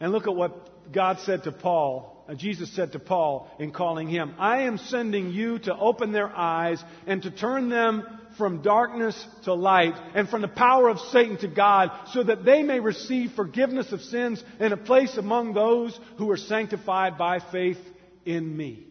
And 0.00 0.12
look 0.12 0.26
at 0.26 0.34
what 0.34 0.92
God 0.92 1.18
said 1.20 1.44
to 1.44 1.52
Paul 1.52 2.19
Uh, 2.30 2.34
Jesus 2.34 2.70
said 2.76 2.92
to 2.92 3.00
Paul 3.00 3.50
in 3.58 3.72
calling 3.72 4.08
him, 4.08 4.34
I 4.38 4.62
am 4.62 4.78
sending 4.78 5.30
you 5.30 5.58
to 5.60 5.76
open 5.76 6.12
their 6.12 6.28
eyes 6.28 6.82
and 7.06 7.22
to 7.22 7.30
turn 7.30 7.68
them 7.68 8.04
from 8.38 8.62
darkness 8.62 9.26
to 9.44 9.54
light 9.54 9.94
and 10.14 10.28
from 10.28 10.40
the 10.40 10.48
power 10.48 10.88
of 10.88 11.00
Satan 11.10 11.38
to 11.38 11.48
God 11.48 11.90
so 12.12 12.22
that 12.22 12.44
they 12.44 12.62
may 12.62 12.78
receive 12.78 13.32
forgiveness 13.32 13.90
of 13.90 14.00
sins 14.00 14.44
and 14.60 14.72
a 14.72 14.76
place 14.76 15.16
among 15.16 15.54
those 15.54 15.98
who 16.18 16.30
are 16.30 16.36
sanctified 16.36 17.18
by 17.18 17.40
faith 17.50 17.78
in 18.24 18.56
me. 18.56 18.86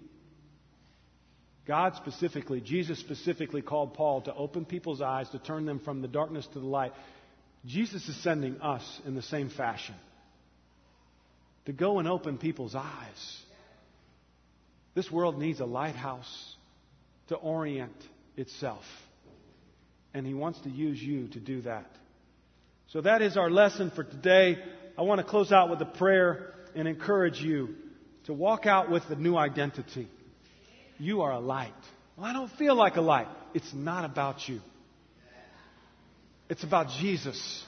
God 1.65 1.95
specifically, 1.95 2.59
Jesus 2.59 2.99
specifically 2.99 3.61
called 3.61 3.93
Paul 3.93 4.21
to 4.23 4.35
open 4.35 4.65
people's 4.65 5.01
eyes, 5.01 5.29
to 5.29 5.39
turn 5.39 5.65
them 5.65 5.79
from 5.79 6.01
the 6.01 6.07
darkness 6.09 6.45
to 6.53 6.59
the 6.59 6.65
light. 6.65 6.91
Jesus 7.65 8.09
is 8.09 8.21
sending 8.21 8.59
us 8.59 9.01
in 9.05 9.15
the 9.15 9.21
same 9.21 9.49
fashion 9.49 9.95
to 11.66 11.74
go 11.74 11.99
and 11.99 12.07
open 12.07 12.38
people's 12.38 12.76
eyes. 12.76 13.41
This 14.95 15.12
world 15.12 15.38
needs 15.38 15.60
a 15.60 15.66
lighthouse 15.66 16.55
to 17.28 17.36
orient 17.36 17.95
itself. 18.36 18.84
And 20.14 20.26
He 20.26 20.34
wants 20.34 20.60
to 20.62 20.70
use 20.70 21.01
you 21.01 21.28
to 21.30 21.39
do 21.39 21.62
that. 21.62 21.89
So 22.88 23.01
that 23.01 23.22
is 23.22 23.38
our 23.38 23.49
lesson 23.49 23.91
for 23.91 24.03
today. 24.03 24.57
I 24.97 25.03
want 25.03 25.20
to 25.20 25.26
close 25.26 25.51
out 25.51 25.70
with 25.70 25.82
a 25.82 25.86
prayer 25.86 26.53
and 26.76 26.88
encourage 26.88 27.39
you 27.39 27.76
to 28.26 28.34
walk 28.34 28.66
out 28.66 28.89
with 28.89 29.03
a 29.10 29.16
new 29.16 29.38
identity. 29.38 30.07
You 30.97 31.22
are 31.22 31.32
a 31.32 31.39
light. 31.39 31.72
Well, 32.18 32.26
I 32.26 32.34
don't 32.34 32.51
feel 32.53 32.76
like 32.76 32.95
a 32.95 33.01
light. 33.01 33.28
It's 33.53 33.74
not 33.74 34.05
about 34.05 34.47
you. 34.49 34.60
It's 36.49 36.64
about 36.64 36.89
Jesus. 36.99 37.64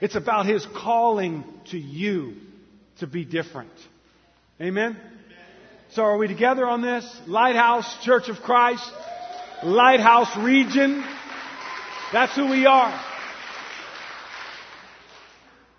It's 0.00 0.16
about 0.16 0.46
His 0.46 0.66
calling 0.76 1.44
to 1.70 1.78
you 1.78 2.34
to 2.98 3.06
be 3.06 3.24
different. 3.24 3.72
Amen? 4.60 4.96
So 5.90 6.02
are 6.02 6.16
we 6.16 6.28
together 6.28 6.66
on 6.66 6.82
this? 6.82 7.04
Lighthouse 7.26 8.02
Church 8.02 8.28
of 8.28 8.36
Christ, 8.42 8.90
Lighthouse 9.62 10.36
Region. 10.38 11.04
That's 12.12 12.34
who 12.34 12.48
we 12.48 12.66
are. 12.66 13.00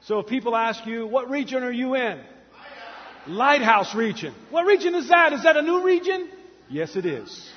So 0.03 0.19
if 0.19 0.27
people 0.27 0.55
ask 0.55 0.85
you, 0.85 1.07
what 1.07 1.29
region 1.29 1.63
are 1.63 1.71
you 1.71 1.95
in? 1.95 2.21
Lighthouse 3.27 3.95
region. 3.95 4.35
What 4.51 4.65
region 4.65 4.93
is 4.93 5.09
that? 5.09 5.33
Is 5.33 5.43
that 5.43 5.57
a 5.57 5.61
new 5.61 5.83
region? 5.83 6.29
Yes, 6.69 6.95
it 6.95 7.05
is. 7.05 7.51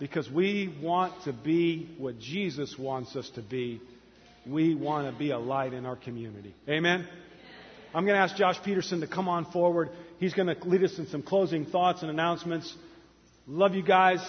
Because 0.00 0.28
we 0.28 0.76
want 0.82 1.22
to 1.24 1.32
be 1.32 1.94
what 1.98 2.18
Jesus 2.18 2.76
wants 2.76 3.14
us 3.14 3.30
to 3.36 3.42
be 3.42 3.80
we 4.46 4.74
want 4.74 5.10
to 5.10 5.18
be 5.18 5.30
a 5.30 5.38
light 5.38 5.72
in 5.72 5.86
our 5.86 5.96
community. 5.96 6.54
Amen? 6.68 7.06
I'm 7.94 8.04
going 8.04 8.16
to 8.16 8.22
ask 8.22 8.36
Josh 8.36 8.60
Peterson 8.62 9.00
to 9.00 9.06
come 9.06 9.28
on 9.28 9.44
forward. 9.52 9.90
He's 10.18 10.34
going 10.34 10.48
to 10.48 10.56
lead 10.68 10.82
us 10.82 10.98
in 10.98 11.06
some 11.06 11.22
closing 11.22 11.66
thoughts 11.66 12.02
and 12.02 12.10
announcements. 12.10 12.74
Love 13.46 13.74
you 13.74 13.82
guys. 13.82 14.20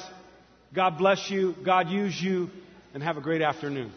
God 0.74 0.98
bless 0.98 1.30
you. 1.30 1.56
God 1.64 1.90
use 1.90 2.22
you. 2.22 2.50
And 2.94 3.04
have 3.04 3.18
a 3.18 3.22
great 3.22 3.42
afternoon. 3.42 3.92